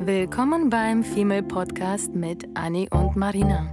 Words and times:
Willkommen 0.00 0.70
beim 0.70 1.02
Female 1.02 1.42
Podcast 1.42 2.14
mit 2.14 2.46
Annie 2.54 2.88
und 2.90 3.16
Marina. 3.16 3.66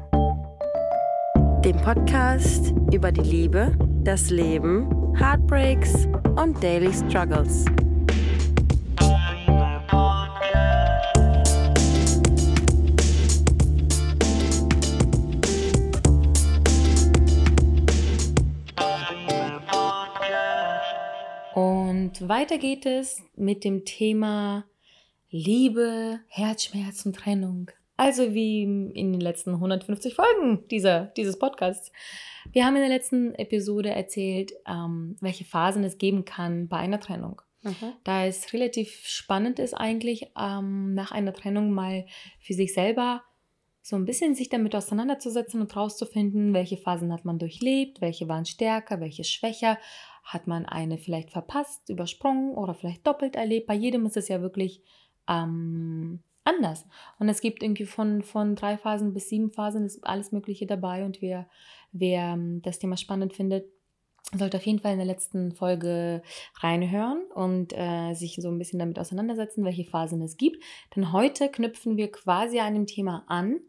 Dem 1.63 1.77
Podcast 1.77 2.73
über 2.91 3.11
die 3.11 3.21
Liebe, 3.21 3.77
das 4.03 4.31
Leben, 4.31 5.15
Heartbreaks 5.15 6.07
und 6.35 6.61
Daily 6.63 6.91
Struggles. 6.91 7.65
Und 21.53 22.27
weiter 22.27 22.57
geht 22.57 22.87
es 22.87 23.21
mit 23.35 23.63
dem 23.63 23.85
Thema 23.85 24.65
Liebe, 25.37 26.21
Herzschmerz 26.29 27.05
und 27.05 27.17
Trennung. 27.17 27.69
Also 27.97 28.33
wie 28.33 28.63
in 28.63 29.11
den 29.11 29.19
letzten 29.19 29.55
150 29.55 30.15
Folgen 30.15 30.65
dieser, 30.71 31.07
dieses 31.17 31.37
Podcasts. 31.37 31.91
Wir 32.53 32.65
haben 32.65 32.77
in 32.77 32.83
der 32.83 32.89
letzten 32.89 33.35
Episode 33.35 33.89
erzählt, 33.89 34.53
ähm, 34.65 35.17
welche 35.19 35.43
Phasen 35.43 35.83
es 35.83 35.97
geben 35.97 36.23
kann 36.23 36.69
bei 36.69 36.77
einer 36.77 37.01
Trennung. 37.01 37.41
Mhm. 37.63 37.91
Da 38.05 38.25
es 38.25 38.53
relativ 38.53 39.05
spannend 39.07 39.59
ist 39.59 39.73
eigentlich, 39.73 40.31
ähm, 40.39 40.93
nach 40.93 41.11
einer 41.11 41.33
Trennung 41.33 41.71
mal 41.71 42.05
für 42.39 42.53
sich 42.53 42.73
selber 42.73 43.21
so 43.81 43.97
ein 43.97 44.05
bisschen 44.05 44.35
sich 44.35 44.47
damit 44.47 44.73
auseinanderzusetzen 44.73 45.59
und 45.59 45.75
rauszufinden, 45.75 46.53
welche 46.53 46.77
Phasen 46.77 47.11
hat 47.11 47.25
man 47.25 47.39
durchlebt, 47.39 47.99
welche 47.99 48.29
waren 48.29 48.45
stärker, 48.45 49.01
welche 49.01 49.25
schwächer, 49.25 49.77
hat 50.23 50.47
man 50.47 50.65
eine 50.65 50.97
vielleicht 50.97 51.29
verpasst, 51.29 51.89
übersprungen 51.89 52.55
oder 52.55 52.73
vielleicht 52.73 53.05
doppelt 53.05 53.35
erlebt. 53.35 53.67
Bei 53.67 53.75
jedem 53.75 54.05
ist 54.05 54.17
es 54.17 54.29
ja 54.29 54.41
wirklich 54.41 54.81
ähm, 55.27 56.19
anders. 56.43 56.85
Und 57.19 57.27
es 57.27 57.41
gibt 57.41 57.63
irgendwie 57.63 57.85
von, 57.85 58.21
von 58.21 58.55
drei 58.55 58.77
Phasen 58.77 59.13
bis 59.13 59.29
sieben 59.29 59.51
Phasen 59.51 59.85
ist 59.85 60.05
alles 60.05 60.31
Mögliche 60.31 60.65
dabei. 60.65 61.03
Und 61.03 61.21
wer, 61.21 61.47
wer 61.91 62.33
ähm, 62.33 62.61
das 62.61 62.79
Thema 62.79 62.97
spannend 62.97 63.33
findet, 63.33 63.65
sollte 64.33 64.57
auf 64.57 64.65
jeden 64.65 64.79
Fall 64.79 64.93
in 64.93 64.97
der 64.97 65.07
letzten 65.07 65.51
Folge 65.51 66.21
reinhören 66.59 67.23
und 67.33 67.73
äh, 67.73 68.13
sich 68.13 68.35
so 68.35 68.49
ein 68.49 68.57
bisschen 68.57 68.79
damit 68.79 68.97
auseinandersetzen, 68.99 69.63
welche 69.63 69.85
Phasen 69.85 70.21
es 70.21 70.37
gibt. 70.37 70.63
Denn 70.95 71.11
heute 71.11 71.49
knüpfen 71.49 71.97
wir 71.97 72.11
quasi 72.11 72.59
an 72.59 72.73
dem 72.73 72.87
Thema 72.87 73.23
an, 73.27 73.59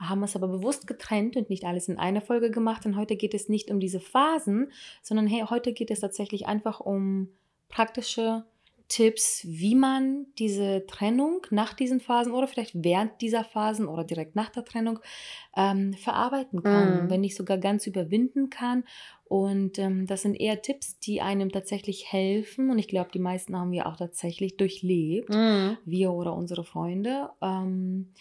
haben 0.00 0.22
es 0.22 0.34
aber 0.34 0.48
bewusst 0.48 0.86
getrennt 0.86 1.36
und 1.36 1.50
nicht 1.50 1.64
alles 1.64 1.88
in 1.88 1.98
einer 1.98 2.20
Folge 2.20 2.50
gemacht. 2.50 2.86
Und 2.86 2.96
heute 2.96 3.16
geht 3.16 3.34
es 3.34 3.48
nicht 3.48 3.70
um 3.70 3.80
diese 3.80 4.00
Phasen, 4.00 4.72
sondern 5.02 5.26
hey, 5.26 5.44
heute 5.48 5.72
geht 5.72 5.90
es 5.90 6.00
tatsächlich 6.00 6.46
einfach 6.46 6.80
um 6.80 7.28
praktische 7.68 8.44
Tipps, 8.90 9.46
wie 9.46 9.76
man 9.76 10.26
diese 10.36 10.84
Trennung 10.86 11.46
nach 11.50 11.74
diesen 11.74 12.00
Phasen 12.00 12.32
oder 12.32 12.48
vielleicht 12.48 12.72
während 12.74 13.20
dieser 13.20 13.44
Phasen 13.44 13.86
oder 13.86 14.02
direkt 14.02 14.34
nach 14.34 14.50
der 14.50 14.64
Trennung 14.64 14.98
ähm, 15.56 15.94
verarbeiten 15.94 16.64
kann, 16.64 17.06
mm. 17.06 17.10
wenn 17.10 17.20
nicht 17.20 17.36
sogar 17.36 17.56
ganz 17.56 17.86
überwinden 17.86 18.50
kann. 18.50 18.82
Und 19.26 19.78
ähm, 19.78 20.08
das 20.08 20.22
sind 20.22 20.34
eher 20.34 20.60
Tipps, 20.60 20.98
die 20.98 21.20
einem 21.20 21.52
tatsächlich 21.52 22.12
helfen. 22.12 22.68
Und 22.68 22.80
ich 22.80 22.88
glaube, 22.88 23.10
die 23.14 23.20
meisten 23.20 23.56
haben 23.56 23.70
wir 23.70 23.86
auch 23.86 23.96
tatsächlich 23.96 24.56
durchlebt, 24.56 25.28
mm. 25.28 25.78
wir 25.84 26.10
oder 26.12 26.34
unsere 26.34 26.64
Freunde. 26.64 27.30
Ähm, 27.40 28.12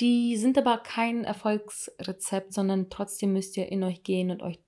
die 0.00 0.38
sind 0.38 0.56
aber 0.56 0.78
kein 0.78 1.24
Erfolgsrezept, 1.24 2.54
sondern 2.54 2.88
trotzdem 2.88 3.34
müsst 3.34 3.58
ihr 3.58 3.70
in 3.70 3.84
euch 3.84 4.02
gehen 4.04 4.30
und 4.30 4.42
euch 4.42 4.58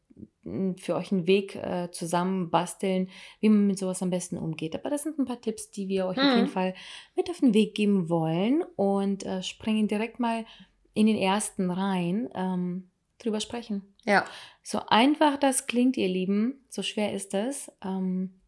für 0.42 0.94
euch 0.94 1.12
einen 1.12 1.26
Weg 1.26 1.54
äh, 1.56 1.90
zusammen 1.90 2.50
basteln, 2.50 3.10
wie 3.40 3.50
man 3.50 3.66
mit 3.66 3.78
sowas 3.78 4.02
am 4.02 4.10
besten 4.10 4.38
umgeht. 4.38 4.74
Aber 4.74 4.88
das 4.88 5.02
sind 5.02 5.18
ein 5.18 5.26
paar 5.26 5.40
Tipps, 5.40 5.70
die 5.70 5.88
wir 5.88 6.06
euch 6.06 6.16
mhm. 6.16 6.22
auf 6.22 6.34
jeden 6.34 6.48
mhm. 6.48 6.52
Fall 6.52 6.74
mit 7.14 7.28
auf 7.28 7.40
den 7.40 7.54
Weg 7.54 7.74
geben 7.74 8.08
wollen 8.08 8.62
und 8.76 9.24
äh, 9.24 9.42
springen 9.42 9.86
direkt 9.86 10.18
mal 10.18 10.46
in 10.94 11.06
den 11.06 11.16
ersten 11.16 11.70
rein, 11.70 12.28
ähm, 12.34 12.90
drüber 13.18 13.40
sprechen. 13.40 13.94
Ja. 14.04 14.24
So 14.62 14.80
einfach 14.86 15.36
das 15.36 15.66
klingt, 15.66 15.96
ihr 15.96 16.08
Lieben, 16.08 16.64
so 16.68 16.82
schwer 16.82 17.12
ist 17.12 17.34
es. 17.34 17.70
Ähm, 17.84 18.39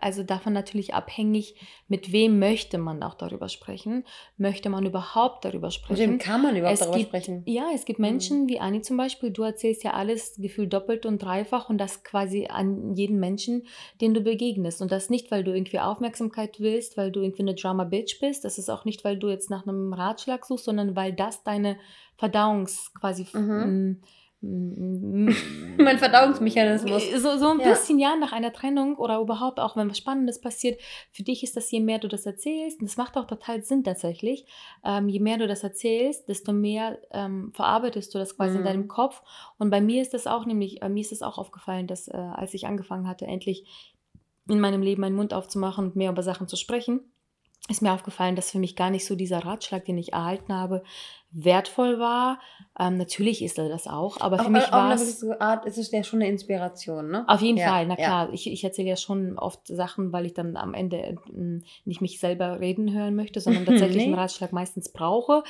also 0.00 0.22
davon 0.22 0.54
natürlich 0.54 0.94
abhängig, 0.94 1.54
mit 1.86 2.10
wem 2.10 2.38
möchte 2.38 2.78
man 2.78 3.02
auch 3.02 3.14
darüber 3.14 3.50
sprechen. 3.50 4.04
Möchte 4.38 4.70
man 4.70 4.86
überhaupt 4.86 5.44
darüber 5.44 5.70
sprechen? 5.70 6.00
Mit 6.00 6.10
wem 6.10 6.18
kann 6.18 6.42
man 6.42 6.56
überhaupt 6.56 6.74
es 6.74 6.80
darüber 6.80 6.96
gibt, 6.96 7.08
sprechen? 7.08 7.42
Ja, 7.44 7.66
es 7.74 7.84
gibt 7.84 7.98
Menschen 7.98 8.44
mhm. 8.44 8.48
wie 8.48 8.60
Anni 8.60 8.80
zum 8.80 8.96
Beispiel, 8.96 9.30
du 9.30 9.42
erzählst 9.42 9.84
ja 9.84 9.92
alles 9.92 10.36
gefühlt 10.38 10.72
doppelt 10.72 11.04
und 11.04 11.22
dreifach 11.22 11.68
und 11.68 11.76
das 11.76 12.02
quasi 12.02 12.46
an 12.46 12.94
jeden 12.94 13.20
Menschen, 13.20 13.66
den 14.00 14.14
du 14.14 14.22
begegnest. 14.22 14.80
Und 14.80 14.90
das 14.90 15.10
nicht, 15.10 15.30
weil 15.30 15.44
du 15.44 15.52
irgendwie 15.52 15.80
Aufmerksamkeit 15.80 16.58
willst, 16.58 16.96
weil 16.96 17.12
du 17.12 17.20
irgendwie 17.20 17.42
eine 17.42 17.54
Drama-Bitch 17.54 18.20
bist. 18.20 18.46
Das 18.46 18.56
ist 18.56 18.70
auch 18.70 18.86
nicht, 18.86 19.04
weil 19.04 19.18
du 19.18 19.28
jetzt 19.28 19.50
nach 19.50 19.66
einem 19.66 19.92
Ratschlag 19.92 20.46
suchst, 20.46 20.64
sondern 20.64 20.96
weil 20.96 21.12
das 21.12 21.42
deine 21.42 21.76
Verdauungs 22.16 22.92
quasi... 22.98 23.26
Mhm 23.34 24.00
mein 24.42 25.98
Verdauungsmechanismus. 25.98 27.12
So, 27.12 27.38
so 27.38 27.50
ein 27.50 27.60
ja. 27.60 27.68
bisschen 27.70 28.00
ja 28.00 28.16
nach 28.16 28.32
einer 28.32 28.52
Trennung 28.52 28.96
oder 28.96 29.20
überhaupt 29.20 29.60
auch, 29.60 29.76
wenn 29.76 29.88
was 29.88 29.98
Spannendes 29.98 30.40
passiert, 30.40 30.80
für 31.12 31.22
dich 31.22 31.44
ist 31.44 31.56
das, 31.56 31.70
je 31.70 31.78
mehr 31.78 32.00
du 32.00 32.08
das 32.08 32.26
erzählst, 32.26 32.80
und 32.80 32.88
das 32.88 32.96
macht 32.96 33.16
auch 33.16 33.26
total 33.26 33.62
Sinn 33.62 33.84
tatsächlich, 33.84 34.44
ähm, 34.84 35.08
je 35.08 35.20
mehr 35.20 35.38
du 35.38 35.46
das 35.46 35.62
erzählst, 35.62 36.28
desto 36.28 36.52
mehr 36.52 36.98
ähm, 37.12 37.52
verarbeitest 37.54 38.12
du 38.12 38.18
das 38.18 38.36
quasi 38.36 38.54
mhm. 38.54 38.58
in 38.58 38.64
deinem 38.64 38.88
Kopf. 38.88 39.22
Und 39.58 39.70
bei 39.70 39.80
mir 39.80 40.02
ist 40.02 40.12
das 40.12 40.26
auch 40.26 40.44
nämlich, 40.44 40.80
bei 40.80 40.88
mir 40.88 41.02
ist 41.02 41.12
es 41.12 41.22
auch 41.22 41.38
aufgefallen, 41.38 41.86
dass 41.86 42.08
äh, 42.08 42.16
als 42.16 42.52
ich 42.54 42.66
angefangen 42.66 43.06
hatte, 43.06 43.26
endlich 43.26 43.64
in 44.48 44.58
meinem 44.58 44.82
Leben 44.82 45.02
meinen 45.02 45.14
Mund 45.14 45.34
aufzumachen 45.34 45.86
und 45.86 45.96
mehr 45.96 46.10
über 46.10 46.24
Sachen 46.24 46.48
zu 46.48 46.56
sprechen, 46.56 47.12
ist 47.68 47.80
mir 47.80 47.92
aufgefallen, 47.92 48.34
dass 48.34 48.50
für 48.50 48.58
mich 48.58 48.74
gar 48.74 48.90
nicht 48.90 49.06
so 49.06 49.14
dieser 49.14 49.44
Ratschlag, 49.44 49.84
den 49.84 49.98
ich 49.98 50.12
erhalten 50.12 50.52
habe, 50.52 50.82
wertvoll 51.32 51.98
war. 51.98 52.38
Ähm, 52.78 52.96
natürlich 52.96 53.42
ist 53.42 53.58
er 53.58 53.68
das 53.68 53.86
auch, 53.86 54.20
aber 54.20 54.38
für 54.38 54.50
mich 54.50 54.70
war 54.72 54.94
es... 54.94 55.22
Art 55.40 55.66
ist 55.66 55.76
es 55.76 55.90
ja 55.90 56.02
schon 56.02 56.20
eine 56.20 56.30
Inspiration, 56.30 57.10
ne? 57.10 57.24
Auf 57.28 57.42
jeden 57.42 57.58
ja, 57.58 57.68
Fall, 57.68 57.86
na 57.86 57.96
klar. 57.96 58.28
Ja. 58.28 58.32
Ich, 58.32 58.50
ich 58.50 58.64
erzähle 58.64 58.88
ja 58.88 58.96
schon 58.96 59.38
oft 59.38 59.66
Sachen, 59.66 60.12
weil 60.12 60.24
ich 60.24 60.32
dann 60.32 60.56
am 60.56 60.72
Ende 60.72 60.96
äh, 60.96 61.16
nicht 61.84 62.00
mich 62.00 62.18
selber 62.18 62.60
reden 62.60 62.92
hören 62.92 63.14
möchte, 63.14 63.40
sondern 63.40 63.64
tatsächlich 63.66 63.98
nee. 63.98 64.04
einen 64.04 64.14
Ratschlag 64.14 64.52
meistens 64.52 64.90
brauche 64.90 65.42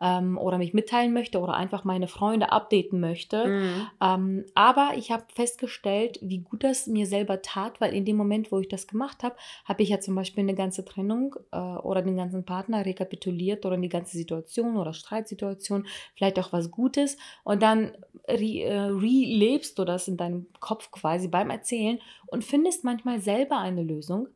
ähm, 0.00 0.38
oder 0.38 0.58
mich 0.58 0.72
mitteilen 0.72 1.12
möchte 1.12 1.40
oder 1.40 1.54
einfach 1.54 1.84
meine 1.84 2.06
Freunde 2.06 2.52
updaten 2.52 3.00
möchte. 3.00 3.46
Mhm. 3.46 3.86
Ähm, 4.00 4.44
aber 4.54 4.92
ich 4.96 5.10
habe 5.10 5.24
festgestellt, 5.34 6.18
wie 6.22 6.38
gut 6.38 6.62
das 6.62 6.86
mir 6.86 7.06
selber 7.06 7.42
tat, 7.42 7.80
weil 7.80 7.92
in 7.92 8.04
dem 8.04 8.16
Moment, 8.16 8.52
wo 8.52 8.60
ich 8.60 8.68
das 8.68 8.86
gemacht 8.86 9.22
habe, 9.22 9.36
habe 9.64 9.82
ich 9.82 9.88
ja 9.88 10.00
zum 10.00 10.14
Beispiel 10.14 10.42
eine 10.42 10.54
ganze 10.54 10.84
Trennung 10.84 11.34
äh, 11.50 11.58
oder 11.58 12.02
den 12.02 12.16
ganzen 12.16 12.44
Partner 12.44 12.86
rekapituliert 12.86 13.66
oder 13.66 13.76
die 13.76 13.88
ganze 13.88 14.16
Situation 14.16 14.76
oder 14.76 14.92
Streit 14.92 15.27
Situation, 15.28 15.86
vielleicht 16.14 16.38
auch 16.38 16.52
was 16.52 16.70
Gutes 16.70 17.16
und 17.44 17.62
dann 17.62 17.92
äh, 18.24 18.34
relebst 18.34 19.78
du 19.78 19.84
das 19.84 20.08
in 20.08 20.16
deinem 20.16 20.46
Kopf 20.60 20.90
quasi 20.90 21.28
beim 21.28 21.50
Erzählen 21.50 21.98
und 22.26 22.44
findest 22.44 22.84
manchmal 22.84 23.20
selber 23.20 23.58
eine 23.58 23.82
Lösung 23.82 24.28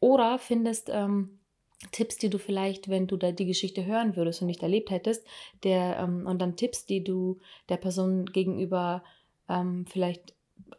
oder 0.00 0.38
findest 0.38 0.90
ähm, 0.90 1.38
Tipps, 1.92 2.16
die 2.16 2.30
du 2.30 2.38
vielleicht, 2.38 2.88
wenn 2.88 3.06
du 3.06 3.16
da 3.16 3.32
die 3.32 3.46
Geschichte 3.46 3.84
hören 3.84 4.16
würdest 4.16 4.40
und 4.40 4.46
nicht 4.46 4.62
erlebt 4.62 4.90
hättest, 4.90 5.26
der, 5.62 5.98
ähm, 5.98 6.26
und 6.26 6.40
dann 6.40 6.56
Tipps, 6.56 6.86
die 6.86 7.04
du 7.04 7.38
der 7.68 7.76
Person 7.76 8.26
gegenüber 8.26 9.02
ähm, 9.48 9.84
vielleicht 9.86 10.34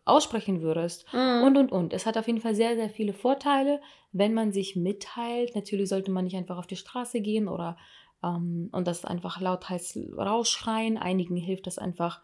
aussprechen 0.06 0.62
würdest 0.62 1.06
mhm. 1.14 1.44
und 1.44 1.58
und 1.58 1.72
und. 1.72 1.94
Es 1.94 2.06
hat 2.06 2.18
auf 2.18 2.28
jeden 2.28 2.42
Fall 2.42 2.56
sehr, 2.56 2.76
sehr 2.76 2.90
viele 2.90 3.14
Vorteile, 3.14 3.82
wenn 4.12 4.34
man 4.34 4.52
sich 4.52 4.76
mitteilt. 4.76 5.56
Natürlich 5.56 5.90
sollte 5.90 6.12
man 6.12 6.26
nicht 6.26 6.36
einfach 6.36 6.58
auf 6.58 6.68
die 6.68 6.76
Straße 6.76 7.22
gehen 7.22 7.48
oder 7.48 7.78
ähm, 8.26 8.70
und 8.72 8.88
das 8.88 9.06
einfach 9.06 9.40
laut 9.40 9.70
heiß 9.70 10.00
rausschreien. 10.18 10.98
Einigen 10.98 11.38
hilft 11.38 11.68
das 11.68 11.78
einfach 11.78 12.22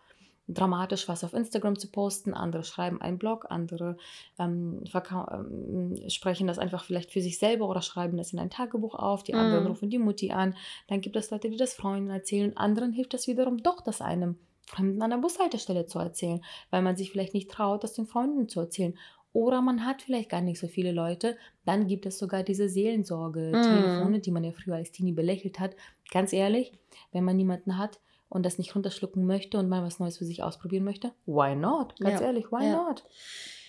dramatisch 0.53 1.07
was 1.07 1.23
auf 1.23 1.33
Instagram 1.33 1.77
zu 1.77 1.89
posten, 1.89 2.33
andere 2.33 2.63
schreiben 2.63 3.01
einen 3.01 3.17
Blog, 3.17 3.45
andere 3.49 3.97
ähm, 4.39 4.83
ähm, 4.93 6.09
sprechen 6.09 6.47
das 6.47 6.59
einfach 6.59 6.83
vielleicht 6.83 7.11
für 7.11 7.21
sich 7.21 7.37
selber 7.37 7.69
oder 7.69 7.81
schreiben 7.81 8.17
das 8.17 8.33
in 8.33 8.39
ein 8.39 8.49
Tagebuch 8.49 8.95
auf, 8.95 9.23
die 9.23 9.33
anderen 9.33 9.65
mm. 9.65 9.67
rufen 9.67 9.89
die 9.89 9.99
Mutti 9.99 10.31
an, 10.31 10.55
dann 10.87 11.01
gibt 11.01 11.15
es 11.15 11.31
Leute, 11.31 11.49
die 11.49 11.57
das 11.57 11.73
Freunden 11.73 12.09
erzählen, 12.09 12.57
anderen 12.57 12.91
hilft 12.91 13.13
das 13.13 13.27
wiederum 13.27 13.57
doch, 13.57 13.81
das 13.81 14.01
einem 14.01 14.37
Fremden 14.67 15.01
an 15.01 15.09
der 15.09 15.17
Bushaltestelle 15.17 15.85
zu 15.85 15.99
erzählen, 15.99 16.43
weil 16.69 16.81
man 16.81 16.95
sich 16.95 17.11
vielleicht 17.11 17.33
nicht 17.33 17.51
traut, 17.51 17.83
das 17.83 17.93
den 17.93 18.05
Freunden 18.05 18.47
zu 18.47 18.59
erzählen 18.59 18.97
oder 19.33 19.61
man 19.61 19.85
hat 19.85 20.01
vielleicht 20.01 20.29
gar 20.29 20.41
nicht 20.41 20.59
so 20.59 20.67
viele 20.67 20.91
Leute. 20.91 21.37
Dann 21.65 21.87
gibt 21.87 22.05
es 22.05 22.17
sogar 22.17 22.43
diese 22.43 22.67
Seelensorge-Telefone, 22.67 24.17
mm. 24.17 24.21
die 24.21 24.31
man 24.31 24.43
ja 24.43 24.51
früher 24.51 24.75
als 24.75 24.91
Teenie 24.91 25.13
belächelt 25.13 25.59
hat. 25.59 25.75
Ganz 26.11 26.33
ehrlich, 26.33 26.73
wenn 27.11 27.23
man 27.23 27.37
niemanden 27.37 27.77
hat 27.77 27.99
und 28.29 28.45
das 28.45 28.57
nicht 28.57 28.75
runterschlucken 28.75 29.25
möchte 29.25 29.57
und 29.57 29.69
mal 29.69 29.83
was 29.83 29.99
Neues 29.99 30.17
für 30.17 30.25
sich 30.25 30.43
ausprobieren 30.43 30.83
möchte, 30.83 31.11
why 31.25 31.55
not? 31.55 31.99
Ganz 31.99 32.19
ja. 32.19 32.27
ehrlich, 32.27 32.51
why 32.51 32.65
ja. 32.65 32.83
not? 32.83 33.05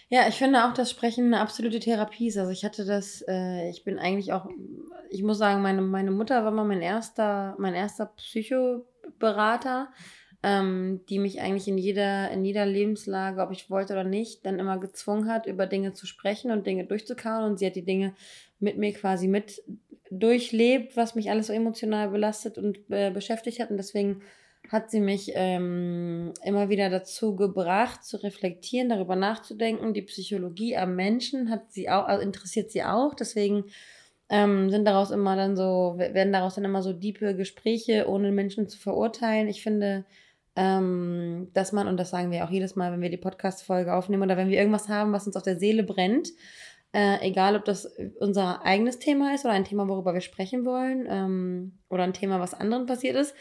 Ja, 0.08 0.28
ich 0.28 0.34
finde 0.34 0.66
auch, 0.66 0.74
dass 0.74 0.90
Sprechen 0.90 1.26
eine 1.26 1.40
absolute 1.40 1.80
Therapie 1.80 2.28
ist. 2.28 2.36
Also 2.36 2.50
ich 2.50 2.64
hatte 2.64 2.84
das, 2.84 3.24
äh, 3.26 3.70
ich 3.70 3.82
bin 3.82 3.98
eigentlich 3.98 4.32
auch, 4.32 4.46
ich 5.10 5.22
muss 5.22 5.38
sagen, 5.38 5.62
meine, 5.62 5.80
meine 5.80 6.10
Mutter 6.10 6.44
war 6.44 6.50
mal 6.50 6.66
mein 6.66 6.82
erster, 6.82 7.56
mein 7.58 7.74
erster 7.74 8.06
Psychoberater 8.06 9.88
ähm, 10.42 11.00
die 11.08 11.18
mich 11.18 11.40
eigentlich 11.40 11.68
in 11.68 11.78
jeder, 11.78 12.30
in 12.30 12.44
jeder 12.44 12.66
Lebenslage, 12.66 13.40
ob 13.40 13.52
ich 13.52 13.70
wollte 13.70 13.92
oder 13.92 14.04
nicht, 14.04 14.44
dann 14.44 14.58
immer 14.58 14.78
gezwungen 14.78 15.28
hat, 15.28 15.46
über 15.46 15.66
Dinge 15.66 15.92
zu 15.92 16.06
sprechen 16.06 16.50
und 16.50 16.66
Dinge 16.66 16.84
durchzukauen. 16.84 17.44
Und 17.44 17.58
sie 17.58 17.66
hat 17.66 17.76
die 17.76 17.84
Dinge 17.84 18.14
mit 18.58 18.76
mir 18.76 18.92
quasi 18.92 19.28
mit 19.28 19.62
durchlebt, 20.10 20.96
was 20.96 21.14
mich 21.14 21.30
alles 21.30 21.46
so 21.46 21.52
emotional 21.52 22.10
belastet 22.10 22.58
und 22.58 22.78
äh, 22.90 23.10
beschäftigt 23.10 23.60
hat. 23.60 23.70
Und 23.70 23.76
deswegen 23.76 24.22
hat 24.68 24.90
sie 24.90 25.00
mich 25.00 25.32
ähm, 25.34 26.32
immer 26.44 26.68
wieder 26.68 26.90
dazu 26.90 27.36
gebracht, 27.36 28.04
zu 28.04 28.16
reflektieren, 28.22 28.88
darüber 28.88 29.16
nachzudenken. 29.16 29.94
Die 29.94 30.02
Psychologie 30.02 30.76
am 30.76 30.96
Menschen 30.96 31.50
hat 31.50 31.72
sie 31.72 31.88
auch, 31.88 32.06
also 32.06 32.22
interessiert 32.22 32.70
sie 32.70 32.82
auch. 32.82 33.14
Deswegen 33.14 33.64
ähm, 34.28 34.70
sind 34.70 34.86
daraus 34.86 35.10
immer 35.10 35.36
dann 35.36 35.56
so, 35.56 35.94
werden 35.98 36.32
daraus 36.32 36.54
dann 36.54 36.64
immer 36.64 36.82
so 36.82 36.92
diepe 36.92 37.36
Gespräche, 37.36 38.08
ohne 38.08 38.32
Menschen 38.32 38.68
zu 38.68 38.78
verurteilen. 38.78 39.48
Ich 39.48 39.62
finde, 39.62 40.04
ähm, 40.56 41.48
dass 41.54 41.72
man, 41.72 41.88
und 41.88 41.96
das 41.98 42.10
sagen 42.10 42.30
wir 42.30 42.44
auch 42.44 42.50
jedes 42.50 42.76
Mal, 42.76 42.92
wenn 42.92 43.00
wir 43.00 43.10
die 43.10 43.16
Podcast-Folge 43.16 43.94
aufnehmen 43.94 44.22
oder 44.22 44.36
wenn 44.36 44.48
wir 44.48 44.58
irgendwas 44.58 44.88
haben, 44.88 45.12
was 45.12 45.26
uns 45.26 45.36
auf 45.36 45.42
der 45.42 45.58
Seele 45.58 45.82
brennt, 45.82 46.28
äh, 46.92 47.26
egal 47.26 47.56
ob 47.56 47.64
das 47.64 47.86
unser 48.20 48.62
eigenes 48.64 48.98
Thema 48.98 49.34
ist 49.34 49.44
oder 49.44 49.54
ein 49.54 49.64
Thema, 49.64 49.88
worüber 49.88 50.12
wir 50.12 50.20
sprechen 50.20 50.64
wollen, 50.66 51.06
ähm, 51.08 51.78
oder 51.88 52.02
ein 52.02 52.12
Thema, 52.12 52.38
was 52.38 52.52
anderen 52.52 52.86
passiert 52.86 53.16
ist, 53.16 53.34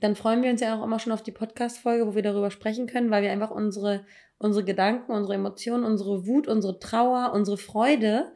dann 0.00 0.16
freuen 0.16 0.42
wir 0.42 0.50
uns 0.50 0.60
ja 0.60 0.78
auch 0.78 0.84
immer 0.84 0.98
schon 0.98 1.12
auf 1.12 1.22
die 1.22 1.32
Podcast-Folge, 1.32 2.06
wo 2.06 2.14
wir 2.14 2.22
darüber 2.22 2.50
sprechen 2.50 2.86
können, 2.86 3.10
weil 3.10 3.22
wir 3.22 3.32
einfach 3.32 3.50
unsere, 3.50 4.04
unsere 4.38 4.64
Gedanken, 4.64 5.12
unsere 5.12 5.34
Emotionen, 5.34 5.84
unsere 5.84 6.26
Wut, 6.26 6.48
unsere 6.48 6.78
Trauer, 6.78 7.32
unsere 7.34 7.58
Freude 7.58 8.32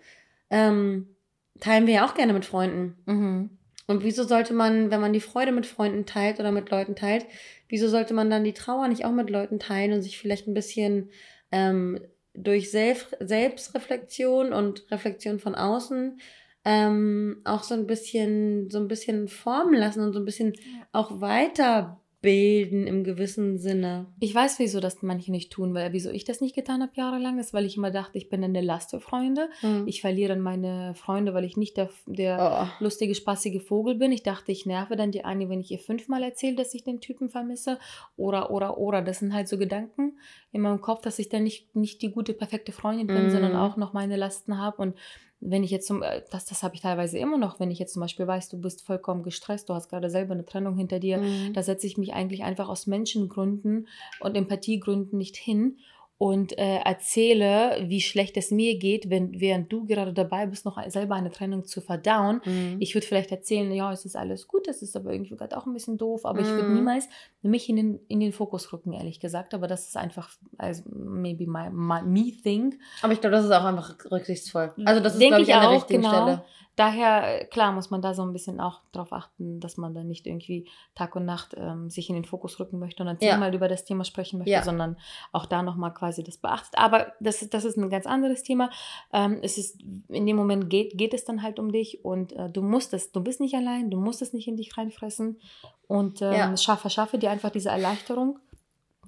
ähm, 0.51 1.15
teilen 1.61 1.87
wir 1.87 1.95
ja 1.95 2.07
auch 2.07 2.15
gerne 2.15 2.33
mit 2.33 2.45
Freunden. 2.45 2.97
Mhm. 3.07 3.58
Und 3.89 4.05
wieso 4.05 4.23
sollte 4.23 4.55
man, 4.55 4.93
wenn 4.93 5.01
man 5.01 5.13
die 5.13 5.21
Freude 5.21 5.51
mit 5.51 5.67
Freunden 5.67 6.07
teilt 6.07 6.39
oder 6.39 6.53
mit 6.53 6.71
Leuten 6.71 6.95
teilt, 6.95 7.27
wieso 7.69 7.89
sollte 7.89 8.15
man 8.15 8.31
dann 8.31 8.45
die 8.45 8.53
Trauer 8.53 8.87
nicht 8.87 9.05
auch 9.05 9.13
mit 9.13 9.31
Leuten 9.31 9.59
teilen 9.59 9.93
und 9.93 10.03
sich 10.03 10.19
vielleicht 10.19 10.47
ein 10.47 10.55
bisschen 10.55 11.11
ähm, 11.51 11.99
durch 12.35 12.71
Selbst 12.71 13.17
Selbstreflexion 13.19 14.53
und 14.53 14.89
Reflexion 14.93 15.41
von 15.41 15.57
außen 15.57 16.21
ähm, 16.65 17.41
auch 17.45 17.63
so 17.63 17.75
ein 17.75 17.87
bisschen, 17.87 18.71
so 18.71 18.79
ein 18.79 18.89
bisschen 18.89 19.29
formen 19.29 19.75
lassen 19.75 20.03
und 20.03 20.13
so 20.13 20.19
ein 20.19 20.27
bisschen 20.27 20.53
auch 20.93 21.21
weiter 21.23 21.99
bilden 22.21 22.89
im 22.89 23.05
gewissen 23.05 23.59
Sinne. 23.59 24.07
Ich 24.19 24.35
weiß, 24.35 24.59
wieso 24.59 24.81
das 24.81 25.03
manche 25.03 25.31
nicht 25.31 25.53
tun, 25.53 25.73
weil 25.73 25.93
wieso 25.93 26.11
ich 26.11 26.25
das 26.25 26.41
nicht 26.41 26.57
getan 26.57 26.83
habe 26.83 26.93
jahrelang, 26.97 27.39
ist, 27.39 27.55
weil 27.55 27.65
ich 27.65 27.77
immer 27.77 27.93
dachte, 27.93 28.19
ich 28.19 28.29
bin 28.29 28.43
eine 28.43 28.61
Last 28.61 28.91
für 28.91 29.01
Freunde. 29.01 29.49
Mhm. 29.63 29.85
Ich 29.87 30.01
verliere 30.01 30.31
dann 30.31 30.41
meine 30.41 30.95
Freunde, 30.97 31.33
weil 31.33 31.45
ich 31.45 31.57
nicht 31.57 31.77
der, 31.77 31.91
der 32.07 32.71
oh. 32.81 32.83
lustige, 32.85 33.15
spaßige 33.15 33.63
Vogel 33.63 33.95
bin. 33.95 34.11
Ich 34.11 34.25
dachte, 34.25 34.51
ich 34.51 34.67
nerve 34.67 34.97
dann 34.97 35.13
die 35.13 35.25
eine, 35.25 35.49
wenn 35.49 35.61
ich 35.61 35.71
ihr 35.71 35.79
fünfmal 35.79 36.25
erzähle, 36.25 36.57
dass 36.57 36.75
ich 36.75 36.83
den 36.83 37.01
Typen 37.01 37.29
vermisse. 37.29 37.79
Oder, 38.17 38.51
oder, 38.51 38.79
oder. 38.79 39.01
Das 39.01 39.21
sind 39.21 39.33
halt 39.33 39.47
so 39.47 39.57
Gedanken 39.57 40.19
in 40.51 40.63
meinem 40.63 40.81
Kopf, 40.81 41.03
dass 41.03 41.21
ich 41.21 41.29
dann 41.29 41.45
nicht, 41.45 41.77
nicht 41.77 42.03
die 42.03 42.11
gute, 42.11 42.35
perfekte 42.35 42.73
Freundin 42.73 43.07
bin, 43.07 43.27
mhm. 43.27 43.31
sondern 43.31 43.55
auch 43.55 43.77
noch 43.77 43.93
meine 43.93 44.17
Lasten 44.17 44.59
habe 44.59 44.83
und 44.83 44.97
wenn 45.41 45.63
ich 45.63 45.71
jetzt 45.71 45.87
zum, 45.87 46.03
äh, 46.03 46.23
das, 46.31 46.47
das 46.47 46.63
habe 46.63 46.75
ich 46.75 46.81
teilweise 46.81 47.19
immer 47.19 47.39
noch, 47.39 47.61
wenn 47.61 47.71
ich 47.71 47.79
jetzt 47.79 47.93
zum 47.93 48.01
Beispiel 48.01 48.27
weiß, 48.27 48.49
du 48.49 48.61
bist 48.61 48.85
vollkommen 48.85 49.23
gestresst, 49.23 49.69
du 49.69 49.75
hast 49.75 49.89
gerade 49.89 50.11
selber 50.11 50.35
eine 50.35 50.45
Trennung 50.45 50.77
hinter 50.77 50.99
dir, 50.99 51.19
mhm. 51.19 51.53
da 51.53 51.63
setze 51.63 51.87
ich 51.87 51.97
mich 51.97 52.13
eigentlich 52.13 52.43
einfach 52.45 52.69
aus 52.69 52.87
Menschengründen 52.87 53.89
und 54.21 54.37
Empathiegründen 54.37 55.19
nicht 55.19 55.37
hin 55.37 55.79
und 56.19 56.59
äh, 56.59 56.79
erzähle, 56.79 57.85
wie 57.87 58.01
schlecht 58.01 58.37
es 58.37 58.51
mir 58.51 58.77
geht, 58.77 59.09
wenn, 59.09 59.41
während 59.41 59.73
du 59.73 59.87
gerade 59.87 60.13
dabei 60.13 60.47
bist, 60.47 60.65
noch 60.65 60.83
selber 60.91 61.15
eine 61.15 61.31
Trennung 61.31 61.65
zu 61.65 61.81
verdauen. 61.81 62.41
Mhm. 62.45 62.77
Ich 62.81 62.95
würde 62.95 63.07
vielleicht 63.07 63.31
erzählen, 63.31 63.71
ja, 63.71 63.93
es 63.93 64.05
ist 64.05 64.17
alles 64.17 64.49
gut, 64.49 64.67
es 64.67 64.83
ist 64.83 64.97
aber 64.97 65.13
irgendwie 65.13 65.37
gerade 65.37 65.57
auch 65.57 65.67
ein 65.67 65.73
bisschen 65.73 65.97
doof, 65.97 66.27
aber 66.27 66.41
mhm. 66.41 66.47
ich 66.47 66.53
würde 66.53 66.73
niemals 66.73 67.09
mich 67.43 67.69
in 67.69 67.77
den, 67.77 68.01
in 68.09 68.19
den 68.19 68.33
Fokus 68.33 68.73
rücken, 68.73 68.93
ehrlich 68.93 69.21
gesagt. 69.21 69.55
Aber 69.55 69.69
das 69.69 69.87
ist 69.87 69.97
einfach, 69.97 70.31
also 70.57 70.83
maybe 70.91 71.47
my, 71.47 71.71
my 71.71 72.03
me 72.03 72.33
thing. 72.43 72.75
Aber 73.01 73.13
ich 73.13 73.21
glaube, 73.21 73.37
das 73.37 73.45
ist 73.45 73.53
auch 73.53 73.65
einfach 73.65 73.95
rücksichtsvoll. 74.11 74.75
Also 74.85 75.01
das 75.01 75.15
ist, 75.15 75.21
glaube 75.21 75.43
ich, 75.43 75.55
an 75.55 75.63
der 75.63 75.71
richtigen 75.71 76.03
genau. 76.03 76.11
Stelle 76.11 76.45
daher, 76.79 77.45
klar, 77.47 77.73
muss 77.73 77.91
man 77.91 78.03
da 78.03 78.15
so 78.15 78.23
ein 78.23 78.33
bisschen 78.33 78.61
auch 78.61 78.81
darauf 78.93 79.13
achten, 79.13 79.59
dass 79.61 79.77
man 79.77 79.95
da 79.95 80.05
nicht 80.05 80.27
irgendwie 80.27 80.69
Tag 80.95 81.17
und 81.17 81.25
Nacht 81.25 81.55
ähm, 81.57 81.91
sich 81.91 82.09
in 82.09 82.15
den 82.15 82.25
Fokus 82.25 82.61
rücken 82.61 82.79
möchte 82.79 83.03
und 83.03 83.07
dann 83.07 83.19
ja. 83.21 83.33
zehnmal 83.33 83.55
über 83.55 83.69
das 83.69 83.85
Thema 83.85 84.05
sprechen 84.05 84.39
möchte, 84.39 84.53
ja. 84.53 84.63
sondern 84.63 84.97
auch 85.33 85.47
da 85.47 85.63
nochmal 85.63 85.93
quasi 85.93 86.23
das 86.23 86.39
beachtet. 86.39 86.79
Aber 86.79 87.13
das 87.21 87.43
ist, 87.43 87.53
das 87.53 87.65
ist 87.65 87.77
ein 87.77 87.91
ganz 87.91 88.07
anderes 88.07 88.43
Thema. 88.43 88.71
Ähm, 89.13 89.41
es 89.43 89.59
ist, 89.59 89.83
in 90.09 90.27
dem 90.27 90.37
Moment 90.37 90.71
geht, 90.71 90.97
geht 90.97 91.15
es 91.15 91.25
dann 91.25 91.43
halt 91.43 91.59
um 91.59 91.73
dich 91.73 92.05
und 92.05 92.33
äh, 92.33 92.49
du 92.49 92.63
musst 92.63 92.95
es, 92.95 93.11
du 93.11 93.23
bist 93.23 93.41
nicht 93.41 93.55
allein, 93.55 93.91
du 93.91 93.99
musst 93.99 94.23
es 94.23 94.33
nicht 94.33 94.47
in 94.47 94.57
dich 94.57 94.79
reinfressen 94.79 95.41
und 95.89 96.23
ähm, 96.23 96.33
ja. 96.33 96.57
schaffe, 96.57 96.91
schaffe 96.91 97.19
dir 97.19 97.31
einfach 97.31 97.51
diese 97.51 97.71
Erleichterung 97.71 98.39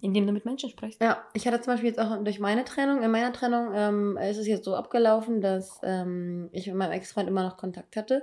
indem 0.01 0.27
du 0.27 0.33
mit 0.33 0.45
Menschen 0.45 0.71
sprichst. 0.71 1.01
Ja, 1.03 1.25
ich 1.35 1.47
hatte 1.47 1.61
zum 1.61 1.75
Beispiel 1.75 1.91
jetzt 1.91 2.01
auch 2.01 2.23
durch 2.23 2.41
meine 2.41 2.65
Trennung, 2.65 3.03
in 3.03 3.11
meiner 3.11 3.33
Trennung 3.33 3.73
ähm, 3.75 4.19
ist 4.19 4.39
es 4.39 4.47
jetzt 4.47 4.65
so 4.65 4.75
abgelaufen, 4.75 5.41
dass 5.41 5.81
ähm, 5.83 6.49
ich 6.53 6.67
mit 6.67 6.77
meinem 6.77 6.93
Ex-Freund 6.93 7.29
immer 7.29 7.43
noch 7.43 7.57
Kontakt 7.57 7.97
hatte. 7.97 8.23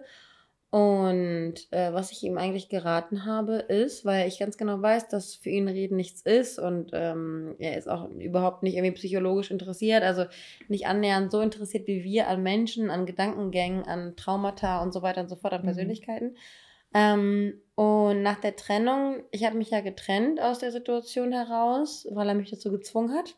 Und 0.70 1.56
äh, 1.72 1.94
was 1.94 2.12
ich 2.12 2.24
ihm 2.24 2.38
eigentlich 2.38 2.68
geraten 2.68 3.24
habe, 3.24 3.56
ist, 3.56 4.04
weil 4.04 4.28
ich 4.28 4.38
ganz 4.38 4.58
genau 4.58 4.82
weiß, 4.82 5.08
dass 5.08 5.34
für 5.34 5.50
ihn 5.50 5.70
Reden 5.70 5.96
nichts 5.96 6.22
ist 6.22 6.60
und 6.60 6.92
ähm, 6.92 7.56
er 7.58 7.78
ist 7.78 7.88
auch 7.88 8.10
überhaupt 8.10 8.64
nicht 8.64 8.76
irgendwie 8.76 8.96
psychologisch 8.96 9.50
interessiert, 9.50 10.04
also 10.04 10.26
nicht 10.68 10.86
annähernd 10.86 11.32
so 11.32 11.40
interessiert 11.40 11.88
wie 11.88 12.04
wir 12.04 12.28
an 12.28 12.44
Menschen, 12.44 12.90
an 12.90 13.06
Gedankengängen, 13.06 13.84
an 13.84 14.18
Traumata 14.18 14.84
und 14.84 14.94
so 14.94 15.02
weiter 15.02 15.22
und 15.22 15.30
so 15.30 15.38
fort, 15.38 15.54
an 15.54 15.62
mhm. 15.62 16.36
Ähm, 16.94 17.62
und 17.76 18.24
nach 18.24 18.40
der 18.40 18.56
Trennung, 18.56 19.24
ich 19.32 19.46
habe 19.46 19.58
mich 19.58 19.70
ja 19.70 19.82
getrennt 19.82 20.42
aus 20.42 20.60
der 20.60 20.72
Situation 20.72 21.32
heraus, 21.32 22.08
weil 22.12 22.28
er 22.28 22.36
mich 22.36 22.50
dazu 22.50 22.72
gezwungen 22.72 23.14
hat. 23.14 23.36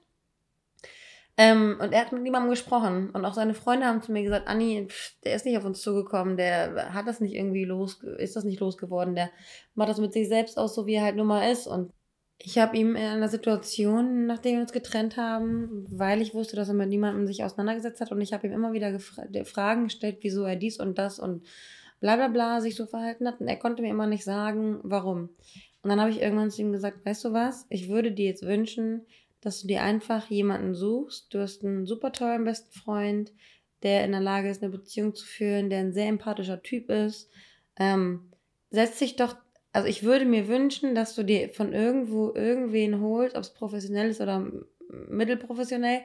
Ähm, 1.36 1.78
und 1.82 1.94
er 1.94 2.02
hat 2.02 2.12
mit 2.12 2.22
niemandem 2.22 2.50
gesprochen. 2.50 3.12
Und 3.12 3.24
auch 3.24 3.34
seine 3.34 3.54
Freunde 3.54 3.86
haben 3.86 4.02
zu 4.02 4.12
mir 4.12 4.24
gesagt, 4.24 4.48
Anni, 4.48 4.88
der 5.24 5.36
ist 5.36 5.46
nicht 5.46 5.58
auf 5.58 5.64
uns 5.66 5.82
zugekommen, 5.82 6.36
der 6.36 6.94
hat 6.94 7.08
das 7.08 7.22
nicht 7.22 7.34
irgendwie 7.34 7.64
los, 7.64 8.04
ist 8.18 8.36
das 8.36 8.44
nicht 8.44 8.60
losgeworden, 8.60 9.16
der 9.16 9.30
macht 9.74 9.90
das 9.90 10.00
mit 10.00 10.12
sich 10.12 10.28
selbst 10.28 10.58
aus, 10.58 10.76
so 10.76 10.86
wie 10.86 10.96
er 10.96 11.04
halt 11.04 11.16
nun 11.16 11.28
mal 11.28 11.50
ist. 11.50 11.66
Und 11.66 11.94
ich 12.42 12.58
habe 12.58 12.76
ihm 12.78 12.96
in 12.96 13.04
einer 13.04 13.30
Situation, 13.30 14.26
nachdem 14.26 14.56
wir 14.56 14.62
uns 14.62 14.74
getrennt 14.74 15.16
haben, 15.16 15.86
weil 15.90 16.22
ich 16.22 16.34
wusste, 16.34 16.56
dass 16.56 16.70
er 16.70 16.74
mit 16.74 16.90
niemandem 16.90 17.28
sich 17.28 17.44
auseinandergesetzt 17.44 18.02
hat 18.02 18.12
und 18.12 18.22
ich 18.22 18.34
habe 18.34 18.48
ihm 18.48 18.54
immer 18.54 18.74
wieder 18.74 18.98
Fragen 19.00 19.86
gestellt, 19.86 20.20
wieso 20.22 20.44
er 20.44 20.56
dies 20.56 20.80
und 20.80 20.98
das 20.98 21.20
und 21.20 21.46
bla 22.00 22.16
bla 22.16 22.28
bla 22.28 22.62
sich 22.62 22.76
so 22.76 22.86
verhalten 22.86 23.28
hat 23.28 23.42
und 23.42 23.48
er 23.48 23.58
konnte 23.58 23.82
mir 23.82 23.90
immer 23.90 24.08
nicht 24.08 24.24
sagen, 24.24 24.80
warum. 24.84 25.30
Und 25.82 25.90
dann 25.90 26.00
habe 26.00 26.12
ich 26.12 26.22
irgendwann 26.22 26.52
zu 26.52 26.62
ihm 26.62 26.72
gesagt, 26.72 27.06
weißt 27.06 27.26
du 27.26 27.34
was, 27.34 27.66
ich 27.70 27.90
würde 27.90 28.12
dir 28.12 28.26
jetzt 28.26 28.44
wünschen, 28.44 29.06
dass 29.42 29.62
du 29.62 29.68
dir 29.68 29.82
einfach 29.84 30.30
jemanden 30.30 30.76
suchst. 30.76 31.34
Du 31.34 31.40
hast 31.40 31.64
einen 31.64 31.86
super 31.86 32.12
tollen 32.12 32.44
besten 32.44 32.72
Freund, 32.78 33.32
der 33.84 34.04
in 34.04 34.12
der 34.12 34.20
Lage 34.20 34.50
ist, 34.50 34.62
eine 34.62 34.72
Beziehung 34.72 35.16
zu 35.16 35.26
führen, 35.26 35.70
der 35.70 35.80
ein 35.80 35.94
sehr 35.94 36.08
empathischer 36.08 36.62
Typ 36.62 36.90
ist. 36.90 37.30
Ähm, 37.78 38.32
setz 38.72 39.00
dich 39.00 39.16
doch, 39.16 39.38
also 39.72 39.88
ich 39.88 40.04
würde 40.04 40.26
mir 40.26 40.50
wünschen, 40.50 40.96
dass 40.96 41.16
du 41.16 41.24
dir 41.24 41.50
von 41.50 41.72
irgendwo 41.72 42.34
irgendwen 42.34 43.00
holst, 43.00 43.38
ob 43.38 43.44
es 43.44 43.54
professionell 43.54 44.10
ist 44.10 44.20
oder 44.20 44.52
mittelprofessionell, 45.08 46.02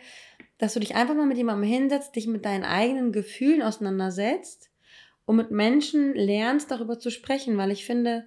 dass 0.59 0.75
du 0.75 0.81
dich 0.81 0.95
einfach 0.95 1.15
mal 1.15 1.27
mit 1.27 1.39
jemandem 1.39 1.69
hinsetzt, 1.69 2.15
dich 2.15 2.29
mit 2.29 2.45
deinen 2.45 2.65
eigenen 2.65 3.11
Gefühlen 3.11 3.63
auseinandersetzt 3.63 4.71
und 5.27 5.37
mit 5.37 5.51
Menschen 5.51 6.15
lernst, 6.15 6.71
darüber 6.71 6.99
zu 6.99 7.11
sprechen, 7.11 7.57
weil 7.57 7.71
ich 7.71 7.85
finde, 7.85 8.27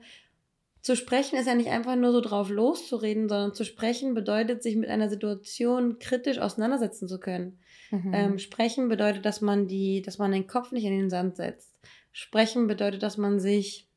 zu 0.81 0.95
sprechen 0.95 1.37
ist 1.37 1.47
ja 1.47 1.55
nicht 1.55 1.69
einfach 1.69 1.95
nur 1.95 2.11
so 2.11 2.21
drauf 2.21 2.49
loszureden, 2.49 3.27
sondern 3.27 3.53
zu 3.53 3.65
sprechen 3.65 4.13
bedeutet, 4.13 4.63
sich 4.63 4.75
mit 4.75 4.89
einer 4.89 5.09
Situation 5.09 5.99
kritisch 5.99 6.37
auseinandersetzen 6.37 7.07
zu 7.07 7.19
können. 7.19 7.59
Mhm. 7.91 8.11
Ähm, 8.13 8.39
sprechen 8.39 8.87
bedeutet, 8.87 9.25
dass 9.25 9.41
man 9.41 9.67
die, 9.67 10.01
dass 10.01 10.17
man 10.17 10.31
den 10.31 10.47
Kopf 10.47 10.71
nicht 10.71 10.85
in 10.85 10.97
den 10.97 11.09
Sand 11.09 11.35
setzt. 11.35 11.75
Sprechen 12.11 12.67
bedeutet, 12.67 13.03
dass 13.03 13.17
man 13.17 13.39
sich 13.39 13.87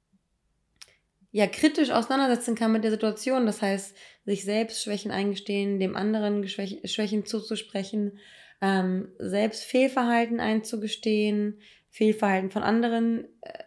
ja 1.32 1.46
kritisch 1.46 1.90
auseinandersetzen 1.90 2.54
kann 2.54 2.72
mit 2.72 2.82
der 2.82 2.90
Situation. 2.90 3.46
Das 3.46 3.62
heißt, 3.62 3.96
sich 4.24 4.44
selbst 4.44 4.82
Schwächen 4.82 5.10
eingestehen, 5.10 5.78
dem 5.78 5.96
anderen 5.96 6.46
Schwächen 6.48 7.24
zuzusprechen, 7.24 8.18
ähm, 8.60 9.08
selbst 9.18 9.64
Fehlverhalten 9.64 10.40
einzugestehen, 10.40 11.60
Fehlverhalten 11.90 12.50
von 12.50 12.62
anderen 12.62 13.24
äh, 13.42 13.64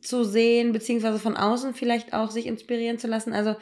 zu 0.00 0.24
sehen, 0.24 0.72
beziehungsweise 0.72 1.18
von 1.18 1.36
außen 1.36 1.74
vielleicht 1.74 2.12
auch 2.12 2.30
sich 2.30 2.46
inspirieren 2.46 2.98
zu 2.98 3.06
lassen. 3.06 3.32
Also 3.32 3.56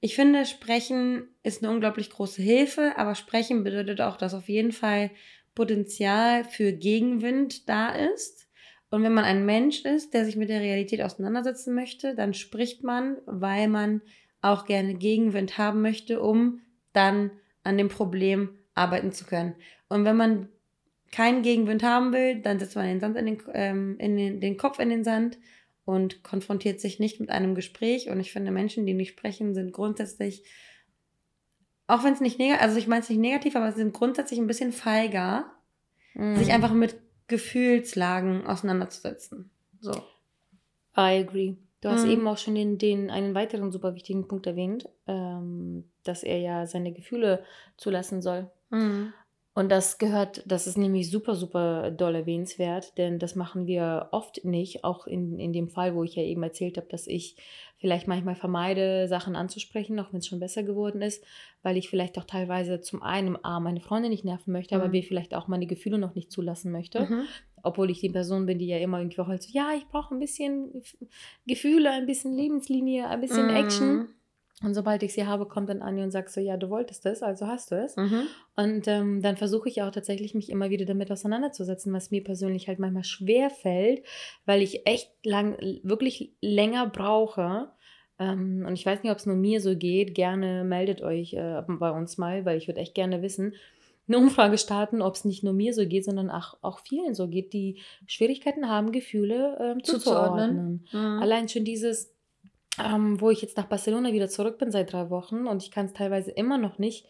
ich 0.00 0.14
finde, 0.14 0.46
Sprechen 0.46 1.28
ist 1.42 1.62
eine 1.62 1.72
unglaublich 1.72 2.10
große 2.10 2.40
Hilfe, 2.40 2.94
aber 2.96 3.14
Sprechen 3.14 3.64
bedeutet 3.64 4.00
auch, 4.00 4.16
dass 4.16 4.34
auf 4.34 4.48
jeden 4.48 4.72
Fall 4.72 5.10
Potenzial 5.54 6.44
für 6.44 6.72
Gegenwind 6.72 7.68
da 7.68 7.90
ist. 7.90 8.48
Und 8.90 9.02
wenn 9.02 9.12
man 9.12 9.24
ein 9.24 9.44
Mensch 9.44 9.84
ist, 9.84 10.14
der 10.14 10.24
sich 10.24 10.36
mit 10.36 10.48
der 10.48 10.60
Realität 10.60 11.02
auseinandersetzen 11.02 11.74
möchte, 11.74 12.14
dann 12.14 12.34
spricht 12.34 12.82
man, 12.82 13.18
weil 13.26 13.68
man 13.68 14.02
auch 14.40 14.64
gerne 14.64 14.94
Gegenwind 14.94 15.58
haben 15.58 15.82
möchte, 15.82 16.20
um 16.20 16.60
dann 16.92 17.30
an 17.62 17.76
dem 17.76 17.88
Problem 17.88 18.58
arbeiten 18.74 19.12
zu 19.12 19.26
können. 19.26 19.54
Und 19.88 20.04
wenn 20.04 20.16
man 20.16 20.48
keinen 21.10 21.42
Gegenwind 21.42 21.82
haben 21.82 22.12
will, 22.12 22.40
dann 22.40 22.58
setzt 22.58 22.76
man 22.76 22.86
den, 22.86 23.00
Sand 23.00 23.16
in 23.16 23.26
den, 23.26 23.42
ähm, 23.52 23.96
in 23.98 24.16
den, 24.16 24.40
den 24.40 24.56
Kopf 24.56 24.78
in 24.78 24.90
den 24.90 25.04
Sand 25.04 25.38
und 25.84 26.22
konfrontiert 26.22 26.80
sich 26.80 27.00
nicht 27.00 27.20
mit 27.20 27.30
einem 27.30 27.54
Gespräch. 27.54 28.10
Und 28.10 28.20
ich 28.20 28.32
finde, 28.32 28.50
Menschen, 28.52 28.86
die 28.86 28.94
nicht 28.94 29.10
sprechen, 29.10 29.54
sind 29.54 29.72
grundsätzlich, 29.72 30.44
auch 31.86 32.04
wenn 32.04 32.12
es 32.12 32.20
nicht 32.20 32.38
negativ, 32.38 32.62
also 32.62 32.78
ich 32.78 32.86
meine 32.86 33.02
es 33.02 33.08
nicht 33.08 33.18
negativ, 33.18 33.56
aber 33.56 33.72
sie 33.72 33.78
sind 33.78 33.92
grundsätzlich 33.92 34.38
ein 34.38 34.46
bisschen 34.46 34.72
feiger, 34.72 35.50
mhm. 36.14 36.36
sich 36.36 36.52
einfach 36.52 36.72
mit 36.72 36.96
Gefühlslagen 37.26 38.46
auseinanderzusetzen. 38.46 39.50
So. 39.80 39.92
I 40.96 41.24
agree. 41.24 41.56
Du 41.80 41.88
hast 41.88 42.04
Mhm. 42.04 42.10
eben 42.10 42.28
auch 42.28 42.38
schon 42.38 42.54
den, 42.54 42.78
den 42.78 43.10
einen 43.10 43.34
weiteren 43.34 43.72
super 43.72 43.94
wichtigen 43.94 44.28
Punkt 44.28 44.46
erwähnt, 44.46 44.88
ähm, 45.06 45.90
dass 46.04 46.22
er 46.22 46.38
ja 46.38 46.66
seine 46.66 46.92
Gefühle 46.92 47.42
zulassen 47.76 48.20
soll. 48.20 48.50
Mhm. 48.70 49.12
Und 49.52 49.68
das 49.68 49.98
gehört, 49.98 50.44
das 50.46 50.68
ist 50.68 50.78
nämlich 50.78 51.10
super, 51.10 51.34
super 51.34 51.90
doll 51.90 52.14
erwähnenswert, 52.14 52.96
denn 52.98 53.18
das 53.18 53.34
machen 53.34 53.66
wir 53.66 54.08
oft 54.12 54.44
nicht, 54.44 54.84
auch 54.84 55.08
in, 55.08 55.40
in 55.40 55.52
dem 55.52 55.68
Fall, 55.68 55.96
wo 55.96 56.04
ich 56.04 56.14
ja 56.14 56.22
eben 56.22 56.42
erzählt 56.44 56.76
habe, 56.76 56.86
dass 56.88 57.08
ich 57.08 57.36
vielleicht 57.76 58.06
manchmal 58.06 58.36
vermeide, 58.36 59.08
Sachen 59.08 59.34
anzusprechen, 59.34 59.98
auch 59.98 60.12
wenn 60.12 60.20
es 60.20 60.28
schon 60.28 60.38
besser 60.38 60.62
geworden 60.62 61.02
ist, 61.02 61.24
weil 61.62 61.76
ich 61.76 61.88
vielleicht 61.90 62.16
auch 62.18 62.24
teilweise 62.24 62.80
zum 62.80 63.02
einen 63.02 63.42
A, 63.44 63.58
meine 63.58 63.80
Freunde 63.80 64.08
nicht 64.08 64.24
nerven 64.24 64.52
möchte, 64.52 64.76
aber 64.76 64.86
Mhm. 64.86 64.92
B, 64.92 65.02
vielleicht 65.02 65.34
auch 65.34 65.48
meine 65.48 65.66
Gefühle 65.66 65.98
noch 65.98 66.14
nicht 66.14 66.30
zulassen 66.30 66.70
möchte 66.70 67.00
Mhm. 67.00 67.26
obwohl 67.62 67.90
ich 67.90 68.00
die 68.00 68.08
Person 68.08 68.46
bin, 68.46 68.58
die 68.58 68.68
ja 68.68 68.78
immer 68.78 69.00
irgendwie 69.00 69.20
auch 69.20 69.28
halt 69.28 69.42
so, 69.42 69.50
ja, 69.52 69.72
ich 69.76 69.86
brauche 69.88 70.14
ein 70.14 70.18
bisschen 70.18 70.82
Gefühle, 71.46 71.90
ein 71.90 72.06
bisschen 72.06 72.34
Lebenslinie, 72.34 73.08
ein 73.08 73.20
bisschen 73.20 73.48
Mhm. 73.48 73.54
Action. 73.56 74.08
Und 74.62 74.74
sobald 74.74 75.02
ich 75.02 75.14
sie 75.14 75.26
habe, 75.26 75.46
kommt 75.46 75.70
dann 75.70 75.80
Anja 75.80 76.04
und 76.04 76.10
sagt 76.10 76.30
so, 76.30 76.40
ja, 76.40 76.58
du 76.58 76.68
wolltest 76.68 77.06
es, 77.06 77.22
also 77.22 77.46
hast 77.46 77.70
du 77.70 77.76
es. 77.76 77.96
Mhm. 77.96 78.26
Und 78.56 78.88
ähm, 78.88 79.22
dann 79.22 79.38
versuche 79.38 79.70
ich 79.70 79.80
auch 79.82 79.90
tatsächlich, 79.90 80.34
mich 80.34 80.50
immer 80.50 80.68
wieder 80.68 80.84
damit 80.84 81.10
auseinanderzusetzen, 81.10 81.92
was 81.94 82.10
mir 82.10 82.22
persönlich 82.22 82.68
halt 82.68 82.78
manchmal 82.78 83.04
schwer 83.04 83.48
fällt, 83.48 84.04
weil 84.44 84.60
ich 84.60 84.86
echt 84.86 85.12
lang, 85.24 85.56
wirklich 85.82 86.34
länger 86.42 86.86
brauche. 86.86 87.70
Ähm, 88.18 88.64
und 88.66 88.74
ich 88.74 88.84
weiß 88.84 89.02
nicht, 89.02 89.10
ob 89.10 89.18
es 89.18 89.24
nur 89.24 89.36
mir 89.36 89.62
so 89.62 89.74
geht. 89.74 90.14
Gerne 90.14 90.62
meldet 90.64 91.00
euch 91.00 91.32
äh, 91.32 91.62
bei 91.66 91.90
uns 91.90 92.18
mal, 92.18 92.44
weil 92.44 92.58
ich 92.58 92.68
würde 92.68 92.80
echt 92.80 92.94
gerne 92.94 93.22
wissen, 93.22 93.54
eine 94.08 94.18
Umfrage 94.18 94.58
starten, 94.58 95.02
ob 95.02 95.14
es 95.14 95.24
nicht 95.24 95.44
nur 95.44 95.52
mir 95.52 95.72
so 95.72 95.86
geht, 95.86 96.04
sondern 96.04 96.30
auch, 96.30 96.56
auch 96.62 96.80
vielen 96.80 97.14
so 97.14 97.28
geht, 97.28 97.52
die 97.52 97.80
Schwierigkeiten 98.06 98.68
haben, 98.68 98.92
Gefühle 98.92 99.56
ähm, 99.60 99.84
zuzuordnen. 99.84 100.84
Zuzuordnen. 100.84 101.16
Mhm. 101.16 101.22
Allein 101.22 101.48
schon 101.48 101.64
dieses, 101.64 102.12
ähm, 102.84 103.20
wo 103.20 103.30
ich 103.30 103.42
jetzt 103.42 103.56
nach 103.56 103.66
Barcelona 103.66 104.12
wieder 104.12 104.28
zurück 104.28 104.58
bin 104.58 104.70
seit 104.70 104.92
drei 104.92 105.10
Wochen 105.10 105.46
und 105.46 105.62
ich 105.62 105.70
kann 105.70 105.86
es 105.86 105.92
teilweise 105.92 106.30
immer 106.30 106.58
noch 106.58 106.78
nicht 106.78 107.06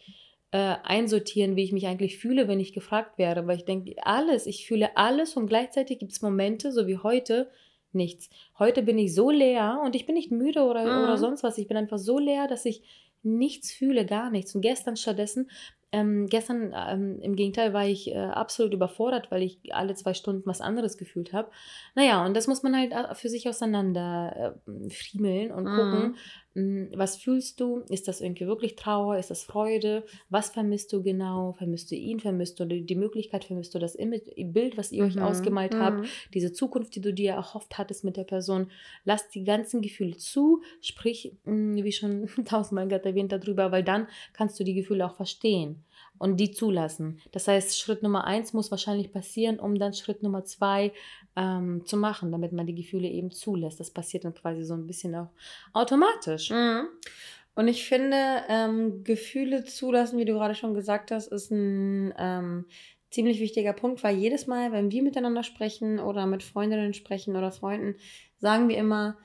äh, 0.53 0.77
einsortieren, 0.83 1.57
wie 1.57 1.63
ich 1.65 1.73
mich 1.73 1.87
eigentlich 1.87 2.19
fühle, 2.19 2.49
wenn 2.49 2.61
ich 2.61 2.73
gefragt 2.73 3.19
werde. 3.19 3.47
Weil 3.47 3.59
ich 3.59 3.65
denke, 3.65 3.95
alles, 4.03 4.47
ich 4.47 4.67
fühle 4.67 4.97
alles 4.97 5.37
und 5.37 5.47
gleichzeitig 5.47 5.99
gibt 5.99 6.13
es 6.13 6.23
Momente, 6.23 6.73
so 6.73 6.87
wie 6.87 6.99
heute, 6.99 7.51
nichts. 7.93 8.31
Heute 8.59 8.83
bin 8.83 8.99
ich 8.99 9.15
so 9.15 9.31
leer 9.31 9.81
und 9.85 9.97
ich 9.97 10.07
bin 10.07 10.15
nicht 10.15 10.31
müde 10.31 10.63
oder, 10.63 10.83
Mhm. 10.85 11.05
oder 11.05 11.17
sonst 11.17 11.43
was. 11.43 11.59
Ich 11.59 11.67
bin 11.67 11.77
einfach 11.77 11.99
so 11.99 12.19
leer, 12.19 12.47
dass 12.47 12.65
ich 12.65 12.83
nichts 13.23 13.73
fühle, 13.73 14.07
gar 14.07 14.31
nichts. 14.31 14.55
Und 14.55 14.61
gestern 14.63 14.97
stattdessen, 14.97 15.51
ähm, 15.93 16.27
gestern 16.27 16.73
ähm, 16.75 17.19
im 17.21 17.35
Gegenteil 17.37 17.73
war 17.73 17.87
ich 17.87 18.11
äh, 18.11 18.17
absolut 18.17 18.73
überfordert, 18.73 19.31
weil 19.31 19.43
ich 19.43 19.59
alle 19.71 19.95
zwei 19.95 20.15
Stunden 20.15 20.47
was 20.47 20.61
anderes 20.61 20.97
gefühlt 20.99 21.33
habe. 21.33 21.51
Naja, 21.95 22.25
und 22.25 22.35
das 22.37 22.47
muss 22.47 22.63
man 22.63 22.77
halt 22.77 22.93
äh, 22.93 23.15
für 23.15 23.29
sich 23.29 23.49
auseinander 23.49 24.55
äh, 24.67 24.91
friemeln 24.91 25.51
und 25.53 25.65
gucken, 25.65 26.01
Mhm. 26.01 26.17
Mh, 26.55 26.89
was 26.99 27.17
fühlst 27.17 27.61
du? 27.61 27.79
Ist 27.89 28.09
das 28.09 28.21
irgendwie 28.21 28.47
wirklich 28.47 28.77
Trauer? 28.77 29.17
Ist 29.19 29.31
das 29.31 29.43
Freude? 29.45 30.05
Was 30.29 30.51
vermisst 30.51 30.93
du 30.93 31.03
genau? 31.03 31.53
Vermisst 31.53 31.91
du 31.91 31.95
ihn? 31.97 32.21
Vermisst 32.21 32.59
du 32.61 32.65
die, 32.67 32.95
Möglichkeit? 32.95 33.45
Vermisst 33.45 33.75
du 33.75 33.79
das 33.79 33.95
Image, 33.95 34.29
Bild, 34.37 34.77
was 34.77 34.93
ihr 34.93 35.05
euch 35.05 35.17
Mhm. 35.17 35.23
ausgemalt 35.23 35.79
habt? 35.79 36.01
Mhm. 36.01 36.07
diese 36.35 36.53
Zukunft, 36.53 36.95
die 36.95 37.01
du 37.01 37.13
dir 37.13 37.33
erhofft 37.33 37.79
hattest 37.79 38.05
mit 38.05 38.17
der 38.17 38.25
Person. 38.25 38.71
Lass 39.05 39.29
die 39.29 39.45
ganzen 39.45 39.81
Gefühle 39.83 40.17
zu, 40.17 40.63
sprich, 40.81 41.33
mh, 41.45 41.83
wie 41.85 41.93
schon 41.93 42.27
tausendmal 42.45 42.89
gerade 42.89 43.09
erwähnt, 43.11 43.33
darüber, 43.33 43.73
weil 43.73 43.85
dann 43.85 44.07
kannst 44.33 44.59
du 44.61 44.65
die 44.65 44.75
Gefühle 44.75 45.07
auch 45.07 45.15
verstehen 45.17 45.85
und 46.21 46.37
die 46.37 46.51
zulassen. 46.51 47.19
Das 47.33 47.49
heißt, 47.49 47.79
Schritt 47.79 48.03
Nummer 48.03 48.27
eins 48.27 48.53
muss 48.53 48.71
wahrscheinlich 48.71 49.11
passieren, 49.11 49.59
um 49.59 49.79
dann 49.79 49.95
Schritt 49.95 50.23
Nummer 50.23 50.45
zwei 50.45 50.93
ähm, 51.35 51.87
zu 51.87 51.97
machen, 51.97 52.31
damit 52.31 52.53
man 52.53 52.67
die 52.67 52.75
Gefühle 52.75 53.09
eben 53.09 53.31
zulässt. 53.31 53.81
Das 53.81 53.91
passiert 53.91 54.27
dann 54.27 54.35
quasi 54.35 54.63
so 54.63 54.75
ein 54.75 54.87
bisschen 54.87 55.15
auch 55.15 55.31
automatisch. 55.73 56.51
Mhm. 56.51 56.89
Und 57.55 57.69
ich 57.69 57.87
finde, 57.87 58.43
ähm, 58.51 59.03
Gefühle 59.03 59.65
zulassen, 59.65 60.19
wie 60.19 60.27
du 60.27 60.35
gerade 60.35 60.55
schon 60.55 60.75
gesagt 60.75 61.11
hast, 61.11 61.29
ist 61.29 61.51
ein 61.51 62.13
ähm, 62.19 62.67
ziemlich 63.11 63.41
wichtiger 63.41 63.73
Punkt, 63.73 64.05
weil 64.05 64.15
jedes 64.15 64.47
Mal, 64.47 64.73
wenn 64.73 64.91
wir 64.91 65.03
miteinander 65.03 65.43
sprechen 65.43 65.99
oder 65.99 66.27
mit 66.27 66.43
Freundinnen 66.43 66.93
sprechen 66.93 67.35
oder 67.35 67.51
Freunden, 67.51 67.97
sagen 68.41 68.69
wir 68.69 68.77
immer, 68.77 69.17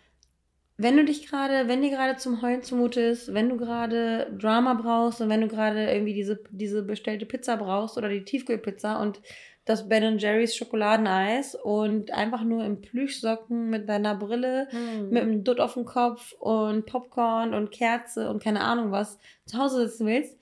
wenn 0.78 0.98
du 0.98 1.06
dich 1.06 1.28
gerade, 1.28 1.68
wenn 1.68 1.82
dir 1.82 1.90
gerade 1.90 2.18
zum 2.18 2.42
Heulen 2.42 2.62
zumute 2.62 3.00
ist, 3.00 3.34
wenn 3.34 3.50
du 3.50 3.58
gerade 3.58 4.36
Drama 4.38 4.74
brauchst 4.74 5.22
und 5.22 5.30
wenn 5.30 5.42
du 5.42 5.48
gerade 5.48 5.90
irgendwie 5.92 6.14
diese, 6.14 6.42
diese 6.50 6.84
bestellte 6.84 7.26
Pizza 7.26 7.56
brauchst 7.56 7.98
oder 7.98 8.10
die 8.10 8.26
Tiefkühlpizza 8.26 9.02
und 9.02 9.22
das 9.64 9.90
Ben 9.90 10.20
Jerry's 10.20 10.56
Schokoladeneis 10.56 11.56
und 11.56 12.12
einfach 12.12 12.44
nur 12.44 12.64
im 12.64 12.82
Plüschsocken 12.82 13.70
mit 13.70 13.90
deiner 13.90 14.16
Brille 14.16 14.68
mit 15.10 15.24
einem 15.24 15.44
Dutt 15.44 15.60
auf 15.60 15.74
dem 15.74 15.86
Kopf 15.86 16.34
und 16.34 16.86
Popcorn 16.86 17.54
und 17.54 17.72
Kerze 17.72 18.30
und 18.30 18.44
keine 18.44 18.62
Ahnung 18.62 18.92
was 18.92 19.18
zu 19.46 19.58
Hause 19.58 19.88
sitzen 19.88 20.06
willst, 20.06 20.38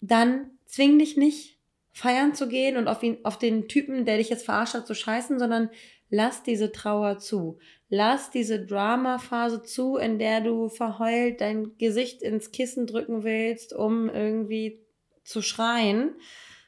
dann 0.00 0.50
zwing 0.66 0.98
dich 0.98 1.16
nicht 1.16 1.58
feiern 1.92 2.34
zu 2.34 2.48
gehen 2.48 2.76
und 2.76 2.88
auf 2.88 3.02
ihn, 3.02 3.18
auf 3.22 3.38
den 3.38 3.68
Typen, 3.68 4.04
der 4.04 4.18
dich 4.18 4.28
jetzt 4.28 4.44
verarscht 4.44 4.74
hat, 4.74 4.86
zu 4.86 4.94
scheißen, 4.94 5.38
sondern 5.38 5.70
lass 6.08 6.42
diese 6.42 6.72
Trauer 6.72 7.18
zu. 7.18 7.58
Lass 7.88 8.30
diese 8.30 8.64
Drama-Phase 8.64 9.62
zu, 9.62 9.96
in 9.96 10.18
der 10.18 10.40
du 10.40 10.68
verheult 10.68 11.40
dein 11.40 11.76
Gesicht 11.78 12.22
ins 12.22 12.50
Kissen 12.50 12.86
drücken 12.86 13.24
willst, 13.24 13.72
um 13.72 14.08
irgendwie 14.08 14.84
zu 15.24 15.42
schreien. 15.42 16.14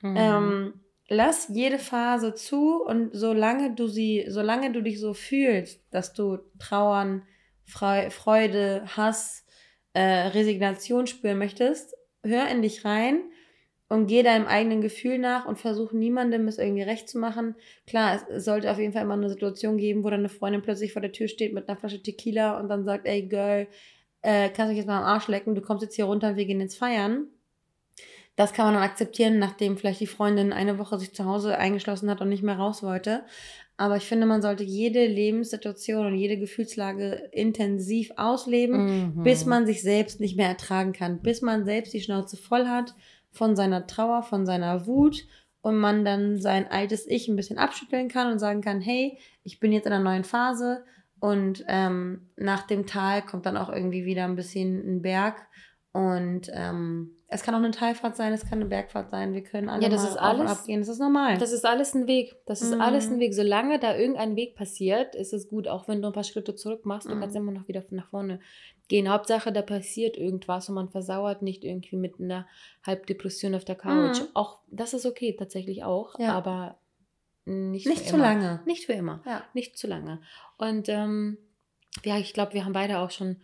Mhm. 0.00 0.16
Ähm, 0.16 0.80
lass 1.08 1.48
jede 1.48 1.78
Phase 1.78 2.34
zu 2.34 2.82
und 2.84 3.10
solange 3.12 3.74
du 3.74 3.86
sie, 3.88 4.26
solange 4.28 4.72
du 4.72 4.82
dich 4.82 5.00
so 5.00 5.14
fühlst, 5.14 5.82
dass 5.90 6.12
du 6.12 6.38
Trauern, 6.58 7.22
Freu 7.64 8.10
Freude, 8.10 8.84
Hass, 8.96 9.44
äh, 9.92 10.28
Resignation 10.28 11.06
spüren 11.06 11.38
möchtest, 11.38 11.94
hör 12.22 12.48
in 12.48 12.62
dich 12.62 12.84
rein 12.84 13.22
und 13.88 14.06
geh 14.06 14.22
deinem 14.22 14.46
eigenen 14.46 14.80
Gefühl 14.82 15.18
nach 15.18 15.46
und 15.46 15.58
versuch 15.58 15.92
niemandem 15.92 16.46
es 16.46 16.58
irgendwie 16.58 16.82
recht 16.82 17.08
zu 17.08 17.18
machen. 17.18 17.54
Klar, 17.86 18.16
es, 18.16 18.22
es 18.28 18.44
sollte 18.44 18.70
auf 18.70 18.78
jeden 18.78 18.92
Fall 18.92 19.02
immer 19.02 19.14
eine 19.14 19.30
Situation 19.30 19.78
geben, 19.78 20.04
wo 20.04 20.10
deine 20.10 20.28
Freundin 20.28 20.62
plötzlich 20.62 20.92
vor 20.92 21.00
der 21.02 21.12
Tür 21.12 21.28
steht 21.28 21.54
mit 21.54 21.68
einer 21.68 21.78
Flasche 21.78 22.02
Tequila 22.02 22.60
und 22.60 22.68
dann 22.68 22.84
sagt, 22.84 23.06
ey 23.06 23.22
Girl, 23.22 23.66
äh, 24.22 24.48
kannst 24.48 24.60
du 24.60 24.68
mich 24.68 24.76
jetzt 24.78 24.86
mal 24.88 24.98
am 24.98 25.04
Arsch 25.04 25.28
lecken, 25.28 25.54
du 25.54 25.62
kommst 25.62 25.82
jetzt 25.82 25.96
hier 25.96 26.04
runter 26.04 26.30
und 26.30 26.36
wir 26.36 26.44
gehen 26.44 26.60
jetzt 26.60 26.76
feiern. 26.76 27.28
Das 28.36 28.52
kann 28.52 28.66
man 28.66 28.74
dann 28.74 28.84
akzeptieren, 28.84 29.38
nachdem 29.38 29.76
vielleicht 29.76 30.00
die 30.00 30.06
Freundin 30.06 30.52
eine 30.52 30.78
Woche 30.78 30.98
sich 30.98 31.12
zu 31.12 31.24
Hause 31.24 31.58
eingeschlossen 31.58 32.08
hat 32.08 32.20
und 32.20 32.28
nicht 32.28 32.44
mehr 32.44 32.56
raus 32.56 32.82
wollte. 32.84 33.24
Aber 33.76 33.96
ich 33.96 34.04
finde, 34.04 34.26
man 34.26 34.42
sollte 34.42 34.64
jede 34.64 35.06
Lebenssituation 35.06 36.06
und 36.06 36.14
jede 36.14 36.38
Gefühlslage 36.38 37.30
intensiv 37.32 38.12
ausleben, 38.16 39.12
Mhm. 39.16 39.22
bis 39.22 39.44
man 39.46 39.66
sich 39.66 39.82
selbst 39.82 40.20
nicht 40.20 40.36
mehr 40.36 40.48
ertragen 40.48 40.92
kann, 40.92 41.20
bis 41.20 41.42
man 41.42 41.64
selbst 41.64 41.94
die 41.94 42.00
Schnauze 42.00 42.36
voll 42.36 42.66
hat 42.66 42.94
von 43.30 43.56
seiner 43.56 43.86
Trauer, 43.86 44.22
von 44.22 44.46
seiner 44.46 44.86
Wut 44.86 45.26
und 45.60 45.76
man 45.76 46.04
dann 46.04 46.40
sein 46.40 46.70
altes 46.70 47.06
Ich 47.06 47.28
ein 47.28 47.36
bisschen 47.36 47.58
abschütteln 47.58 48.08
kann 48.08 48.32
und 48.32 48.38
sagen 48.38 48.60
kann, 48.60 48.80
hey, 48.80 49.18
ich 49.42 49.60
bin 49.60 49.72
jetzt 49.72 49.86
in 49.86 49.92
einer 49.92 50.04
neuen 50.04 50.24
Phase 50.24 50.84
und 51.20 51.64
ähm, 51.68 52.30
nach 52.36 52.66
dem 52.66 52.86
Tal 52.86 53.22
kommt 53.22 53.46
dann 53.46 53.56
auch 53.56 53.70
irgendwie 53.70 54.04
wieder 54.04 54.24
ein 54.24 54.36
bisschen 54.36 54.78
ein 54.78 55.02
Berg 55.02 55.46
und 55.98 56.50
ähm, 56.52 57.10
es 57.28 57.42
kann 57.42 57.54
auch 57.54 57.58
eine 57.58 57.72
Talfahrt 57.72 58.16
sein, 58.16 58.32
es 58.32 58.42
kann 58.48 58.60
eine 58.60 58.66
Bergfahrt 58.68 59.10
sein, 59.10 59.34
wir 59.34 59.42
können 59.42 59.68
alle 59.68 59.82
Ja, 59.82 59.88
das 59.88 60.02
mal 60.02 60.08
ist 60.10 60.16
alles- 60.16 60.50
ab 60.50 60.64
gehen, 60.66 60.80
das 60.80 60.88
ist 60.88 60.98
normal. 61.00 61.36
Das 61.38 61.52
ist 61.52 61.66
alles 61.66 61.94
ein 61.94 62.06
Weg. 62.06 62.36
Das 62.46 62.62
ist 62.62 62.74
Mhm. 62.74 62.80
alles 62.80 63.08
ein 63.10 63.18
Weg. 63.20 63.34
Solange 63.34 63.78
da 63.78 63.96
irgendein 63.96 64.34
Weg 64.36 64.54
passiert, 64.54 65.14
ist 65.14 65.32
es 65.34 65.48
gut. 65.48 65.68
Auch 65.68 65.88
wenn 65.88 66.00
du 66.00 66.06
ein 66.08 66.14
paar 66.14 66.24
Schritte 66.24 66.54
zurück 66.54 66.86
machst, 66.86 67.08
du 67.08 67.14
Mhm. 67.14 67.20
kannst 67.20 67.36
immer 67.36 67.52
noch 67.52 67.68
wieder 67.68 67.84
nach 67.90 68.08
vorne 68.08 68.40
gehen. 68.88 69.10
Hauptsache, 69.10 69.52
da 69.52 69.60
passiert 69.60 70.16
irgendwas 70.16 70.68
und 70.70 70.74
man 70.76 70.88
versauert 70.88 71.42
nicht 71.42 71.64
irgendwie 71.64 71.96
mit 71.96 72.18
einer 72.20 72.46
Halbdepression 72.86 73.54
auf 73.54 73.64
der 73.66 73.76
Couch. 73.76 74.20
Mhm. 74.20 74.28
Auch 74.34 74.60
das 74.70 74.94
ist 74.94 75.04
okay, 75.04 75.36
tatsächlich 75.38 75.84
auch. 75.84 76.18
Ja. 76.18 76.32
Aber 76.32 76.78
nicht, 77.44 77.86
nicht 77.86 78.06
zu 78.08 78.14
immer. 78.16 78.24
lange. 78.24 78.60
Nicht 78.64 78.86
für 78.86 78.92
immer. 78.94 79.22
Ja. 79.26 79.42
Nicht 79.54 79.76
zu 79.76 79.86
lange. 79.86 80.20
Und 80.56 80.88
ähm, 80.88 81.38
ja, 82.04 82.16
ich 82.18 82.32
glaube, 82.32 82.54
wir 82.54 82.64
haben 82.64 82.72
beide 82.72 82.98
auch 82.98 83.10
schon 83.10 83.36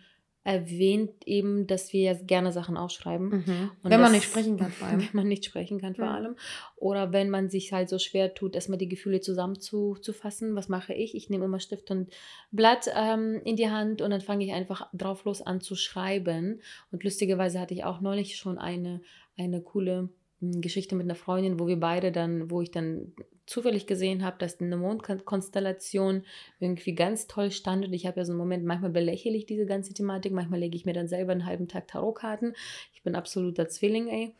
erwähnt, 0.44 1.10
eben, 1.26 1.66
dass 1.66 1.92
wir 1.94 2.02
ja 2.02 2.12
gerne 2.14 2.52
Sachen 2.52 2.76
aufschreiben. 2.76 3.28
Mhm. 3.28 3.70
Und 3.82 3.90
Wenn 3.90 4.00
man 4.00 4.02
das- 4.02 4.12
nicht 4.12 4.24
sprechen 4.24 4.58
kann, 4.58 4.70
vor 4.70 4.86
allem. 4.88 5.00
Wenn 5.00 5.08
man 5.14 5.26
nicht 5.28 5.44
sprechen 5.46 5.80
kann, 5.80 5.94
vor 5.94 6.04
Mhm. 6.04 6.10
allem. 6.12 6.36
Oder 6.76 7.12
wenn 7.12 7.30
man 7.30 7.48
sich 7.48 7.72
halt 7.72 7.88
so 7.88 7.98
schwer 7.98 8.34
tut, 8.34 8.54
erstmal 8.54 8.76
die 8.78 8.88
Gefühle 8.88 9.20
zusammenzufassen. 9.22 10.54
Was 10.54 10.68
mache 10.68 10.92
ich? 10.94 11.14
Ich 11.14 11.30
nehme 11.30 11.44
immer 11.46 11.60
Stift 11.60 11.90
und 11.90 12.10
Blatt 12.50 12.88
ähm, 12.94 13.40
in 13.44 13.56
die 13.56 13.70
Hand 13.70 14.02
und 14.02 14.10
dann 14.10 14.20
fange 14.20 14.44
ich 14.44 14.52
einfach 14.52 14.88
drauf 14.92 15.24
los 15.24 15.40
an 15.42 15.60
zu 15.60 15.74
schreiben. 15.76 16.60
Und 16.92 17.02
lustigerweise 17.04 17.58
hatte 17.60 17.74
ich 17.74 17.84
auch 17.84 18.00
neulich 18.00 18.36
schon 18.36 18.58
eine, 18.58 19.00
eine 19.38 19.60
coole 19.62 20.10
mh, 20.40 20.60
Geschichte 20.60 20.94
mit 20.94 21.04
einer 21.06 21.14
Freundin, 21.14 21.58
wo 21.58 21.66
wir 21.66 21.80
beide 21.80 22.12
dann, 22.12 22.50
wo 22.50 22.60
ich 22.60 22.70
dann 22.70 23.12
zufällig 23.46 23.86
gesehen 23.86 24.24
habe, 24.24 24.36
dass 24.38 24.60
eine 24.60 24.76
Mondkonstellation 24.76 26.24
irgendwie 26.60 26.94
ganz 26.94 27.26
toll 27.26 27.50
stand 27.50 27.86
und 27.86 27.92
ich 27.92 28.06
habe 28.06 28.20
ja 28.20 28.24
so 28.24 28.32
einen 28.32 28.38
Moment, 28.38 28.64
manchmal 28.64 28.90
belächle 28.90 29.32
ich 29.32 29.46
diese 29.46 29.66
ganze 29.66 29.92
Thematik, 29.92 30.32
manchmal 30.32 30.60
lege 30.60 30.76
ich 30.76 30.86
mir 30.86 30.94
dann 30.94 31.08
selber 31.08 31.32
einen 31.32 31.46
halben 31.46 31.68
Tag 31.68 31.88
Tarotkarten. 31.88 32.54
Ich 32.94 33.02
bin 33.02 33.14
absoluter 33.14 33.68
Zwilling, 33.68 34.08
ey. 34.08 34.34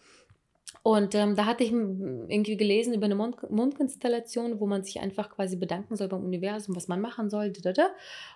Und 0.82 1.14
ähm, 1.14 1.34
da 1.36 1.46
hatte 1.46 1.64
ich 1.64 1.72
irgendwie 1.72 2.56
gelesen 2.56 2.94
über 2.94 3.06
eine 3.06 3.14
Mond 3.14 3.50
Mondkonstellation, 3.50 4.60
wo 4.60 4.66
man 4.66 4.82
sich 4.82 5.00
einfach 5.00 5.30
quasi 5.30 5.56
bedanken 5.56 5.96
soll 5.96 6.08
beim 6.08 6.24
Universum, 6.24 6.76
was 6.76 6.88
man 6.88 7.00
machen 7.00 7.30
soll. 7.30 7.52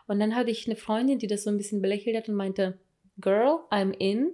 Und 0.06 0.20
dann 0.20 0.34
hatte 0.34 0.50
ich 0.50 0.66
eine 0.66 0.76
Freundin, 0.76 1.18
die 1.18 1.26
das 1.26 1.42
so 1.42 1.50
ein 1.50 1.56
bisschen 1.56 1.82
belächelt 1.82 2.16
hat 2.16 2.28
und 2.28 2.36
meinte, 2.36 2.78
Girl, 3.20 3.58
I'm 3.70 3.92
in, 3.98 4.30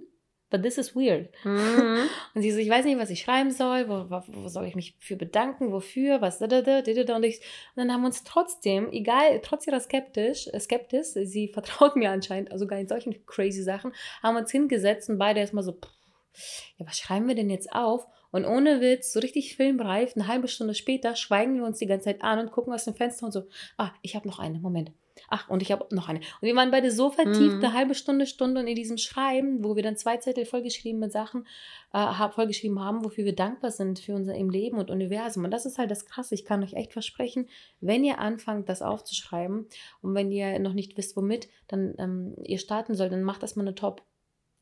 but 0.55 0.63
this 0.63 0.77
is 0.77 0.95
weird. 0.95 1.29
Mhm. 1.43 2.07
Und 2.33 2.41
sie 2.41 2.51
so, 2.51 2.59
ich 2.59 2.69
weiß 2.69 2.85
nicht, 2.85 2.97
was 2.97 3.09
ich 3.09 3.21
schreiben 3.21 3.51
soll, 3.51 3.89
wo, 3.89 4.09
wo, 4.09 4.21
wo 4.27 4.47
soll 4.47 4.65
ich 4.65 4.75
mich 4.75 4.95
für 4.99 5.17
bedanken, 5.17 5.71
wofür, 5.71 6.21
was, 6.21 6.39
da, 6.39 6.47
da, 6.47 6.61
da, 6.61 6.81
da, 6.81 7.03
da. 7.03 7.15
Und, 7.15 7.23
ich, 7.23 7.39
und 7.75 7.81
dann 7.81 7.91
haben 7.91 8.01
wir 8.01 8.07
uns 8.07 8.23
trotzdem, 8.23 8.89
egal, 8.91 9.41
trotz 9.41 9.67
ihrer 9.67 9.81
skeptisch, 9.81 10.47
äh, 10.47 10.59
Skeptis, 10.59 11.13
sie 11.13 11.47
vertraut 11.53 11.95
mir 11.95 12.11
anscheinend, 12.11 12.51
also 12.51 12.67
gar 12.67 12.79
in 12.79 12.87
solchen 12.87 13.25
crazy 13.25 13.63
Sachen, 13.63 13.91
haben 14.23 14.35
wir 14.35 14.41
uns 14.41 14.51
hingesetzt 14.51 15.09
und 15.09 15.17
beide 15.17 15.41
erstmal 15.41 15.63
so, 15.63 15.73
pff, 15.73 16.63
ja, 16.77 16.85
was 16.87 16.97
schreiben 16.97 17.27
wir 17.27 17.35
denn 17.35 17.49
jetzt 17.49 17.71
auf? 17.73 18.07
Und 18.31 18.45
ohne 18.45 18.81
Witz, 18.81 19.13
so 19.13 19.19
richtig 19.19 19.55
filmreif, 19.55 20.15
eine 20.15 20.27
halbe 20.27 20.47
Stunde 20.47 20.73
später 20.73 21.15
schweigen 21.15 21.55
wir 21.55 21.63
uns 21.63 21.79
die 21.79 21.85
ganze 21.85 22.05
Zeit 22.05 22.21
an 22.21 22.39
und 22.39 22.51
gucken 22.51 22.73
aus 22.73 22.83
dem 22.83 22.95
Fenster 22.95 23.25
und 23.25 23.31
so, 23.31 23.43
ah, 23.77 23.91
ich 24.01 24.15
habe 24.15 24.27
noch 24.27 24.39
eine, 24.39 24.59
Moment. 24.59 24.91
Ach, 25.29 25.49
und 25.49 25.61
ich 25.61 25.71
habe 25.71 25.87
noch 25.93 26.09
eine. 26.09 26.19
Und 26.19 26.41
wir 26.41 26.55
waren 26.55 26.71
beide 26.71 26.91
so 26.91 27.09
vertieft, 27.09 27.55
mhm. 27.55 27.63
eine 27.63 27.73
halbe 27.73 27.95
Stunde, 27.95 28.25
Stunde 28.25 28.61
in 28.61 28.75
diesem 28.75 28.97
Schreiben, 28.97 29.63
wo 29.63 29.75
wir 29.75 29.83
dann 29.83 29.97
zwei 29.97 30.17
Zettel 30.17 30.45
vollgeschrieben 30.45 30.99
mit 30.99 31.11
Sachen 31.11 31.47
äh, 31.93 32.29
vollgeschrieben 32.29 32.79
haben, 32.79 33.03
wofür 33.03 33.25
wir 33.25 33.35
dankbar 33.35 33.71
sind 33.71 33.99
für 33.99 34.13
unser 34.13 34.35
im 34.35 34.49
Leben 34.49 34.77
und 34.77 34.91
Universum. 34.91 35.45
Und 35.45 35.51
das 35.51 35.65
ist 35.65 35.77
halt 35.77 35.91
das 35.91 36.05
Krasse. 36.05 36.35
Ich 36.35 36.45
kann 36.45 36.63
euch 36.63 36.73
echt 36.73 36.93
versprechen, 36.93 37.47
wenn 37.81 38.03
ihr 38.03 38.19
anfangt, 38.19 38.69
das 38.69 38.81
aufzuschreiben 38.81 39.67
und 40.01 40.15
wenn 40.15 40.31
ihr 40.31 40.59
noch 40.59 40.73
nicht 40.73 40.97
wisst, 40.97 41.15
womit, 41.15 41.47
dann 41.67 41.95
ähm, 41.97 42.35
ihr 42.43 42.59
starten 42.59 42.95
sollt, 42.95 43.11
dann 43.11 43.23
macht 43.23 43.43
das 43.43 43.55
mal 43.55 43.63
eine 43.63 43.75
Top 43.75 44.03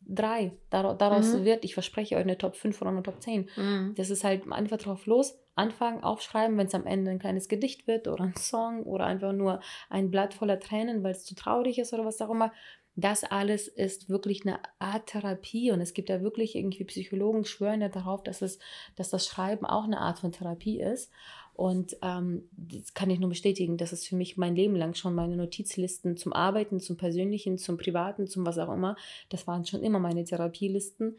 drei. 0.08 0.54
Daraus 0.70 1.34
mhm. 1.34 1.46
wird, 1.46 1.64
ich 1.66 1.74
verspreche 1.74 2.16
euch, 2.16 2.24
eine 2.24 2.38
Top 2.38 2.56
5 2.56 2.82
oder 2.82 2.92
eine 2.92 3.04
Top 3.04 3.22
10. 3.22 3.50
Mhm. 3.56 3.94
Das 3.96 4.10
ist 4.10 4.24
halt 4.24 4.52
einfach 4.52 4.78
drauf 4.78 5.06
los, 5.06 5.38
anfangen, 5.56 6.04
aufschreiben, 6.04 6.58
wenn 6.58 6.68
es 6.68 6.76
am 6.76 6.86
Ende 6.86 7.12
ein 7.12 7.20
kleines 7.20 7.48
Gedicht 7.48 7.88
wird 7.88 8.08
oder 8.08 8.24
ein 8.24 8.36
Song 8.36 8.84
oder 8.84 9.06
einfach 9.06 9.34
nur 9.34 9.60
ein 9.90 10.12
Blatt 10.12 10.34
voller 10.34 10.60
Tränen, 10.60 11.04
weil 11.04 11.12
es 11.12 11.26
zu 11.26 11.36
traurig 11.36 11.80
ist 11.80 11.94
oder 11.94 12.06
was 12.06 12.22
auch 12.22 12.30
immer. 12.30 12.52
Das 12.96 13.24
alles 13.24 13.68
ist 13.68 14.10
wirklich 14.10 14.46
eine 14.46 14.60
Art 14.78 15.08
Therapie 15.08 15.72
und 15.72 15.82
es 15.82 15.96
gibt 15.96 16.10
ja 16.10 16.22
wirklich 16.22 16.56
irgendwie 16.56 16.84
Psychologen 16.84 17.44
schwören 17.44 17.82
ja 17.82 17.90
darauf, 17.90 18.22
dass, 18.24 18.44
es, 18.44 18.60
dass 18.96 19.10
das 19.10 19.26
Schreiben 19.26 19.66
auch 19.66 19.86
eine 19.86 20.00
Art 20.00 20.20
von 20.20 20.32
Therapie 20.32 20.80
ist. 20.80 21.12
Und 21.56 21.98
ähm, 22.02 22.50
das 22.52 22.94
kann 22.94 23.10
ich 23.10 23.20
nur 23.20 23.30
bestätigen, 23.30 23.78
das 23.78 23.94
ist 23.94 24.08
für 24.08 24.16
mich 24.16 24.38
mein 24.38 24.56
Leben 24.56 24.76
lang 24.76 24.96
schon 24.96 25.14
meine 25.14 25.38
Notizlisten 25.38 26.18
zum 26.18 26.34
Arbeiten, 26.34 26.80
zum 26.80 26.98
Persönlichen, 26.98 27.58
zum 27.58 27.78
Privaten, 27.78 28.28
zum 28.28 28.46
was 28.46 28.58
auch 28.58 28.74
immer. 28.74 28.96
Das 29.30 29.46
waren 29.46 29.66
schon 29.66 29.84
immer 29.84 30.00
meine 30.00 30.24
Therapielisten. 30.24 31.18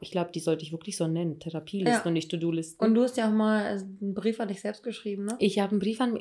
Ich 0.00 0.10
glaube, 0.10 0.30
die 0.30 0.40
sollte 0.40 0.62
ich 0.62 0.72
wirklich 0.72 0.96
so 0.96 1.06
nennen, 1.06 1.40
Therapielisten 1.40 2.02
ja. 2.02 2.06
und 2.06 2.12
nicht 2.12 2.30
To-Do-Listen. 2.30 2.84
Und 2.84 2.94
du 2.94 3.02
hast 3.02 3.16
ja 3.16 3.28
auch 3.28 3.32
mal 3.32 3.64
einen 3.64 4.14
Brief 4.14 4.40
an 4.40 4.48
dich 4.48 4.60
selbst 4.60 4.82
geschrieben, 4.82 5.24
ne? 5.24 5.36
Ich 5.38 5.58
habe 5.58 5.70
einen 5.70 5.80
Brief 5.80 6.00
an, 6.00 6.18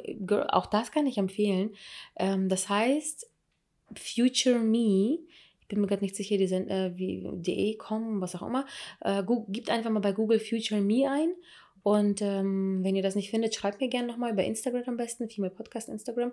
auch 0.49 0.67
das 0.67 0.91
kann 0.91 1.05
ich 1.07 1.17
empfehlen. 1.17 1.71
Ähm, 2.15 2.47
das 2.47 2.69
heißt, 2.69 3.29
Future 3.95 4.59
Me, 4.59 5.19
ich 5.59 5.67
bin 5.67 5.81
mir 5.81 5.87
gerade 5.87 6.03
nicht 6.03 6.15
sicher, 6.15 6.37
die 6.37 6.47
sind 6.47 6.69
äh, 6.69 6.97
wie 6.97 7.27
de, 7.33 7.75
com, 7.75 8.21
was 8.21 8.35
auch 8.35 8.47
immer, 8.47 8.65
äh, 9.01 9.23
gibt 9.49 9.69
einfach 9.69 9.89
mal 9.89 9.99
bei 9.99 10.13
Google 10.13 10.39
Future 10.39 10.81
Me 10.81 11.09
ein 11.09 11.33
und 11.85 12.19
ähm, 12.23 12.79
wenn 12.81 12.95
ihr 12.95 13.03
das 13.03 13.13
nicht 13.13 13.29
findet, 13.29 13.53
schreibt 13.53 13.79
mir 13.79 13.89
gerne 13.89 14.07
nochmal 14.07 14.31
über 14.31 14.43
Instagram 14.43 14.81
am 14.87 14.97
besten, 14.97 15.29
Female 15.29 15.53
Podcast 15.53 15.87
Instagram. 15.87 16.31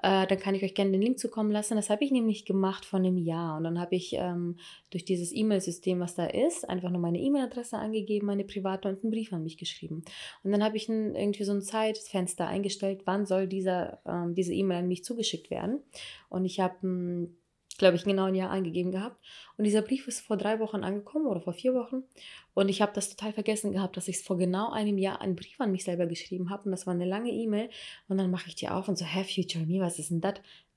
Äh, 0.00 0.28
dann 0.28 0.38
kann 0.38 0.54
ich 0.54 0.62
euch 0.62 0.74
gerne 0.74 0.92
den 0.92 1.02
Link 1.02 1.18
zukommen 1.18 1.50
lassen. 1.50 1.74
Das 1.74 1.90
habe 1.90 2.04
ich 2.04 2.12
nämlich 2.12 2.44
gemacht 2.44 2.84
vor 2.84 3.00
einem 3.00 3.16
Jahr. 3.18 3.56
Und 3.56 3.64
dann 3.64 3.80
habe 3.80 3.96
ich 3.96 4.12
ähm, 4.12 4.58
durch 4.90 5.04
dieses 5.04 5.34
E-Mail-System, 5.34 5.98
was 5.98 6.14
da 6.14 6.26
ist, 6.26 6.68
einfach 6.68 6.88
nur 6.88 7.00
meine 7.00 7.18
E-Mail-Adresse 7.18 7.78
angegeben, 7.78 8.28
meine 8.28 8.44
private 8.44 8.88
und 8.88 9.02
einen 9.02 9.10
Brief 9.10 9.32
an 9.32 9.42
mich 9.42 9.58
geschrieben. 9.58 10.04
Und 10.44 10.52
dann 10.52 10.62
habe 10.62 10.76
ich 10.76 10.88
ein, 10.88 11.16
irgendwie 11.16 11.42
so 11.42 11.52
ein 11.52 11.62
Zeitfenster 11.62 12.46
eingestellt, 12.46 13.02
wann 13.04 13.26
soll 13.26 13.48
dieser, 13.48 13.98
ähm, 14.06 14.36
diese 14.36 14.54
E-Mail 14.54 14.78
an 14.78 14.88
mich 14.88 15.02
zugeschickt 15.02 15.50
werden. 15.50 15.80
Und 16.28 16.44
ich 16.44 16.60
habe 16.60 16.76
hm, 16.80 17.36
glaube 17.78 17.96
ich, 17.96 18.04
genau 18.04 18.24
ein 18.24 18.34
Jahr 18.34 18.50
angegeben 18.50 18.92
gehabt. 18.92 19.16
Und 19.56 19.64
dieser 19.64 19.82
Brief 19.82 20.08
ist 20.08 20.20
vor 20.20 20.36
drei 20.36 20.58
Wochen 20.60 20.84
angekommen 20.84 21.26
oder 21.26 21.40
vor 21.40 21.52
vier 21.52 21.74
Wochen. 21.74 22.04
Und 22.54 22.68
ich 22.68 22.82
habe 22.82 22.92
das 22.94 23.10
total 23.10 23.32
vergessen 23.32 23.72
gehabt, 23.72 23.96
dass 23.96 24.08
ich 24.08 24.18
vor 24.18 24.36
genau 24.36 24.70
einem 24.70 24.98
Jahr 24.98 25.20
einen 25.20 25.36
Brief 25.36 25.60
an 25.60 25.72
mich 25.72 25.84
selber 25.84 26.06
geschrieben 26.06 26.50
habe. 26.50 26.64
Und 26.64 26.72
das 26.72 26.86
war 26.86 26.94
eine 26.94 27.06
lange 27.06 27.30
E-Mail. 27.30 27.70
Und 28.08 28.18
dann 28.18 28.30
mache 28.30 28.48
ich 28.48 28.54
die 28.54 28.68
auf 28.68 28.88
und 28.88 28.98
so, 28.98 29.04
Have 29.04 29.32
Future 29.32 29.64
Me, 29.66 29.80
was 29.80 29.98
ist 29.98 30.10
denn 30.10 30.20
das? 30.20 30.34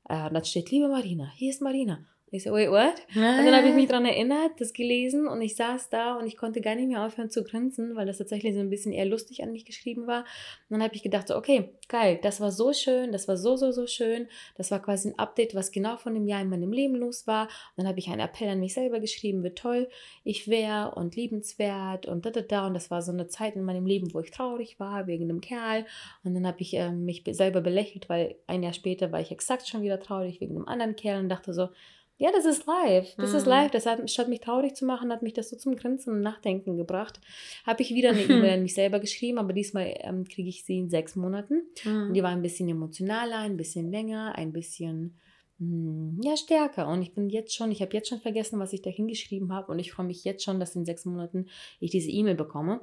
Äh, 0.08 0.29
da 0.31 0.43
steht, 0.43 0.71
liebe 0.71 0.88
Marina, 0.88 1.31
hier 1.36 1.49
ist 1.49 1.62
Marina. 1.62 2.05
Ich 2.36 2.43
so, 2.43 2.52
wait, 2.52 2.69
what? 2.69 2.95
Und 3.15 3.21
dann 3.21 3.56
habe 3.56 3.69
ich 3.69 3.76
mich 3.76 3.88
daran 3.88 4.06
erinnert, 4.06 4.60
das 4.60 4.74
gelesen 4.74 5.28
und 5.28 5.41
ich 5.41 5.56
saß 5.56 5.89
da 5.89 6.17
und 6.17 6.28
ich 6.28 6.38
konnte 6.38 6.62
gar 6.62 6.76
nicht 6.76 6.88
mehr 6.88 7.06
aufhören 7.06 7.30
zu 7.30 7.43
grinsen, 7.43 7.95
weil 7.95 8.06
das 8.06 8.17
tatsächlich 8.17 8.54
so 8.54 8.60
ein 8.60 8.69
bisschen 8.69 8.91
eher 8.91 9.06
lustig 9.06 9.43
an 9.43 9.52
mich 9.52 9.65
geschrieben 9.65 10.08
war. 10.08 10.21
Und 10.21 10.71
dann 10.71 10.84
habe 10.84 10.95
ich 10.95 11.04
gedacht, 11.04 11.28
so, 11.28 11.36
okay, 11.36 11.69
geil, 11.88 12.19
das 12.21 12.41
war 12.41 12.52
so 12.52 12.74
schön, 12.74 13.12
das 13.12 13.28
war 13.28 13.38
so, 13.38 13.56
so, 13.56 13.71
so 13.71 13.88
schön. 13.88 14.28
Das 14.56 14.71
war 14.71 14.82
quasi 14.82 15.10
ein 15.10 15.19
Update, 15.19 15.56
was 15.56 15.71
genau 15.71 15.98
von 15.98 16.13
dem 16.13 16.28
Jahr 16.28 16.41
in 16.41 16.50
meinem 16.50 16.71
Leben 16.71 16.95
los 16.95 17.28
war. 17.28 17.43
Und 17.43 17.78
dann 17.78 17.88
habe 17.88 18.00
ich 18.00 18.10
einen 18.10 18.19
Appell 18.19 18.50
an 18.50 18.60
mich 18.60 18.74
selber 18.74 19.00
geschrieben, 19.00 19.43
wie 19.43 19.52
toll 19.52 19.88
ich 20.24 20.48
wäre 20.48 20.95
und 20.95 21.15
liebenswert 21.15 22.06
und 22.06 22.26
da, 22.26 22.32
da, 22.32 22.41
da. 22.41 22.67
Und 22.67 22.74
das 22.74 22.91
war 22.91 23.02
so 23.02 23.12
eine 23.12 23.28
Zeit 23.28 23.56
in 23.56 23.63
meinem 23.63 23.86
Leben, 23.86 24.13
wo 24.13 24.19
ich 24.19 24.32
traurig 24.32 24.80
war 24.80 25.08
wegen 25.08 25.26
einem 25.26 25.41
Kerl. 25.41 25.86
Und 26.24 26.34
dann 26.34 26.48
habe 26.48 26.62
ich 26.62 26.74
äh, 26.76 26.91
mich 26.91 27.24
selber 27.32 27.62
belächelt, 27.62 28.10
weil 28.10 28.36
ein 28.48 28.63
Jahr 28.63 28.74
später 28.74 29.12
war 29.12 29.21
ich 29.21 29.32
exakt 29.32 29.67
schon 29.67 29.82
wieder 29.82 30.00
traurig 30.00 30.41
wegen 30.41 30.56
einem 30.56 30.67
anderen 30.67 30.95
Kerl 30.95 31.21
und 31.21 31.30
dachte 31.30 31.54
so, 31.54 31.69
ja, 32.17 32.32
das 32.32 32.45
ist 32.45 32.65
live. 32.65 33.13
Das 33.17 33.32
mhm. 33.32 33.38
ist 33.38 33.45
live. 33.45 33.71
Das 33.71 33.86
hat, 33.86 34.10
statt 34.10 34.30
mich 34.30 34.39
traurig 34.39 34.73
zu 34.73 34.86
machen, 34.86 35.12
hat 35.12 35.21
mich 35.21 35.34
das 35.34 35.49
so 35.49 35.58
zum 35.58 35.75
Grinsen 35.75 36.13
und 36.13 36.21
Nachdenken 36.21 36.78
gebracht. 36.78 37.19
Habe 37.65 37.82
ich 37.82 37.93
wieder 37.93 38.10
eine 38.10 38.21
E-Mail 38.23 38.54
an 38.54 38.63
mich 38.63 38.73
selber 38.73 38.99
geschrieben, 38.99 39.38
aber 39.38 39.51
diesmal 39.51 39.93
ähm, 39.99 40.23
kriege 40.25 40.47
ich 40.47 40.63
sie 40.63 40.78
in 40.78 40.89
sechs 40.89 41.15
Monaten. 41.15 41.63
Mhm. 41.84 42.08
Und 42.08 42.13
die 42.13 42.23
war 42.23 42.32
ein 42.32 42.41
bisschen 42.41 42.69
emotionaler, 42.69 43.39
ein 43.39 43.58
bisschen 43.58 43.91
länger, 43.91 44.34
ein 44.36 44.54
bisschen 44.54 45.19
mh, 45.58 45.67
hm, 45.67 46.21
ja, 46.23 46.38
stärker. 46.38 46.88
Und 46.88 47.01
ich 47.01 47.13
bin 47.13 47.30
jetzt 47.30 47.54
schon, 47.54 47.69
ich 47.71 47.82
habe 47.82 47.93
jetzt 47.93 48.08
schon 48.08 48.21
vergessen, 48.21 48.60
was 48.60 48.71
ich 48.71 48.82
da 48.82 48.89
hingeschrieben 48.89 49.51
habe. 49.51 49.71
Und 49.71 49.80
ich 49.80 49.91
freue 49.91 50.06
mich 50.06 50.23
jetzt 50.23 50.43
schon, 50.43 50.60
dass 50.60 50.75
in 50.75 50.86
sechs 50.86 51.04
Monaten 51.04 51.47
ich 51.82 51.91
diese 51.91 52.12
E-Mail 52.12 52.36
bekomme. 52.36 52.80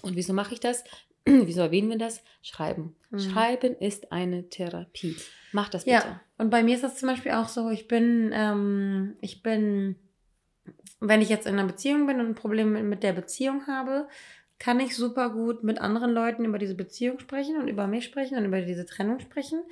Und 0.00 0.16
wieso 0.16 0.32
mache 0.32 0.54
ich 0.54 0.60
das? 0.60 0.84
wieso 1.46 1.62
erwähnen 1.62 1.90
wir 1.90 1.98
das? 1.98 2.22
Schreiben. 2.42 2.96
Mhm. 3.10 3.18
Schreiben 3.18 3.76
ist 3.76 4.12
eine 4.12 4.48
Therapie. 4.48 5.16
Mach 5.52 5.68
das 5.68 5.84
bitte. 5.84 5.96
Ja, 5.96 6.20
und 6.38 6.50
bei 6.50 6.62
mir 6.62 6.74
ist 6.74 6.84
das 6.84 6.96
zum 6.96 7.08
Beispiel 7.08 7.32
auch 7.32 7.48
so, 7.48 7.70
ich 7.70 7.88
bin, 7.88 8.32
ähm, 8.34 9.16
ich 9.20 9.42
bin, 9.42 9.96
wenn 11.00 11.22
ich 11.22 11.28
jetzt 11.28 11.46
in 11.46 11.54
einer 11.54 11.66
Beziehung 11.66 12.06
bin 12.06 12.20
und 12.20 12.26
ein 12.26 12.34
Problem 12.34 12.88
mit 12.88 13.02
der 13.02 13.12
Beziehung 13.12 13.66
habe, 13.66 14.08
kann 14.58 14.80
ich 14.80 14.96
super 14.96 15.30
gut 15.30 15.64
mit 15.64 15.80
anderen 15.80 16.12
Leuten 16.12 16.44
über 16.44 16.58
diese 16.58 16.74
Beziehung 16.74 17.18
sprechen 17.18 17.56
und 17.56 17.68
über 17.68 17.86
mich 17.86 18.04
sprechen 18.04 18.38
und 18.38 18.44
über 18.44 18.60
diese 18.62 18.86
Trennung 18.86 19.18
sprechen. 19.18 19.62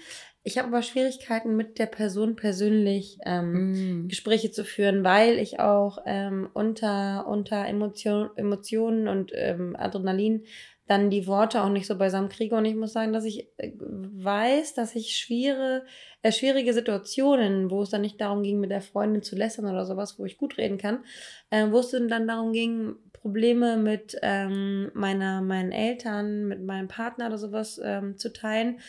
Ich 0.43 0.59
habe 0.59 0.69
aber 0.69 0.83
Schwierigkeiten 0.83 1.57
mit 1.57 1.79
der 1.79 1.87
Person 1.87 2.35
persönlich 2.35 3.19
ähm, 3.25 4.03
mm. 4.03 4.09
Gespräche 4.09 4.51
zu 4.51 4.65
führen, 4.65 5.05
weil 5.05 5.39
ich 5.39 5.61
auch 5.61 5.99
ähm, 6.05 6.51
unter, 6.53 7.29
unter 7.29 7.65
Emotion, 7.67 8.31
Emotionen 8.37 9.07
und 9.07 9.31
ähm, 9.35 9.77
Adrenalin 9.79 10.45
dann 10.93 11.09
die 11.09 11.27
Worte 11.27 11.63
auch 11.63 11.71
nicht 11.71 11.87
so 11.87 11.97
beisammen 11.97 12.29
kriege. 12.29 12.55
Und 12.55 12.67
ich 12.67 12.75
muss 12.75 12.93
sagen, 12.93 13.13
dass 13.15 13.25
ich 13.25 13.49
äh, 13.57 13.73
weiß, 13.79 14.75
dass 14.75 14.95
ich 14.95 15.17
schwere, 15.17 15.85
äh, 16.21 16.31
schwierige 16.31 16.75
Situationen, 16.75 17.71
wo 17.71 17.83
es 17.83 17.91
dann 17.91 18.03
nicht 18.03 18.21
darum 18.21 18.43
ging, 18.43 18.61
mit 18.61 18.71
der 18.71 18.83
Freundin 18.83 19.23
zu 19.23 19.35
lästern 19.35 19.67
oder 19.67 19.87
sowas, 19.87 20.19
wo 20.19 20.27
ich 20.27 20.37
gut 20.37 20.59
reden 20.59 20.77
kann, 20.77 21.05
äh, 21.51 21.71
wo 21.71 21.79
es 21.79 21.91
dann 21.91 22.29
darum 22.29 22.53
ging, 22.53 22.97
Probleme 23.13 23.79
mit 23.79 24.19
ähm, 24.21 24.91
meiner, 24.95 25.41
meinen 25.41 25.73
Eltern, 25.73 26.47
mit 26.47 26.63
meinem 26.63 26.89
Partner 26.89 27.27
oder 27.29 27.39
sowas 27.39 27.81
ähm, 27.83 28.19
zu 28.19 28.33
teilen, 28.33 28.81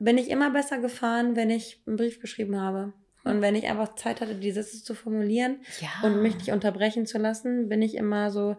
bin 0.00 0.18
ich 0.18 0.28
immer 0.28 0.50
besser 0.50 0.78
gefahren, 0.78 1.36
wenn 1.36 1.50
ich 1.50 1.80
einen 1.86 1.96
Brief 1.96 2.20
geschrieben 2.20 2.60
habe. 2.60 2.92
Und 3.26 3.42
wenn 3.42 3.54
ich 3.56 3.66
einfach 3.66 3.96
Zeit 3.96 4.20
hatte, 4.20 4.36
die 4.36 4.52
Sätze 4.52 4.82
zu 4.82 4.94
formulieren 4.94 5.58
ja. 5.80 6.08
und 6.08 6.22
mich 6.22 6.36
nicht 6.36 6.52
unterbrechen 6.52 7.06
zu 7.06 7.18
lassen, 7.18 7.68
bin 7.68 7.82
ich 7.82 7.96
immer 7.96 8.30
so 8.30 8.56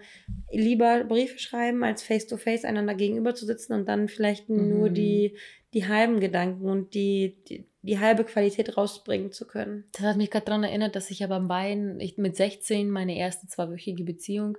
lieber 0.51 1.05
Briefe 1.05 1.39
schreiben, 1.39 1.83
als 1.83 2.03
face-to-face 2.03 2.63
-face 2.63 2.67
einander 2.67 2.93
gegenüber 2.93 3.33
zu 3.33 3.45
sitzen 3.45 3.73
und 3.73 3.87
dann 3.87 4.09
vielleicht 4.09 4.49
mhm. 4.49 4.69
nur 4.69 4.89
die, 4.89 5.37
die 5.73 5.87
halben 5.87 6.19
Gedanken 6.19 6.69
und 6.69 6.93
die, 6.93 7.37
die, 7.47 7.65
die 7.81 7.99
halbe 7.99 8.25
Qualität 8.25 8.75
rausbringen 8.75 9.31
zu 9.31 9.47
können. 9.47 9.85
Das 9.93 10.01
hat 10.01 10.17
mich 10.17 10.29
gerade 10.29 10.45
daran 10.45 10.63
erinnert, 10.63 10.95
dass 10.95 11.09
ich 11.11 11.23
aber 11.23 11.39
beiden, 11.39 11.99
ich 11.99 12.17
mit 12.17 12.35
16 12.35 12.89
meine 12.89 13.17
erste 13.17 13.47
zweiwöchige 13.47 14.03
Beziehung 14.03 14.57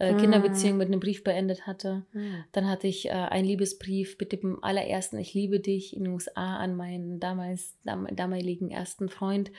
äh, 0.00 0.14
Kinderbeziehung 0.14 0.78
mit 0.78 0.88
einem 0.88 0.98
Brief 0.98 1.22
beendet 1.22 1.66
hatte. 1.66 2.06
Mhm. 2.12 2.44
Dann 2.52 2.68
hatte 2.68 2.86
ich 2.86 3.06
äh, 3.06 3.10
einen 3.10 3.46
Liebesbrief 3.46 4.16
mit 4.18 4.32
dem 4.32 4.62
allerersten 4.64 5.18
Ich 5.18 5.34
liebe 5.34 5.60
dich 5.60 5.94
in 5.94 6.04
den 6.04 6.14
USA 6.14 6.56
an 6.56 6.74
meinen 6.74 7.20
damals 7.20 7.76
dam 7.84 8.06
damaligen 8.10 8.70
ersten 8.70 9.10
Freund, 9.10 9.52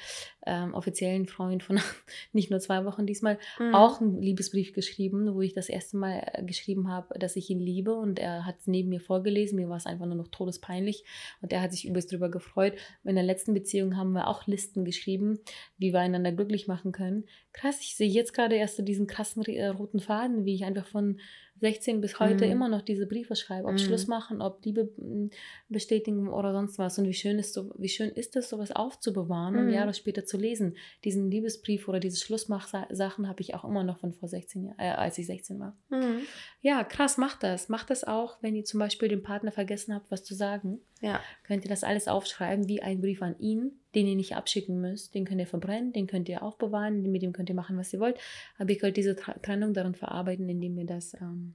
ähm, 0.46 0.74
offiziellen 0.74 1.28
Freund 1.28 1.62
von 1.62 1.80
nicht 2.34 2.50
nur 2.50 2.60
zwei 2.60 2.86
Wochen 2.86 3.06
diesmal, 3.06 3.38
mhm. 3.60 3.76
auch 3.76 4.02
einen 4.02 4.20
Liebesbrief 4.20 4.74
geschrieben, 4.74 5.34
wo 5.36 5.42
ich 5.42 5.54
das 5.54 5.70
erste 5.70 5.98
Mal 5.98 6.24
äh, 6.34 6.44
geschrieben 6.44 6.90
habe, 6.90 7.20
dass 7.20 7.36
ich 7.36 7.50
ihn 7.52 7.60
liebe 7.60 7.94
und 7.94 8.18
er 8.18 8.44
hat 8.46 8.60
es 8.60 8.68
neben 8.68 8.90
mir 8.90 9.00
vorgelesen. 9.00 9.58
Mir 9.58 9.70
war 9.70 9.78
es 9.78 9.86
einfach 9.86 10.08
nur 10.08 10.16
noch 10.16 10.30
todespeinlich 10.30 11.04
und 11.42 11.54
er 11.54 11.62
hat 11.62 11.72
sich 11.72 11.88
übelst 11.88 12.12
drüber 12.12 12.30
gefreut 12.30 12.74
In 13.04 13.14
der 13.14 13.24
letzten 13.24 13.54
Beziehung 13.54 13.96
haben 13.96 14.14
wir 14.14 14.28
auch 14.28 14.48
Listen 14.48 14.86
geschrieben, 14.86 15.40
wie 15.78 15.94
wir 15.94 16.00
einander 16.00 16.32
glücklich 16.32 16.68
machen 16.68 16.92
können. 16.92 17.26
Krass, 17.54 17.80
ich 17.82 17.96
sehe 17.96 18.10
jetzt 18.10 18.34
gerade 18.34 18.56
erst 18.56 18.78
so 18.78 18.84
diesen 18.84 19.08
krassen 19.08 19.44
äh, 19.44 19.68
roten 19.68 20.00
Faden, 20.00 20.31
wie 20.46 20.56
ich 20.56 20.66
einfach 20.66 20.86
von 20.86 21.20
16 21.60 22.02
bis 22.02 22.20
heute 22.20 22.46
mhm. 22.46 22.52
immer 22.52 22.70
noch 22.70 22.82
diese 22.82 23.06
Briefe 23.06 23.36
schreibe, 23.36 23.68
ob 23.68 23.74
mhm. 23.74 23.78
Schluss 23.78 24.08
machen, 24.08 24.42
ob 24.42 24.66
Liebe 24.66 24.90
hm, 24.98 25.30
bestätigen 25.70 26.28
oder 26.28 26.54
sonst 26.54 26.80
was. 26.80 26.98
Und 26.98 27.08
wie 27.08 27.14
schön 27.14 27.38
ist 27.38 27.54
so, 27.54 27.72
wie 27.78 27.90
schön 27.90 28.10
ist 28.10 28.36
es, 28.36 28.50
sowas 28.50 28.72
aufzubewahren 28.72 29.54
mhm. 29.54 29.60
und 29.60 29.70
Jahre 29.70 29.94
später 29.94 30.26
zu 30.26 30.38
lesen. 30.38 30.76
Diesen 31.04 31.30
Liebesbrief 31.30 31.88
oder 31.88 32.00
diese 32.00 32.18
Schlussmach-Sachen 32.18 33.28
habe 33.28 33.42
ich 33.42 33.54
auch 33.54 33.64
immer 33.64 33.84
noch 33.84 34.00
von 34.00 34.14
vor 34.14 34.28
16 34.28 34.66
Jahren, 34.66 34.80
äh, 34.80 34.90
als 34.90 35.18
ich 35.20 35.28
16 35.28 35.60
war. 35.60 35.78
Mhm. 35.90 36.22
Ja, 36.62 36.84
krass, 36.84 37.18
macht 37.18 37.44
das. 37.44 37.70
Macht 37.70 37.92
das 37.92 38.04
auch, 38.04 38.38
wenn 38.42 38.56
ihr 38.56 38.66
zum 38.66 38.80
Beispiel 38.80 39.08
dem 39.08 39.22
Partner 39.22 39.52
vergessen 39.52 39.94
habt, 39.94 40.10
was 40.10 40.24
zu 40.24 40.34
sagen. 40.34 40.80
Ja. 41.02 41.20
Könnt 41.44 41.66
ihr 41.66 41.70
das 41.70 41.84
alles 41.84 42.08
aufschreiben, 42.08 42.68
wie 42.68 42.82
ein 42.82 43.02
Brief 43.02 43.22
an 43.22 43.36
ihn, 43.40 43.72
den 43.96 44.08
ihr 44.08 44.16
nicht 44.16 44.36
abschicken 44.36 44.80
müsst. 44.80 45.14
Den 45.16 45.26
könnt 45.26 45.40
ihr 45.40 45.48
verbrennen, 45.48 45.94
den 45.94 46.08
könnt 46.08 46.30
ihr 46.30 46.44
aufbewahren, 46.44 47.12
mit 47.12 47.24
dem 47.24 47.34
könnt 47.34 47.50
ihr 47.50 47.56
machen, 47.56 47.78
was 47.78 47.92
ihr 47.92 48.00
wollt. 48.00 48.18
Aber 48.58 48.70
ihr 48.70 48.78
könnt 48.78 48.98
diese 48.98 49.16
Trennung 49.16 49.74
darin 49.74 49.96
verarbeiten, 49.96 50.48
indem 50.48 50.78
ihr 50.78 50.86
das 50.86 51.16
ähm, 51.16 51.51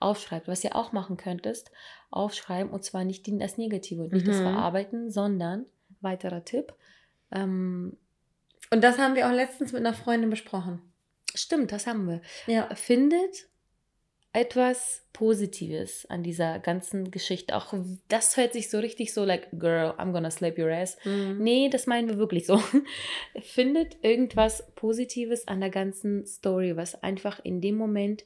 aufschreibt. 0.00 0.48
Was 0.48 0.64
ihr 0.64 0.76
auch 0.76 0.92
machen 0.92 1.16
könntest, 1.16 1.70
aufschreiben 2.10 2.72
und 2.72 2.84
zwar 2.84 3.04
nicht 3.04 3.26
das 3.40 3.58
Negative 3.58 4.02
und 4.02 4.12
nicht 4.12 4.26
mhm. 4.26 4.30
das 4.30 4.40
Verarbeiten, 4.40 5.10
sondern, 5.10 5.66
weiterer 6.00 6.44
Tipp. 6.44 6.72
Ähm, 7.30 7.96
und 8.70 8.82
das 8.82 8.98
haben 8.98 9.14
wir 9.14 9.28
auch 9.28 9.32
letztens 9.32 9.72
mit 9.72 9.84
einer 9.84 9.94
Freundin 9.94 10.30
besprochen. 10.30 10.80
Stimmt, 11.34 11.72
das 11.72 11.86
haben 11.86 12.06
wir. 12.06 12.20
Ja. 12.46 12.74
Findet 12.74 13.48
etwas 14.32 15.04
Positives 15.12 16.06
an 16.06 16.22
dieser 16.22 16.60
ganzen 16.60 17.10
Geschichte. 17.10 17.56
Auch 17.56 17.74
das 18.08 18.36
hört 18.36 18.52
sich 18.52 18.70
so 18.70 18.78
richtig 18.78 19.12
so 19.12 19.24
like, 19.24 19.48
girl, 19.52 19.90
I'm 19.98 20.12
gonna 20.12 20.30
slap 20.30 20.56
your 20.56 20.70
ass. 20.70 20.96
Mhm. 21.04 21.38
Nee, 21.38 21.68
das 21.68 21.86
meinen 21.86 22.08
wir 22.08 22.18
wirklich 22.18 22.46
so. 22.46 22.62
Findet 23.40 23.96
irgendwas 24.02 24.70
Positives 24.76 25.48
an 25.48 25.60
der 25.60 25.70
ganzen 25.70 26.26
Story, 26.26 26.76
was 26.76 27.02
einfach 27.02 27.44
in 27.44 27.60
dem 27.60 27.76
Moment 27.76 28.24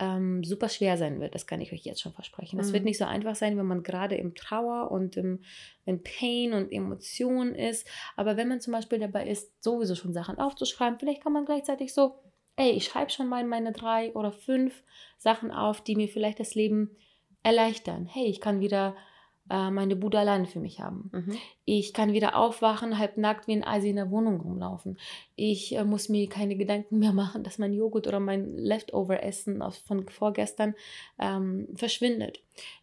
ähm, 0.00 0.42
super 0.42 0.70
schwer 0.70 0.96
sein 0.96 1.20
wird. 1.20 1.34
Das 1.34 1.46
kann 1.46 1.60
ich 1.60 1.72
euch 1.72 1.84
jetzt 1.84 2.00
schon 2.00 2.14
versprechen. 2.14 2.56
Das 2.56 2.68
mhm. 2.68 2.72
wird 2.72 2.84
nicht 2.84 2.98
so 2.98 3.04
einfach 3.04 3.34
sein, 3.34 3.58
wenn 3.58 3.66
man 3.66 3.82
gerade 3.82 4.16
im 4.16 4.34
Trauer 4.34 4.90
und 4.90 5.16
im, 5.18 5.40
im 5.84 6.02
Pain 6.02 6.54
und 6.54 6.72
Emotionen 6.72 7.54
ist. 7.54 7.86
Aber 8.16 8.38
wenn 8.38 8.48
man 8.48 8.60
zum 8.60 8.72
Beispiel 8.72 8.98
dabei 8.98 9.28
ist, 9.28 9.62
sowieso 9.62 9.94
schon 9.94 10.14
Sachen 10.14 10.38
aufzuschreiben, 10.38 10.98
vielleicht 10.98 11.22
kann 11.22 11.34
man 11.34 11.44
gleichzeitig 11.44 11.92
so, 11.92 12.14
ey, 12.56 12.70
ich 12.70 12.84
schreibe 12.84 13.10
schon 13.10 13.28
mal 13.28 13.44
meine 13.44 13.72
drei 13.72 14.12
oder 14.14 14.32
fünf 14.32 14.82
Sachen 15.18 15.50
auf, 15.50 15.82
die 15.82 15.96
mir 15.96 16.08
vielleicht 16.08 16.40
das 16.40 16.54
Leben 16.54 16.96
erleichtern. 17.42 18.06
Hey, 18.06 18.26
ich 18.26 18.40
kann 18.40 18.60
wieder 18.60 18.96
äh, 19.50 19.70
meine 19.70 19.96
Bude 19.96 20.18
alleine 20.18 20.46
für 20.46 20.60
mich 20.60 20.80
haben. 20.80 21.10
Mhm. 21.12 21.36
Ich 21.64 21.92
kann 21.92 22.12
wieder 22.12 22.36
aufwachen, 22.36 22.98
halb 22.98 23.16
nackt 23.16 23.48
wie 23.48 23.52
ein 23.52 23.64
Eis 23.64 23.84
in 23.84 23.96
der 23.96 24.10
Wohnung 24.10 24.40
rumlaufen. 24.40 24.98
Ich 25.34 25.76
äh, 25.76 25.84
muss 25.84 26.08
mir 26.08 26.28
keine 26.28 26.56
Gedanken 26.56 26.98
mehr 26.98 27.12
machen, 27.12 27.42
dass 27.42 27.58
mein 27.58 27.72
Joghurt 27.72 28.06
oder 28.06 28.20
mein 28.20 28.56
Leftover-Essen 28.56 29.62
von 29.86 30.08
vorgestern 30.08 30.74
ähm, 31.18 31.68
verschwindet. 31.74 32.40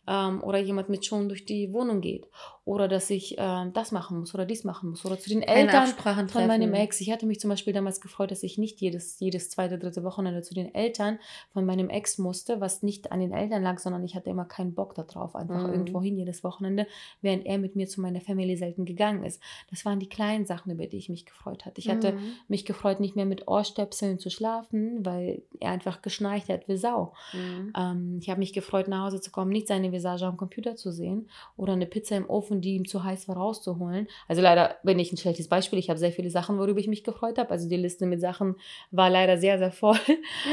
Ähm, 0.07 0.41
oder 0.41 0.59
jemand 0.59 0.89
mit 0.89 1.05
Schuhen 1.05 1.27
durch 1.27 1.45
die 1.45 1.73
Wohnung 1.73 2.01
geht. 2.01 2.27
Oder 2.63 2.87
dass 2.87 3.09
ich 3.09 3.37
äh, 3.37 3.65
das 3.73 3.91
machen 3.91 4.19
muss 4.19 4.33
oder 4.33 4.45
dies 4.45 4.63
machen 4.63 4.89
muss. 4.89 5.05
Oder 5.05 5.19
zu 5.19 5.29
den 5.29 5.41
keine 5.41 5.71
Eltern 5.71 6.27
von 6.29 6.47
meinem 6.47 6.73
Ex. 6.73 7.01
Ich 7.01 7.11
hatte 7.11 7.25
mich 7.25 7.39
zum 7.39 7.49
Beispiel 7.49 7.73
damals 7.73 8.01
gefreut, 8.01 8.31
dass 8.31 8.43
ich 8.43 8.57
nicht 8.57 8.79
jedes, 8.81 9.19
jedes 9.19 9.49
zweite, 9.49 9.77
dritte 9.77 10.03
Wochenende 10.03 10.41
zu 10.41 10.53
den 10.53 10.73
Eltern 10.73 11.19
von 11.51 11.65
meinem 11.65 11.89
Ex 11.89 12.17
musste, 12.17 12.61
was 12.61 12.83
nicht 12.83 13.11
an 13.11 13.19
den 13.19 13.33
Eltern 13.33 13.63
lag, 13.63 13.79
sondern 13.79 14.03
ich 14.03 14.15
hatte 14.15 14.29
immer 14.29 14.45
keinen 14.45 14.73
Bock 14.73 14.95
darauf, 14.95 15.35
einfach 15.35 15.65
mhm. 15.65 15.73
irgendwo 15.73 16.01
hin 16.01 16.17
jedes 16.17 16.43
Wochenende, 16.43 16.87
während 17.21 17.45
er 17.45 17.57
mit 17.57 17.75
mir 17.75 17.87
zu 17.87 18.01
meiner 18.01 18.21
Family 18.21 18.57
selten 18.57 18.85
gegangen 18.85 19.23
ist. 19.23 19.41
Das 19.69 19.85
waren 19.85 19.99
die 19.99 20.09
kleinen 20.09 20.45
Sachen, 20.45 20.71
über 20.71 20.87
die 20.87 20.97
ich 20.97 21.09
mich 21.09 21.25
gefreut 21.25 21.65
hatte. 21.65 21.79
Ich 21.79 21.89
hatte 21.89 22.13
mhm. 22.13 22.33
mich 22.47 22.65
gefreut, 22.65 22.99
nicht 22.99 23.15
mehr 23.15 23.25
mit 23.25 23.47
Ohrstöpseln 23.47 24.19
zu 24.19 24.29
schlafen, 24.29 25.05
weil 25.05 25.41
er 25.59 25.71
einfach 25.71 26.01
geschnarcht 26.01 26.49
hat 26.49 26.67
wie 26.67 26.77
Sau. 26.77 27.13
Mhm. 27.33 27.73
Ähm, 27.77 28.19
ich 28.21 28.29
habe 28.29 28.39
mich 28.39 28.53
gefreut, 28.53 28.87
nach 28.87 29.05
Hause 29.05 29.21
zu 29.21 29.31
kommen, 29.31 29.51
nicht 29.67 29.87
seine 29.87 29.91
Visage 29.91 30.25
am 30.25 30.37
Computer 30.37 30.75
zu 30.75 30.91
sehen 30.91 31.29
oder 31.55 31.73
eine 31.73 31.85
Pizza 31.85 32.15
im 32.15 32.29
Ofen, 32.29 32.61
die 32.61 32.75
ihm 32.75 32.87
zu 32.87 33.03
heiß 33.03 33.27
war, 33.27 33.37
rauszuholen. 33.37 34.07
Also 34.27 34.41
leider 34.41 34.75
bin 34.83 34.99
ich 34.99 35.11
ein 35.11 35.17
schlechtes 35.17 35.47
Beispiel. 35.47 35.79
Ich 35.79 35.89
habe 35.89 35.99
sehr 35.99 36.11
viele 36.11 36.29
Sachen, 36.29 36.57
worüber 36.57 36.79
ich 36.79 36.87
mich 36.87 37.03
gefreut 37.03 37.37
habe. 37.37 37.51
Also 37.51 37.69
die 37.69 37.77
Liste 37.77 38.05
mit 38.05 38.21
Sachen 38.21 38.55
war 38.91 39.09
leider 39.09 39.37
sehr, 39.37 39.57
sehr 39.57 39.71
voll. 39.71 39.99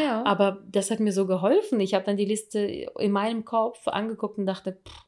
Ja. 0.03 0.22
Aber 0.27 0.62
das 0.70 0.90
hat 0.90 1.00
mir 1.00 1.12
so 1.12 1.27
geholfen. 1.27 1.81
Ich 1.81 1.94
habe 1.94 2.05
dann 2.05 2.16
die 2.16 2.24
Liste 2.24 2.59
in 2.59 3.12
meinem 3.12 3.44
Kopf 3.44 3.87
angeguckt 3.88 4.38
und 4.38 4.46
dachte, 4.46 4.72
pff, 4.87 5.05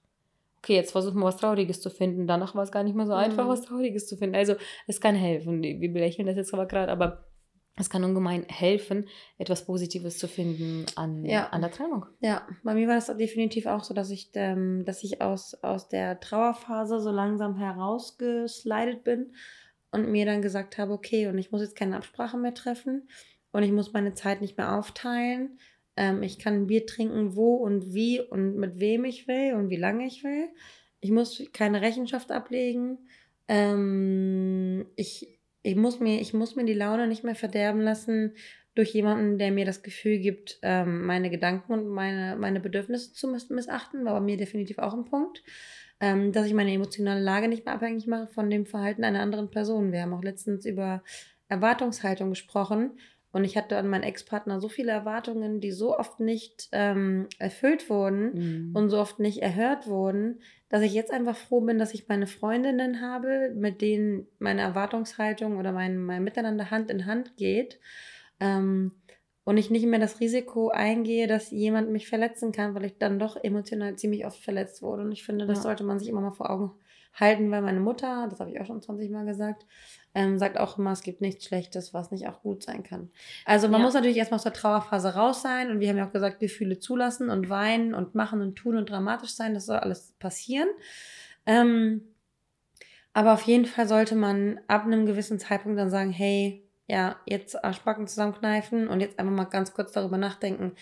okay, 0.58 0.74
jetzt 0.74 0.92
versuchen 0.92 1.20
wir 1.20 1.26
was 1.26 1.36
Trauriges 1.36 1.80
zu 1.80 1.90
finden. 1.90 2.26
Danach 2.26 2.54
war 2.54 2.62
es 2.62 2.72
gar 2.72 2.82
nicht 2.82 2.96
mehr 2.96 3.06
so 3.06 3.12
einfach, 3.12 3.44
mhm. 3.44 3.50
was 3.50 3.62
Trauriges 3.62 4.06
zu 4.06 4.16
finden. 4.16 4.36
Also 4.36 4.54
es 4.86 5.00
kann 5.00 5.14
helfen. 5.14 5.62
Wir 5.62 5.92
belächeln 5.92 6.26
das 6.26 6.36
jetzt 6.36 6.52
aber 6.52 6.66
gerade, 6.66 6.90
aber 6.90 7.25
es 7.78 7.90
kann 7.90 8.04
ungemein 8.04 8.44
helfen, 8.48 9.06
etwas 9.38 9.66
Positives 9.66 10.18
zu 10.18 10.28
finden 10.28 10.86
an, 10.96 11.24
ja. 11.24 11.48
an 11.48 11.60
der 11.60 11.70
Trennung. 11.70 12.06
Ja, 12.20 12.46
bei 12.64 12.74
mir 12.74 12.88
war 12.88 12.94
das 12.94 13.14
definitiv 13.16 13.66
auch 13.66 13.84
so, 13.84 13.92
dass 13.92 14.10
ich, 14.10 14.30
ähm, 14.34 14.84
dass 14.84 15.04
ich 15.04 15.20
aus, 15.20 15.54
aus 15.62 15.88
der 15.88 16.18
Trauerphase 16.20 17.00
so 17.00 17.10
langsam 17.10 17.56
herausgeslidet 17.56 19.04
bin 19.04 19.34
und 19.90 20.10
mir 20.10 20.24
dann 20.24 20.42
gesagt 20.42 20.78
habe, 20.78 20.92
okay, 20.92 21.26
und 21.26 21.38
ich 21.38 21.52
muss 21.52 21.60
jetzt 21.60 21.76
keine 21.76 21.96
Absprache 21.96 22.38
mehr 22.38 22.54
treffen 22.54 23.08
und 23.52 23.62
ich 23.62 23.72
muss 23.72 23.92
meine 23.92 24.14
Zeit 24.14 24.40
nicht 24.40 24.56
mehr 24.56 24.76
aufteilen, 24.78 25.58
ähm, 25.96 26.22
ich 26.22 26.38
kann 26.38 26.54
ein 26.54 26.66
Bier 26.66 26.86
trinken, 26.86 27.36
wo 27.36 27.56
und 27.56 27.94
wie 27.94 28.20
und 28.20 28.56
mit 28.56 28.78
wem 28.78 29.04
ich 29.04 29.26
will 29.28 29.54
und 29.54 29.70
wie 29.70 29.76
lange 29.76 30.06
ich 30.06 30.22
will. 30.24 30.48
Ich 31.00 31.10
muss 31.10 31.42
keine 31.52 31.80
Rechenschaft 31.80 32.30
ablegen. 32.30 32.98
Ähm, 33.48 34.86
ich, 34.96 35.35
ich, 35.66 35.76
muss 35.76 36.00
mir, 36.00 36.20
ich 36.20 36.32
muss 36.32 36.54
mir 36.56 36.64
die 36.64 36.74
Laune 36.74 37.06
nicht 37.06 37.24
mehr 37.24 37.34
verderben 37.34 37.80
lassen 37.80 38.34
durch 38.74 38.92
jemanden, 38.92 39.38
der 39.38 39.50
mir 39.50 39.64
das 39.64 39.82
Gefühl 39.82 40.18
gibt, 40.18 40.58
ähm, 40.62 41.06
meine 41.06 41.30
Gedanken 41.30 41.72
und 41.72 41.88
meine, 41.88 42.36
meine 42.36 42.60
Bedürfnisse 42.60 43.12
zu 43.12 43.26
missachten, 43.28 44.04
war 44.04 44.14
bei 44.14 44.20
mir 44.20 44.36
definitiv 44.36 44.78
auch 44.78 44.94
ein 44.94 45.06
Punkt. 45.06 45.42
Ähm, 45.98 46.30
dass 46.30 46.46
ich 46.46 46.52
meine 46.52 46.72
emotionale 46.72 47.22
Lage 47.22 47.48
nicht 47.48 47.64
mehr 47.64 47.74
abhängig 47.74 48.06
mache 48.06 48.26
von 48.26 48.50
dem 48.50 48.66
Verhalten 48.66 49.02
einer 49.02 49.20
anderen 49.20 49.50
Person. 49.50 49.92
Wir 49.92 50.02
haben 50.02 50.12
auch 50.12 50.22
letztens 50.22 50.66
über 50.66 51.02
Erwartungshaltung 51.48 52.28
gesprochen. 52.30 52.98
Und 53.36 53.44
ich 53.44 53.58
hatte 53.58 53.76
an 53.76 53.86
meinen 53.86 54.02
Ex-Partner 54.02 54.62
so 54.62 54.70
viele 54.70 54.92
Erwartungen, 54.92 55.60
die 55.60 55.70
so 55.70 55.94
oft 55.98 56.20
nicht 56.20 56.70
ähm, 56.72 57.26
erfüllt 57.38 57.90
wurden 57.90 58.70
mhm. 58.70 58.70
und 58.74 58.88
so 58.88 58.98
oft 58.98 59.18
nicht 59.18 59.42
erhört 59.42 59.86
wurden, 59.86 60.40
dass 60.70 60.80
ich 60.80 60.94
jetzt 60.94 61.10
einfach 61.12 61.36
froh 61.36 61.60
bin, 61.60 61.78
dass 61.78 61.92
ich 61.92 62.08
meine 62.08 62.26
Freundinnen 62.26 63.02
habe, 63.02 63.52
mit 63.54 63.82
denen 63.82 64.26
meine 64.38 64.62
Erwartungshaltung 64.62 65.58
oder 65.58 65.72
mein, 65.72 65.98
mein 65.98 66.24
Miteinander 66.24 66.70
Hand 66.70 66.90
in 66.90 67.04
Hand 67.04 67.36
geht. 67.36 67.78
Ähm, 68.40 68.92
und 69.44 69.58
ich 69.58 69.68
nicht 69.68 69.84
mehr 69.84 70.00
das 70.00 70.18
Risiko 70.18 70.70
eingehe, 70.70 71.26
dass 71.26 71.50
jemand 71.50 71.90
mich 71.90 72.08
verletzen 72.08 72.52
kann, 72.52 72.74
weil 72.74 72.86
ich 72.86 72.96
dann 72.96 73.18
doch 73.18 73.36
emotional 73.36 73.96
ziemlich 73.96 74.24
oft 74.24 74.42
verletzt 74.42 74.80
wurde. 74.80 75.02
Und 75.02 75.12
ich 75.12 75.24
finde, 75.24 75.46
das 75.46 75.58
ja. 75.58 75.62
sollte 75.64 75.84
man 75.84 75.98
sich 75.98 76.08
immer 76.08 76.22
mal 76.22 76.32
vor 76.32 76.48
Augen 76.48 76.70
halten, 77.12 77.50
weil 77.50 77.60
meine 77.60 77.80
Mutter, 77.80 78.28
das 78.30 78.40
habe 78.40 78.50
ich 78.50 78.60
auch 78.60 78.66
schon 78.66 78.80
20 78.80 79.10
Mal 79.10 79.26
gesagt, 79.26 79.66
ähm, 80.16 80.38
sagt 80.38 80.56
auch 80.56 80.78
immer, 80.78 80.92
es 80.92 81.02
gibt 81.02 81.20
nichts 81.20 81.44
Schlechtes, 81.44 81.92
was 81.92 82.10
nicht 82.10 82.26
auch 82.26 82.40
gut 82.40 82.62
sein 82.62 82.82
kann. 82.82 83.10
Also 83.44 83.68
man 83.68 83.80
ja. 83.80 83.84
muss 83.84 83.92
natürlich 83.92 84.16
erstmal 84.16 84.36
aus 84.38 84.44
der 84.44 84.54
Trauerphase 84.54 85.14
raus 85.14 85.42
sein 85.42 85.70
und 85.70 85.78
wir 85.78 85.90
haben 85.90 85.98
ja 85.98 86.06
auch 86.08 86.12
gesagt, 86.12 86.40
Gefühle 86.40 86.78
zulassen 86.78 87.28
und 87.28 87.50
weinen 87.50 87.92
und 87.92 88.14
machen 88.14 88.40
und 88.40 88.56
tun 88.56 88.78
und 88.78 88.88
dramatisch 88.88 89.34
sein, 89.34 89.52
das 89.52 89.66
soll 89.66 89.76
alles 89.76 90.14
passieren. 90.18 90.68
Ähm, 91.44 92.00
aber 93.12 93.34
auf 93.34 93.42
jeden 93.42 93.66
Fall 93.66 93.86
sollte 93.86 94.16
man 94.16 94.58
ab 94.68 94.86
einem 94.86 95.04
gewissen 95.04 95.38
Zeitpunkt 95.38 95.78
dann 95.78 95.90
sagen, 95.90 96.12
hey, 96.12 96.66
ja, 96.88 97.16
jetzt 97.26 97.62
Arschbacken 97.62 98.06
zusammenkneifen 98.06 98.88
und 98.88 99.00
jetzt 99.00 99.18
einfach 99.18 99.34
mal 99.34 99.44
ganz 99.44 99.74
kurz 99.74 99.92
darüber 99.92 100.16
nachdenken, 100.16 100.72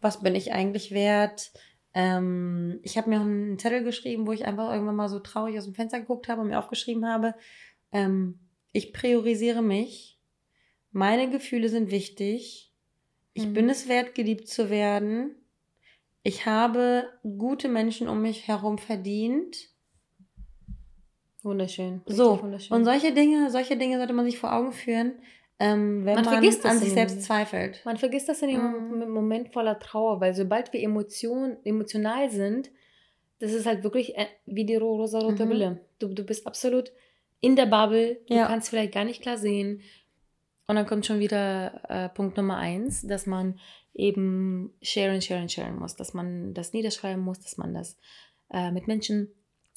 was 0.00 0.22
bin 0.22 0.36
ich 0.36 0.52
eigentlich 0.52 0.92
wert? 0.92 1.50
Ähm, 1.94 2.78
ich 2.84 2.96
habe 2.96 3.10
mir 3.10 3.18
auch 3.18 3.24
einen 3.24 3.58
Zettel 3.58 3.82
geschrieben, 3.82 4.28
wo 4.28 4.32
ich 4.32 4.44
einfach 4.44 4.72
irgendwann 4.72 4.94
mal 4.94 5.08
so 5.08 5.18
traurig 5.18 5.58
aus 5.58 5.64
dem 5.64 5.74
Fenster 5.74 5.98
geguckt 5.98 6.28
habe 6.28 6.42
und 6.42 6.48
mir 6.48 6.60
aufgeschrieben 6.60 7.06
habe, 7.06 7.34
ähm, 7.90 8.38
ich 8.74 8.92
priorisiere 8.92 9.62
mich. 9.62 10.18
Meine 10.90 11.30
Gefühle 11.30 11.70
sind 11.70 11.90
wichtig. 11.90 12.72
Ich 13.32 13.46
mhm. 13.46 13.54
bin 13.54 13.68
es 13.70 13.88
wert, 13.88 14.14
geliebt 14.14 14.48
zu 14.48 14.68
werden. 14.68 15.36
Ich 16.24 16.44
habe 16.44 17.08
gute 17.22 17.68
Menschen 17.68 18.08
um 18.08 18.20
mich 18.20 18.48
herum 18.48 18.78
verdient. 18.78 19.56
Wunderschön. 21.42 22.02
So. 22.06 22.42
Wunderschön. 22.42 22.76
Und 22.76 22.84
solche 22.84 23.12
Dinge, 23.12 23.50
solche 23.50 23.76
Dinge 23.76 23.98
sollte 23.98 24.12
man 24.12 24.24
sich 24.24 24.38
vor 24.38 24.52
Augen 24.52 24.72
führen, 24.72 25.12
ähm, 25.60 26.04
wenn 26.04 26.16
man, 26.16 26.24
man 26.24 26.34
an 26.34 26.78
sich 26.78 26.92
selbst 26.92 27.22
zweifelt. 27.22 27.80
Man 27.84 27.96
vergisst 27.96 28.28
das 28.28 28.42
in 28.42 28.48
dem 28.48 28.98
mhm. 28.98 29.08
Moment 29.10 29.52
voller 29.52 29.78
Trauer, 29.78 30.20
weil 30.20 30.34
sobald 30.34 30.72
wir 30.72 30.82
Emotion, 30.82 31.58
emotional 31.64 32.28
sind, 32.28 32.70
das 33.38 33.52
ist 33.52 33.66
halt 33.66 33.84
wirklich 33.84 34.16
äh, 34.16 34.26
wie 34.46 34.64
die 34.64 34.74
rosa-rote 34.74 35.44
mhm. 35.44 35.48
Brille. 35.48 35.80
Du, 36.00 36.08
du 36.08 36.24
bist 36.24 36.46
absolut 36.46 36.90
in 37.40 37.56
der 37.56 37.66
Bubble, 37.66 38.20
du 38.28 38.34
ja. 38.34 38.46
kannst 38.46 38.68
vielleicht 38.68 38.92
gar 38.92 39.04
nicht 39.04 39.22
klar 39.22 39.36
sehen. 39.36 39.82
Und 40.66 40.76
dann 40.76 40.86
kommt 40.86 41.04
schon 41.04 41.20
wieder 41.20 41.82
äh, 41.90 42.08
Punkt 42.08 42.36
Nummer 42.36 42.56
eins, 42.56 43.02
dass 43.06 43.26
man 43.26 43.58
eben 43.92 44.72
sharen, 44.82 45.20
sharen, 45.20 45.48
sharen 45.48 45.78
muss, 45.78 45.94
dass 45.94 46.14
man 46.14 46.54
das 46.54 46.72
niederschreiben 46.72 47.22
muss, 47.22 47.40
dass 47.40 47.58
man 47.58 47.74
das 47.74 47.98
äh, 48.50 48.70
mit 48.70 48.86
Menschen 48.86 49.28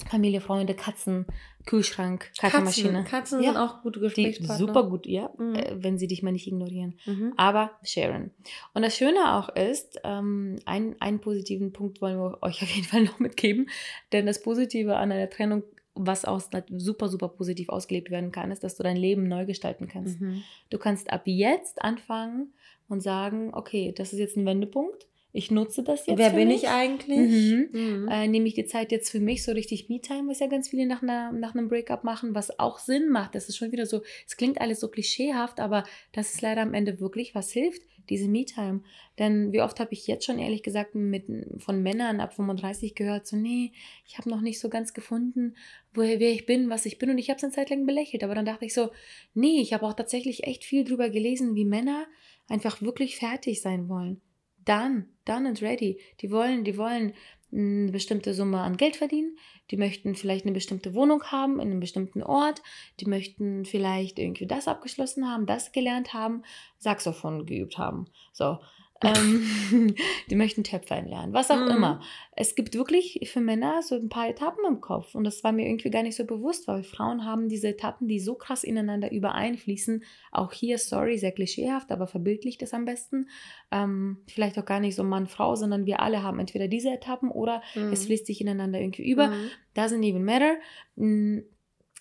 Familie, 0.05 0.41
Freunde, 0.41 0.75
Katzen, 0.75 1.25
Kühlschrank, 1.65 2.31
Kaffeemaschine. 2.37 3.03
Katzen, 3.03 3.09
Katzen 3.09 3.43
ja. 3.43 3.51
sind 3.51 3.57
auch 3.59 3.81
gute 3.81 3.99
Gesprächspartner. 3.99 4.55
Die 4.55 4.59
super 4.59 4.87
gut, 4.87 5.07
ja, 5.07 5.31
mhm. 5.37 5.55
äh, 5.55 5.75
wenn 5.83 5.97
sie 5.97 6.07
dich 6.07 6.21
mal 6.21 6.31
nicht 6.31 6.47
ignorieren. 6.47 6.99
Mhm. 7.05 7.33
Aber 7.35 7.71
Sharon. 7.83 8.31
Und 8.73 8.83
das 8.83 8.95
Schöne 8.95 9.33
auch 9.33 9.49
ist, 9.49 9.99
ähm, 10.03 10.59
ein, 10.65 10.95
einen 10.99 11.19
positiven 11.19 11.73
Punkt 11.73 11.99
wollen 11.99 12.19
wir 12.19 12.37
euch 12.43 12.61
auf 12.61 12.69
jeden 12.69 12.87
Fall 12.87 13.03
noch 13.03 13.19
mitgeben, 13.19 13.69
denn 14.11 14.27
das 14.27 14.41
Positive 14.41 14.95
an 14.95 15.11
einer 15.11 15.29
Trennung 15.29 15.63
was 15.99 16.25
auch 16.25 16.41
super, 16.69 17.09
super 17.09 17.29
positiv 17.29 17.69
ausgelebt 17.69 18.09
werden 18.11 18.31
kann, 18.31 18.51
ist, 18.51 18.63
dass 18.63 18.75
du 18.75 18.83
dein 18.83 18.97
Leben 18.97 19.27
neu 19.27 19.45
gestalten 19.45 19.87
kannst. 19.87 20.21
Mhm. 20.21 20.43
Du 20.69 20.77
kannst 20.77 21.11
ab 21.11 21.23
jetzt 21.25 21.81
anfangen 21.81 22.53
und 22.87 23.01
sagen, 23.01 23.53
okay, 23.53 23.93
das 23.95 24.13
ist 24.13 24.19
jetzt 24.19 24.37
ein 24.37 24.45
Wendepunkt 24.45 25.07
ich 25.37 25.51
nutze 25.51 25.83
das 25.83 26.07
jetzt. 26.07 26.17
Wer 26.17 26.31
bin 26.31 26.47
mich. 26.47 26.63
ich 26.63 26.69
eigentlich? 26.69 27.29
Mhm. 27.29 27.69
Mhm. 27.71 28.07
Äh, 28.07 28.27
nehme 28.27 28.47
ich 28.47 28.55
die 28.55 28.65
Zeit 28.65 28.91
jetzt 28.91 29.11
für 29.11 29.19
mich, 29.19 29.43
so 29.43 29.51
richtig 29.51 29.87
Me-Time, 29.87 30.29
was 30.29 30.39
ja 30.39 30.47
ganz 30.47 30.69
viele 30.69 30.87
nach, 30.87 31.03
einer, 31.03 31.31
nach 31.31 31.53
einem 31.53 31.67
Breakup 31.67 32.03
machen, 32.03 32.33
was 32.33 32.59
auch 32.59 32.79
Sinn 32.79 33.09
macht. 33.09 33.35
Das 33.35 33.47
ist 33.47 33.55
schon 33.55 33.71
wieder 33.71 33.85
so, 33.85 34.01
es 34.25 34.35
klingt 34.35 34.59
alles 34.59 34.79
so 34.79 34.87
klischeehaft, 34.87 35.59
aber 35.59 35.83
das 36.11 36.33
ist 36.33 36.41
leider 36.41 36.61
am 36.61 36.73
Ende 36.73 36.99
wirklich, 36.99 37.35
was 37.35 37.51
hilft, 37.51 37.83
diese 38.09 38.27
Me-Time. 38.27 38.81
Denn 39.19 39.51
wie 39.51 39.61
oft 39.61 39.79
habe 39.79 39.93
ich 39.93 40.07
jetzt 40.07 40.25
schon 40.25 40.39
ehrlich 40.39 40.63
gesagt 40.63 40.95
mit, 40.95 41.25
von 41.57 41.83
Männern 41.83 42.19
ab 42.19 42.33
35 42.33 42.95
gehört, 42.95 43.27
so, 43.27 43.35
nee, 43.37 43.71
ich 44.05 44.17
habe 44.17 44.29
noch 44.29 44.41
nicht 44.41 44.59
so 44.59 44.69
ganz 44.69 44.93
gefunden, 44.93 45.55
woher 45.93 46.19
wer 46.19 46.31
ich 46.31 46.45
bin, 46.45 46.69
was 46.69 46.85
ich 46.85 46.97
bin. 46.97 47.09
Und 47.09 47.17
ich 47.17 47.29
habe 47.29 47.37
es 47.37 47.43
eine 47.43 47.53
Zeit 47.53 47.69
lang 47.69 47.85
belächelt. 47.85 48.23
Aber 48.23 48.35
dann 48.35 48.45
dachte 48.45 48.65
ich 48.65 48.73
so, 48.73 48.89
nee, 49.33 49.59
ich 49.61 49.73
habe 49.73 49.85
auch 49.85 49.93
tatsächlich 49.93 50.45
echt 50.45 50.63
viel 50.63 50.83
drüber 50.83 51.09
gelesen, 51.09 51.55
wie 51.55 51.65
Männer 51.65 52.05
einfach 52.47 52.81
wirklich 52.81 53.17
fertig 53.17 53.61
sein 53.61 53.89
wollen 53.89 54.21
done, 54.67 55.05
done 55.25 55.47
and 55.47 55.61
ready. 55.61 55.99
Die 56.21 56.29
wollen, 56.29 56.63
die 56.63 56.77
wollen 56.77 57.13
eine 57.51 57.91
bestimmte 57.91 58.33
Summe 58.33 58.59
an 58.59 58.77
Geld 58.77 58.97
verdienen, 58.97 59.37
die 59.71 59.77
möchten 59.77 60.15
vielleicht 60.15 60.45
eine 60.45 60.53
bestimmte 60.53 60.93
Wohnung 60.93 61.23
haben 61.25 61.59
in 61.59 61.69
einem 61.69 61.79
bestimmten 61.79 62.23
Ort, 62.23 62.61
die 62.99 63.05
möchten 63.05 63.65
vielleicht 63.65 64.19
irgendwie 64.19 64.47
das 64.47 64.67
abgeschlossen 64.67 65.29
haben, 65.29 65.45
das 65.45 65.71
gelernt 65.71 66.13
haben, 66.13 66.43
Saxophon 66.77 67.45
geübt 67.45 67.77
haben. 67.77 68.07
So, 68.33 68.59
ähm, 69.01 69.45
die 70.29 70.35
möchten 70.35 70.63
Töpfern 70.63 71.07
lernen, 71.07 71.33
was 71.33 71.51
auch 71.51 71.59
mhm. 71.59 71.71
immer. 71.71 72.01
Es 72.35 72.55
gibt 72.55 72.75
wirklich 72.75 73.29
für 73.31 73.41
Männer 73.41 73.81
so 73.81 73.95
ein 73.95 74.09
paar 74.09 74.29
Etappen 74.29 74.63
im 74.67 74.81
Kopf 74.81 75.15
und 75.15 75.23
das 75.23 75.43
war 75.43 75.51
mir 75.51 75.67
irgendwie 75.67 75.89
gar 75.89 76.03
nicht 76.03 76.15
so 76.15 76.25
bewusst, 76.25 76.67
weil 76.67 76.83
Frauen 76.83 77.25
haben 77.25 77.49
diese 77.49 77.69
Etappen, 77.69 78.07
die 78.07 78.19
so 78.19 78.35
krass 78.35 78.63
ineinander 78.63 79.11
übereinfließen. 79.11 80.03
Auch 80.31 80.53
hier, 80.53 80.77
sorry, 80.77 81.17
sehr 81.17 81.31
klischeehaft, 81.31 81.91
aber 81.91 82.07
verbildlicht 82.07 82.61
es 82.61 82.73
am 82.73 82.85
besten. 82.85 83.29
Ähm, 83.71 84.17
vielleicht 84.27 84.57
auch 84.57 84.65
gar 84.65 84.79
nicht 84.79 84.95
so 84.95 85.03
Mann-Frau, 85.03 85.55
sondern 85.55 85.85
wir 85.85 85.99
alle 85.99 86.23
haben 86.23 86.39
entweder 86.39 86.67
diese 86.67 86.89
Etappen 86.89 87.29
oder 87.29 87.61
mhm. 87.75 87.91
es 87.91 88.05
fließt 88.05 88.25
sich 88.25 88.41
ineinander 88.41 88.79
irgendwie 88.79 89.09
über. 89.09 89.27
Mhm. 89.27 89.49
Doesn't 89.75 90.03
even 90.03 90.23
matter. 90.23 90.55
Mm, 90.95 91.39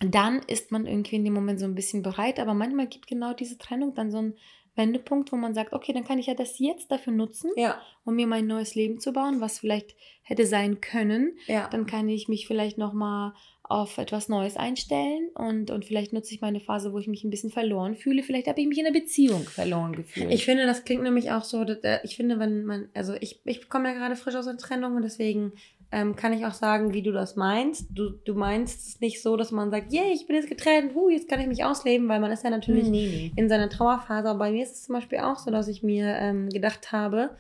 dann 0.00 0.40
ist 0.46 0.72
man 0.72 0.86
irgendwie 0.86 1.16
in 1.16 1.24
dem 1.24 1.32
Moment 1.32 1.58
so 1.58 1.64
ein 1.64 1.74
bisschen 1.74 2.02
bereit, 2.02 2.38
aber 2.38 2.54
manchmal 2.54 2.86
gibt 2.86 3.06
genau 3.06 3.32
diese 3.32 3.56
Trennung 3.56 3.94
dann 3.94 4.10
so 4.10 4.18
ein 4.18 4.34
Wendepunkt, 4.76 5.32
wo 5.32 5.36
man 5.36 5.54
sagt, 5.54 5.72
okay, 5.72 5.92
dann 5.92 6.04
kann 6.04 6.18
ich 6.18 6.26
ja 6.26 6.34
das 6.34 6.58
jetzt 6.58 6.90
dafür 6.90 7.12
nutzen, 7.12 7.50
ja. 7.56 7.80
um 8.04 8.14
mir 8.14 8.26
mein 8.26 8.46
neues 8.46 8.74
Leben 8.74 9.00
zu 9.00 9.12
bauen, 9.12 9.40
was 9.40 9.58
vielleicht 9.58 9.96
hätte 10.22 10.46
sein 10.46 10.80
können. 10.80 11.36
Ja. 11.46 11.68
Dann 11.68 11.86
kann 11.86 12.08
ich 12.08 12.28
mich 12.28 12.46
vielleicht 12.46 12.78
nochmal 12.78 13.32
auf 13.68 13.98
etwas 13.98 14.28
Neues 14.28 14.56
einstellen 14.56 15.28
und, 15.34 15.70
und 15.72 15.84
vielleicht 15.84 16.12
nutze 16.12 16.32
ich 16.32 16.40
meine 16.40 16.60
Phase, 16.60 16.92
wo 16.92 16.98
ich 16.98 17.08
mich 17.08 17.24
ein 17.24 17.30
bisschen 17.30 17.50
verloren 17.50 17.96
fühle. 17.96 18.22
Vielleicht 18.22 18.46
habe 18.46 18.60
ich 18.60 18.68
mich 18.68 18.78
in 18.78 18.86
einer 18.86 18.96
Beziehung 18.96 19.42
verloren 19.42 19.94
gefühlt. 19.94 20.32
Ich 20.32 20.44
finde, 20.44 20.66
das 20.66 20.84
klingt 20.84 21.02
nämlich 21.02 21.32
auch 21.32 21.42
so, 21.42 21.64
dass, 21.64 21.78
ich 22.04 22.16
finde, 22.16 22.38
wenn 22.38 22.64
man, 22.64 22.88
also 22.94 23.14
ich, 23.20 23.40
ich 23.44 23.68
komme 23.68 23.88
ja 23.88 23.94
gerade 23.94 24.14
frisch 24.14 24.36
aus 24.36 24.46
einer 24.46 24.58
Trennung 24.58 24.94
und 24.94 25.02
deswegen 25.02 25.52
ähm, 25.96 26.14
kann 26.14 26.34
ich 26.34 26.44
auch 26.44 26.52
sagen, 26.52 26.92
wie 26.92 27.00
du 27.00 27.10
das 27.10 27.36
meinst. 27.36 27.86
Du, 27.88 28.10
du 28.10 28.34
meinst 28.34 28.86
es 28.86 29.00
nicht 29.00 29.22
so, 29.22 29.34
dass 29.38 29.50
man 29.50 29.70
sagt, 29.70 29.94
yay, 29.94 30.12
ich 30.12 30.26
bin 30.26 30.36
jetzt 30.36 30.50
getrennt, 30.50 30.94
huh, 30.94 31.08
jetzt 31.08 31.26
kann 31.26 31.40
ich 31.40 31.46
mich 31.46 31.64
ausleben, 31.64 32.06
weil 32.06 32.20
man 32.20 32.30
ist 32.30 32.44
ja 32.44 32.50
natürlich 32.50 32.88
nee, 32.88 33.08
nee. 33.08 33.32
in 33.34 33.48
seiner 33.48 33.70
Trauerphase. 33.70 34.28
Aber 34.28 34.40
bei 34.40 34.50
mir 34.50 34.62
ist 34.62 34.74
es 34.74 34.82
zum 34.82 34.94
Beispiel 34.94 35.20
auch 35.20 35.38
so, 35.38 35.50
dass 35.50 35.68
ich 35.68 35.82
mir 35.82 36.04
ähm, 36.20 36.50
gedacht 36.50 36.92
habe, 36.92 37.30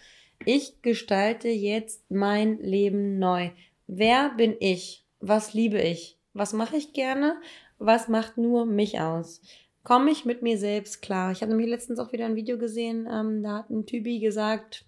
ich 0.46 0.80
gestalte 0.80 1.48
jetzt 1.48 2.10
mein 2.10 2.58
Leben 2.58 3.18
neu. 3.18 3.50
Wer 3.86 4.30
bin 4.30 4.56
ich? 4.58 5.04
Was 5.20 5.52
liebe 5.52 5.78
ich? 5.78 6.18
Was 6.32 6.54
mache 6.54 6.78
ich 6.78 6.94
gerne? 6.94 7.36
Was 7.76 8.08
macht 8.08 8.38
nur 8.38 8.64
mich 8.64 9.00
aus? 9.00 9.42
Komme 9.84 10.10
ich 10.10 10.24
mit 10.24 10.40
mir 10.40 10.56
selbst 10.56 11.02
klar? 11.02 11.30
Ich 11.30 11.42
habe 11.42 11.50
nämlich 11.50 11.68
letztens 11.68 11.98
auch 11.98 12.10
wieder 12.10 12.24
ein 12.24 12.36
Video 12.36 12.56
gesehen, 12.56 13.06
ähm, 13.06 13.42
da 13.42 13.58
hat 13.58 13.68
ein 13.68 13.84
Typi 13.84 14.18
gesagt, 14.18 14.85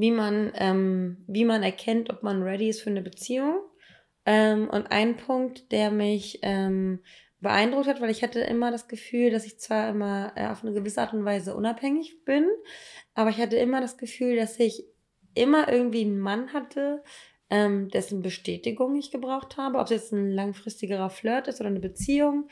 wie 0.00 0.10
man, 0.12 0.50
ähm, 0.54 1.18
wie 1.26 1.44
man 1.44 1.62
erkennt, 1.62 2.08
ob 2.08 2.22
man 2.22 2.42
ready 2.42 2.70
ist 2.70 2.80
für 2.80 2.88
eine 2.88 3.02
Beziehung. 3.02 3.60
Ähm, 4.24 4.70
und 4.70 4.90
ein 4.90 5.18
Punkt, 5.18 5.72
der 5.72 5.90
mich 5.90 6.38
ähm, 6.40 7.00
beeindruckt 7.40 7.86
hat, 7.86 8.00
weil 8.00 8.08
ich 8.08 8.22
hatte 8.22 8.40
immer 8.40 8.70
das 8.70 8.88
Gefühl, 8.88 9.30
dass 9.30 9.44
ich 9.44 9.58
zwar 9.60 9.90
immer 9.90 10.32
äh, 10.36 10.46
auf 10.46 10.64
eine 10.64 10.72
gewisse 10.72 11.02
Art 11.02 11.12
und 11.12 11.26
Weise 11.26 11.54
unabhängig 11.54 12.24
bin, 12.24 12.48
aber 13.14 13.28
ich 13.28 13.36
hatte 13.36 13.56
immer 13.56 13.82
das 13.82 13.98
Gefühl, 13.98 14.36
dass 14.36 14.58
ich 14.58 14.84
immer 15.34 15.70
irgendwie 15.70 16.02
einen 16.02 16.18
Mann 16.18 16.54
hatte, 16.54 17.02
ähm, 17.50 17.90
dessen 17.90 18.22
Bestätigung 18.22 18.96
ich 18.96 19.10
gebraucht 19.10 19.58
habe, 19.58 19.78
ob 19.78 19.84
es 19.84 19.90
jetzt 19.90 20.12
ein 20.12 20.30
langfristigerer 20.30 21.10
Flirt 21.10 21.46
ist 21.46 21.60
oder 21.60 21.68
eine 21.68 21.80
Beziehung 21.80 22.48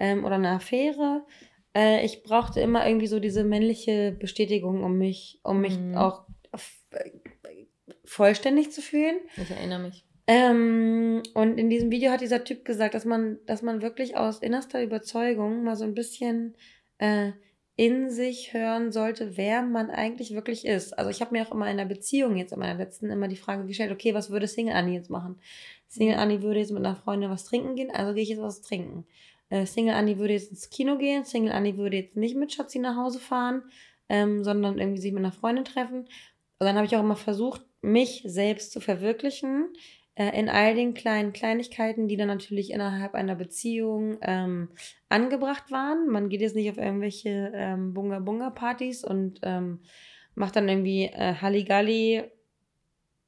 ähm, 0.00 0.24
oder 0.24 0.34
eine 0.34 0.50
Affäre. 0.50 1.24
Äh, 1.76 2.04
ich 2.04 2.24
brauchte 2.24 2.60
immer 2.60 2.84
irgendwie 2.88 3.06
so 3.06 3.20
diese 3.20 3.44
männliche 3.44 4.16
Bestätigung, 4.18 4.82
um 4.82 4.98
mich, 4.98 5.38
um 5.44 5.60
mich 5.60 5.78
mhm. 5.78 5.96
auch 5.96 6.26
vollständig 8.04 8.72
zu 8.72 8.82
fühlen. 8.82 9.16
Ich 9.36 9.50
erinnere 9.50 9.80
mich. 9.80 10.04
Ähm, 10.26 11.22
und 11.34 11.56
in 11.58 11.70
diesem 11.70 11.90
Video 11.90 12.10
hat 12.10 12.20
dieser 12.20 12.44
Typ 12.44 12.64
gesagt, 12.64 12.94
dass 12.94 13.04
man, 13.04 13.38
dass 13.46 13.62
man 13.62 13.80
wirklich 13.80 14.16
aus 14.16 14.40
innerster 14.40 14.82
Überzeugung 14.82 15.64
mal 15.64 15.76
so 15.76 15.84
ein 15.84 15.94
bisschen 15.94 16.54
äh, 16.98 17.32
in 17.76 18.10
sich 18.10 18.52
hören 18.52 18.90
sollte, 18.90 19.36
wer 19.36 19.62
man 19.62 19.88
eigentlich 19.88 20.34
wirklich 20.34 20.66
ist. 20.66 20.98
Also 20.98 21.10
ich 21.10 21.20
habe 21.20 21.32
mir 21.32 21.46
auch 21.46 21.52
immer 21.52 21.70
in 21.70 21.76
der 21.76 21.84
Beziehung 21.84 22.36
jetzt 22.36 22.52
in 22.52 22.58
meiner 22.58 22.76
letzten 22.76 23.08
immer 23.08 23.28
die 23.28 23.36
Frage 23.36 23.66
gestellt, 23.66 23.92
okay, 23.92 24.14
was 24.14 24.30
würde 24.30 24.48
Single 24.48 24.74
Annie 24.74 24.94
jetzt 24.94 25.10
machen? 25.10 25.38
Single 25.86 26.16
mhm. 26.16 26.20
Annie 26.20 26.42
würde 26.42 26.58
jetzt 26.58 26.72
mit 26.72 26.84
einer 26.84 26.96
Freundin 26.96 27.30
was 27.30 27.44
trinken 27.44 27.76
gehen, 27.76 27.90
also 27.90 28.12
gehe 28.14 28.24
ich 28.24 28.30
jetzt 28.30 28.42
was 28.42 28.62
trinken. 28.62 29.06
Äh, 29.48 29.64
Single 29.64 29.94
Annie 29.94 30.18
würde 30.18 30.32
jetzt 30.32 30.50
ins 30.50 30.68
Kino 30.70 30.98
gehen, 30.98 31.24
Single 31.24 31.52
Annie 31.52 31.76
würde 31.76 31.98
jetzt 31.98 32.16
nicht 32.16 32.36
mit 32.36 32.52
Schatzi 32.52 32.80
nach 32.80 32.96
Hause 32.96 33.20
fahren, 33.20 33.62
ähm, 34.08 34.42
sondern 34.42 34.78
irgendwie 34.78 35.00
sich 35.00 35.12
mit 35.12 35.24
einer 35.24 35.32
Freundin 35.32 35.64
treffen. 35.64 36.08
Und 36.58 36.66
dann 36.66 36.76
habe 36.76 36.86
ich 36.86 36.96
auch 36.96 37.02
immer 37.02 37.16
versucht, 37.16 37.62
mich 37.80 38.22
selbst 38.24 38.72
zu 38.72 38.80
verwirklichen 38.80 39.68
äh, 40.18 40.36
in 40.38 40.48
all 40.48 40.74
den 40.74 40.94
kleinen 40.94 41.32
Kleinigkeiten, 41.32 42.08
die 42.08 42.16
dann 42.16 42.26
natürlich 42.26 42.72
innerhalb 42.72 43.14
einer 43.14 43.36
Beziehung 43.36 44.18
ähm, 44.22 44.70
angebracht 45.08 45.70
waren. 45.70 46.08
Man 46.08 46.28
geht 46.28 46.40
jetzt 46.40 46.56
nicht 46.56 46.70
auf 46.70 46.76
irgendwelche 46.76 47.52
ähm, 47.54 47.94
Bunga-Bunga-Partys 47.94 49.04
und 49.04 49.38
ähm, 49.42 49.80
macht 50.34 50.56
dann 50.56 50.68
irgendwie 50.68 51.04
äh, 51.04 51.34
Halligalli, 51.40 52.24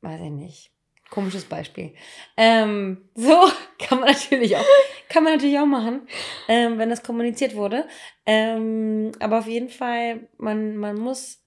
weiß 0.01 0.21
ich 0.21 0.31
nicht. 0.31 0.73
Komisches 1.11 1.45
Beispiel. 1.45 1.95
Ähm, 2.37 3.09
so 3.15 3.37
kann 3.79 4.01
man 4.01 4.09
natürlich 4.09 4.57
auch, 4.57 4.65
kann 5.09 5.23
man 5.23 5.35
natürlich 5.35 5.59
auch 5.59 5.67
machen, 5.67 6.03
ähm, 6.49 6.79
wenn 6.79 6.91
das 6.91 7.05
kommuniziert 7.05 7.55
wurde. 7.55 7.87
Ähm, 8.27 9.13
aber 9.21 9.39
auf 9.39 9.47
jeden 9.47 9.69
Fall, 9.69 10.29
man, 10.39 10.77
man 10.77 10.97
muss, 10.97 11.41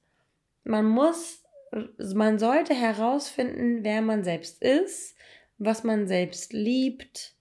man 0.63 0.86
muss 0.86 1.42
man 2.14 2.40
sollte 2.40 2.74
herausfinden, 2.74 3.84
wer 3.84 4.02
man 4.02 4.24
selbst 4.24 4.62
ist, 4.62 5.16
was 5.58 5.84
man 5.84 6.08
selbst 6.08 6.54
liebt 6.54 7.36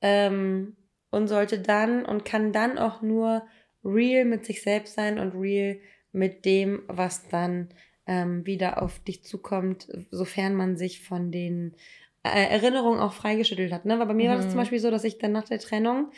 ähm, 0.00 0.76
und 1.10 1.28
sollte 1.28 1.58
dann 1.58 2.04
und 2.04 2.24
kann 2.24 2.52
dann 2.52 2.78
auch 2.78 3.02
nur 3.02 3.46
real 3.84 4.24
mit 4.24 4.44
sich 4.44 4.62
selbst 4.62 4.94
sein 4.94 5.18
und 5.18 5.34
real 5.34 5.78
mit 6.12 6.44
dem, 6.44 6.82
was 6.86 7.28
dann 7.28 7.68
ähm, 8.06 8.46
wieder 8.46 8.82
auf 8.82 9.00
dich 9.00 9.24
zukommt, 9.24 9.88
sofern 10.10 10.54
man 10.54 10.76
sich 10.76 11.02
von 11.02 11.32
den 11.32 11.74
äh, 12.22 12.50
Erinnerungen 12.50 13.00
auch 13.00 13.12
freigeschüttelt 13.12 13.72
hat. 13.72 13.84
Ne? 13.84 13.98
Weil 13.98 14.06
bei 14.06 14.14
mir 14.14 14.26
mhm. 14.26 14.28
war 14.30 14.36
das 14.36 14.46
zum 14.46 14.54
mhm. 14.54 14.60
Beispiel 14.60 14.78
so, 14.78 14.90
dass 14.90 15.04
ich 15.04 15.18
dann 15.18 15.32
nach 15.32 15.44
der 15.44 15.58
Trennung 15.58 16.12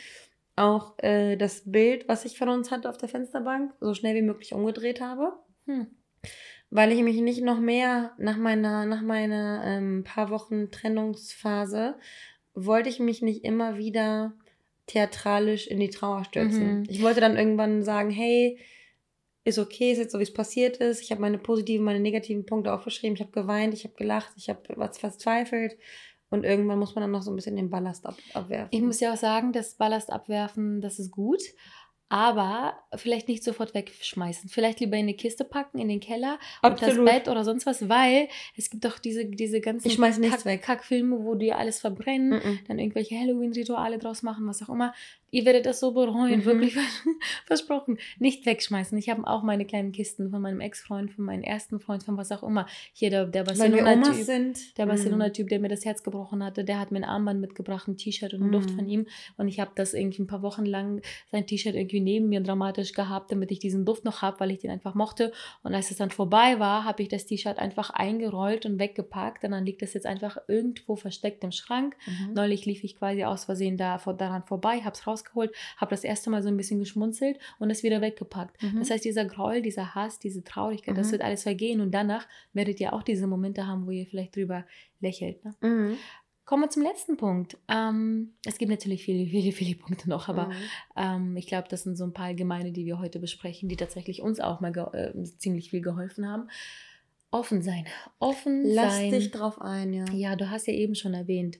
auch 0.55 0.97
äh, 0.99 1.37
das 1.37 1.69
Bild, 1.71 2.07
was 2.07 2.25
ich 2.25 2.37
von 2.37 2.49
uns 2.49 2.71
hatte 2.71 2.89
auf 2.89 2.97
der 2.97 3.09
Fensterbank, 3.09 3.73
so 3.79 3.93
schnell 3.93 4.15
wie 4.15 4.21
möglich 4.21 4.53
umgedreht 4.53 5.01
habe. 5.01 5.33
Hm 5.65 5.87
weil 6.69 6.91
ich 6.91 7.01
mich 7.01 7.21
nicht 7.21 7.43
noch 7.43 7.59
mehr 7.59 8.13
nach 8.17 8.37
meiner, 8.37 8.85
nach 8.85 9.01
meiner 9.01 9.63
ähm, 9.65 10.03
paar 10.03 10.29
Wochen 10.29 10.71
Trennungsphase, 10.71 11.95
wollte 12.53 12.89
ich 12.89 12.99
mich 12.99 13.21
nicht 13.21 13.43
immer 13.43 13.77
wieder 13.77 14.33
theatralisch 14.87 15.67
in 15.67 15.79
die 15.79 15.89
Trauer 15.89 16.23
stürzen. 16.23 16.79
Mhm. 16.79 16.85
Ich 16.89 17.01
wollte 17.01 17.21
dann 17.21 17.37
irgendwann 17.37 17.83
sagen, 17.83 18.09
hey, 18.09 18.57
ist 19.43 19.59
okay, 19.59 19.91
ist 19.91 19.99
jetzt 19.99 20.11
so, 20.11 20.19
wie 20.19 20.23
es 20.23 20.33
passiert 20.33 20.77
ist. 20.77 21.01
Ich 21.01 21.11
habe 21.11 21.21
meine 21.21 21.37
positiven, 21.37 21.85
meine 21.85 21.99
negativen 21.99 22.45
Punkte 22.45 22.73
aufgeschrieben. 22.73 23.15
Ich 23.15 23.21
habe 23.21 23.31
geweint, 23.31 23.73
ich 23.73 23.85
habe 23.85 23.93
gelacht, 23.95 24.33
ich 24.35 24.49
habe 24.49 24.61
was 24.75 24.97
verzweifelt. 24.97 25.77
Und 26.29 26.43
irgendwann 26.43 26.79
muss 26.79 26.95
man 26.95 27.03
dann 27.03 27.11
noch 27.11 27.21
so 27.21 27.31
ein 27.31 27.35
bisschen 27.37 27.55
den 27.55 27.69
Ballast 27.69 28.05
ab 28.05 28.17
abwerfen. 28.33 28.67
Ich 28.71 28.81
muss 28.81 28.99
ja 28.99 29.13
auch 29.13 29.17
sagen, 29.17 29.53
das 29.53 29.75
Ballast 29.75 30.11
abwerfen, 30.11 30.81
das 30.81 30.99
ist 30.99 31.11
gut. 31.11 31.41
Aber 32.09 32.77
vielleicht 32.95 33.27
nicht 33.27 33.43
sofort 33.43 33.73
wegschmeißen. 33.73 34.49
Vielleicht 34.49 34.79
lieber 34.79 34.95
in 34.95 35.03
eine 35.03 35.13
Kiste 35.13 35.43
packen, 35.43 35.77
in 35.77 35.89
den 35.89 35.99
Keller, 35.99 36.39
Absolut. 36.61 36.93
unter 36.97 37.03
das 37.03 37.13
Bett 37.15 37.27
oder 37.27 37.43
sonst 37.43 37.65
was, 37.65 37.89
weil 37.89 38.29
es 38.55 38.69
gibt 38.69 38.85
doch 38.85 38.97
diese, 38.99 39.25
diese 39.25 39.59
ganzen 39.59 39.89
Kack. 40.31 40.45
Kackfilme, 40.57 41.23
wo 41.23 41.35
die 41.35 41.51
alles 41.51 41.79
verbrennen, 41.79 42.29
Mhm. 42.41 42.59
dann 42.67 42.79
irgendwelche 42.79 43.15
Halloween-Rituale 43.19 43.97
draus 43.99 44.23
machen, 44.23 44.47
was 44.47 44.63
auch 44.63 44.69
immer. 44.69 44.93
Ihr 45.29 45.45
werdet 45.45 45.65
das 45.65 45.79
so 45.79 45.91
bereuen, 45.91 46.39
Mhm. 46.39 46.45
wirklich 46.45 46.75
versprochen. 47.45 47.97
Nicht 48.19 48.45
wegschmeißen. 48.45 48.97
Ich 48.97 49.09
habe 49.09 49.25
auch 49.27 49.43
meine 49.43 49.65
kleinen 49.65 49.91
Kisten 49.91 50.29
von 50.29 50.41
meinem 50.41 50.61
Ex-Freund, 50.61 51.11
von 51.11 51.25
meinem 51.25 51.43
ersten 51.43 51.79
Freund, 51.79 52.03
von 52.03 52.17
was 52.17 52.31
auch 52.31 52.43
immer. 52.43 52.65
Hier 52.93 53.09
der, 53.09 53.25
der 53.25 53.43
Barcelona-Typ. 53.43 54.25
Der 54.77 54.85
mhm. 54.85 54.89
Barcelona-Typ, 54.89 55.49
der 55.49 55.59
mir 55.59 55.67
das 55.69 55.85
Herz 55.85 56.03
gebrochen 56.03 56.43
hatte, 56.43 56.63
der 56.63 56.79
hat 56.79 56.91
mir 56.91 56.99
ein 56.99 57.03
Armband 57.03 57.41
mitgebracht, 57.41 57.87
ein 57.87 57.97
T-Shirt 57.97 58.33
und 58.33 58.43
einen 58.43 58.51
Duft 58.51 58.71
Mhm. 58.71 58.75
von 58.75 58.87
ihm. 58.89 59.05
Und 59.37 59.47
ich 59.47 59.59
habe 59.59 59.71
das 59.75 59.93
irgendwie 59.93 60.21
ein 60.21 60.27
paar 60.27 60.41
Wochen 60.41 60.65
lang, 60.65 61.01
sein 61.31 61.45
T-Shirt 61.45 61.75
irgendwie 61.75 61.99
neben 61.99 62.29
mir 62.29 62.41
dramatisch 62.41 62.93
gehabt, 62.93 63.31
damit 63.31 63.51
ich 63.51 63.59
diesen 63.59 63.85
Duft 63.85 64.05
noch 64.05 64.21
habe, 64.21 64.39
weil 64.39 64.51
ich 64.51 64.59
den 64.59 64.71
einfach 64.71 64.95
mochte. 64.95 65.31
Und 65.63 65.73
als 65.75 65.91
es 65.91 65.97
dann 65.97 66.11
vorbei 66.11 66.59
war, 66.59 66.83
habe 66.85 67.01
ich 67.03 67.09
das 67.09 67.25
T-Shirt 67.25 67.59
einfach 67.59 67.89
eingerollt 67.89 68.65
und 68.65 68.79
weggepackt. 68.79 69.43
Und 69.43 69.51
dann 69.51 69.65
liegt 69.65 69.81
das 69.81 69.93
jetzt 69.93 70.05
einfach 70.05 70.37
irgendwo 70.47 70.95
versteckt 70.95 71.43
im 71.43 71.51
Schrank. 71.51 71.95
Mhm. 72.05 72.33
Neulich 72.33 72.65
lief 72.65 72.83
ich 72.83 72.95
quasi 72.95 73.23
aus 73.23 73.45
Versehen 73.45 73.77
da, 73.77 73.97
vor, 73.97 74.13
daran 74.13 74.43
vorbei, 74.43 74.81
habe 74.81 74.93
es 74.93 75.01
rausgeholt, 75.17 75.51
habe 75.77 75.91
das 75.91 76.03
erste 76.03 76.29
Mal 76.29 76.41
so 76.43 76.49
ein 76.49 76.57
bisschen 76.57 76.79
geschmunzelt 76.79 77.37
und 77.59 77.69
es 77.69 77.83
wieder 77.83 78.01
weggepackt. 78.01 78.61
Mhm. 78.61 78.79
Das 78.79 78.89
heißt, 78.91 79.03
dieser 79.05 79.25
Groll, 79.25 79.61
dieser 79.61 79.95
Hass, 79.95 80.19
diese 80.19 80.43
Traurigkeit, 80.43 80.97
das 80.97 81.07
Mhm. 81.07 81.11
wird 81.13 81.21
alles 81.23 81.43
vergehen 81.43 81.81
und 81.81 81.91
danach 81.91 82.27
werdet 82.53 82.79
ihr 82.79 82.93
auch 82.93 83.03
diese 83.03 83.27
Momente 83.27 83.65
haben, 83.67 83.85
wo 83.87 83.91
ihr 83.91 84.05
vielleicht 84.05 84.35
drüber 84.35 84.65
lächelt. 84.99 85.43
Ne? 85.43 85.55
Mhm. 85.61 85.97
Kommen 86.45 86.63
wir 86.63 86.69
zum 86.69 86.83
letzten 86.83 87.17
Punkt. 87.17 87.57
Ähm, 87.67 88.35
es 88.45 88.57
gibt 88.57 88.71
natürlich 88.71 89.03
viele, 89.03 89.27
viele, 89.29 89.51
viele 89.51 89.75
Punkte 89.75 90.07
noch, 90.09 90.29
aber 90.29 90.47
Mhm. 90.47 90.53
ähm, 90.95 91.37
ich 91.37 91.47
glaube, 91.47 91.67
das 91.69 91.83
sind 91.83 91.97
so 91.97 92.05
ein 92.05 92.13
paar 92.13 92.27
allgemeine, 92.27 92.71
die 92.71 92.85
wir 92.85 92.99
heute 92.99 93.19
besprechen, 93.19 93.67
die 93.67 93.75
tatsächlich 93.75 94.21
uns 94.21 94.39
auch 94.39 94.61
mal 94.61 94.71
äh, 94.93 95.23
ziemlich 95.39 95.71
viel 95.71 95.81
geholfen 95.81 96.25
haben. 96.25 96.49
Offen 97.31 97.61
sein. 97.61 97.85
Offen 98.19 98.63
Lass 98.65 98.95
sein. 98.95 99.11
dich 99.11 99.31
drauf 99.31 99.59
ein, 99.59 99.91
ja. 99.91 100.05
Ja, 100.13 100.35
du 100.37 100.49
hast 100.49 100.67
ja 100.67 100.73
eben 100.73 100.95
schon 100.95 101.13
erwähnt, 101.13 101.59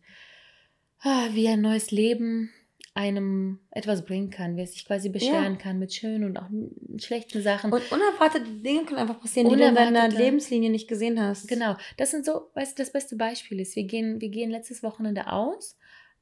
ah, 1.02 1.28
wie 1.34 1.50
ein 1.50 1.60
neues 1.60 1.92
Leben 1.92 2.50
einem 2.98 3.60
etwas 3.70 4.04
bringen 4.04 4.32
kann, 4.32 4.58
es 4.58 4.74
sich 4.74 4.84
quasi 4.84 5.10
beschweren 5.10 5.60
kann 5.60 5.78
mit 5.78 5.94
schönen 5.94 6.24
und 6.24 6.38
auch 6.38 6.50
schlechten 6.98 7.44
Sachen. 7.44 7.72
Und 7.72 7.92
unerwartete 7.92 8.50
Dinge 8.50 8.86
können 8.86 8.98
einfach 8.98 9.20
passieren, 9.20 9.50
die 9.50 9.56
du 9.56 9.68
in 9.68 9.76
deiner. 9.76 10.08
Lebenslinie 10.08 10.72
nicht 10.72 10.88
gesehen 10.88 11.22
hast. 11.22 11.48
Genau, 11.48 11.76
das 11.98 12.10
sind 12.10 12.26
so, 12.26 12.50
weißt 12.56 12.78
du, 12.78 12.82
das 12.82 12.92
beste 12.92 13.16
Beispiel 13.16 13.60
ist, 13.60 13.76
wir 13.76 13.84
gehen, 13.84 14.20
wir 14.20 14.30
gehen 14.30 14.50
letztes 14.50 14.82
Wochenende 14.82 15.32
aus. 15.32 15.78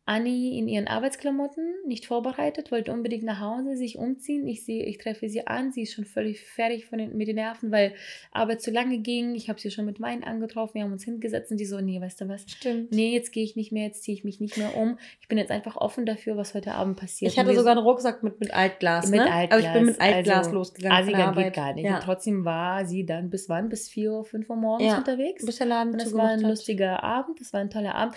Anni 0.07 0.57
in 0.59 0.67
ihren 0.67 0.87
Arbeitsklamotten, 0.87 1.73
nicht 1.87 2.05
vorbereitet, 2.05 2.71
wollte 2.71 2.91
unbedingt 2.93 3.23
nach 3.23 3.39
Hause, 3.39 3.75
sich 3.75 3.97
umziehen. 3.97 4.47
Ich 4.47 4.63
sehe, 4.63 4.85
ich 4.85 4.99
treffe 4.99 5.27
sie 5.29 5.47
an, 5.47 5.71
sie 5.71 5.81
ist 5.81 5.93
schon 5.93 6.05
völlig 6.05 6.41
fertig 6.41 6.85
von 6.85 6.99
den, 6.99 7.17
mit 7.17 7.27
den 7.27 7.37
Nerven, 7.37 7.71
weil 7.71 7.93
Arbeit 8.31 8.61
zu 8.61 8.69
lange 8.69 8.99
ging. 8.99 9.33
Ich 9.33 9.49
habe 9.49 9.59
sie 9.59 9.71
schon 9.71 9.85
mit 9.85 9.99
Wein 9.99 10.23
angetroffen, 10.23 10.75
wir 10.75 10.83
haben 10.83 10.91
uns 10.91 11.03
hingesetzt 11.03 11.49
und 11.49 11.57
die 11.57 11.65
so, 11.65 11.81
nee, 11.81 11.99
weißt 11.99 12.21
du 12.21 12.29
was? 12.29 12.43
Stimmt. 12.47 12.91
Nee, 12.91 13.13
jetzt 13.13 13.31
gehe 13.31 13.43
ich 13.43 13.55
nicht 13.55 13.71
mehr, 13.71 13.87
jetzt 13.87 14.03
ziehe 14.03 14.15
ich 14.15 14.23
mich 14.23 14.39
nicht 14.39 14.57
mehr 14.57 14.77
um. 14.77 14.99
Ich 15.21 15.27
bin 15.27 15.39
jetzt 15.39 15.49
einfach 15.51 15.75
offen 15.75 16.05
dafür, 16.05 16.37
was 16.37 16.53
heute 16.53 16.73
Abend 16.73 16.97
passiert. 16.99 17.31
Ich 17.31 17.39
hatte 17.39 17.55
sogar 17.55 17.71
einen 17.75 17.83
Rucksack 17.83 18.21
mit, 18.21 18.39
mit 18.39 18.53
Altglas. 18.53 19.09
Mit 19.09 19.21
ne? 19.21 19.31
Altglas, 19.31 19.59
Aber 19.59 19.67
ich 19.67 19.73
bin 19.73 19.85
mit 19.87 19.99
Altglas 20.01 20.37
also 20.37 20.51
losgegangen. 20.51 20.97
Asiger 20.97 21.27
Arbeit. 21.29 21.45
geht 21.45 21.53
gar 21.55 21.73
nicht. 21.73 21.85
Ja. 21.85 21.95
Und 21.95 22.03
trotzdem 22.03 22.45
war 22.45 22.85
sie 22.85 23.07
dann 23.07 23.31
bis 23.31 23.49
wann? 23.49 23.69
Bis 23.69 23.89
4 23.89 24.11
Uhr, 24.11 24.23
5 24.23 24.47
Uhr 24.51 24.55
morgens 24.55 24.87
Ja. 24.87 24.97
unterwegs. 24.99 25.43
Bis 25.43 25.57
der 25.57 25.65
Laden 25.65 25.93
Und 25.93 26.01
es 26.01 26.13
war 26.13 26.29
ein 26.29 26.43
hat. 26.43 26.49
lustiger 26.49 27.03
Abend, 27.03 27.41
es 27.41 27.53
war 27.53 27.61
ein 27.61 27.71
toller 27.71 27.95
Abend. 27.95 28.15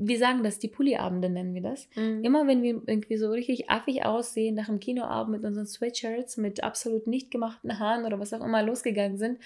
Wir 0.00 0.18
sagen 0.18 0.42
das, 0.42 0.58
die 0.58 0.68
Pulli-Abende 0.68 1.28
nennen 1.28 1.54
wir 1.54 1.62
das. 1.62 1.88
Mhm. 1.96 2.24
Immer 2.24 2.46
wenn 2.46 2.62
wir 2.62 2.80
irgendwie 2.86 3.16
so 3.16 3.30
richtig 3.30 3.68
affig 3.68 4.04
aussehen, 4.04 4.54
nach 4.54 4.66
dem 4.66 4.80
Kinoabend 4.80 5.36
mit 5.36 5.44
unseren 5.44 5.66
Sweatshirts, 5.66 6.36
mit 6.36 6.62
absolut 6.62 7.06
nicht 7.06 7.30
gemachten 7.30 7.78
Haaren 7.78 8.06
oder 8.06 8.18
was 8.20 8.32
auch 8.32 8.44
immer 8.44 8.62
losgegangen 8.62 9.18
sind 9.18 9.38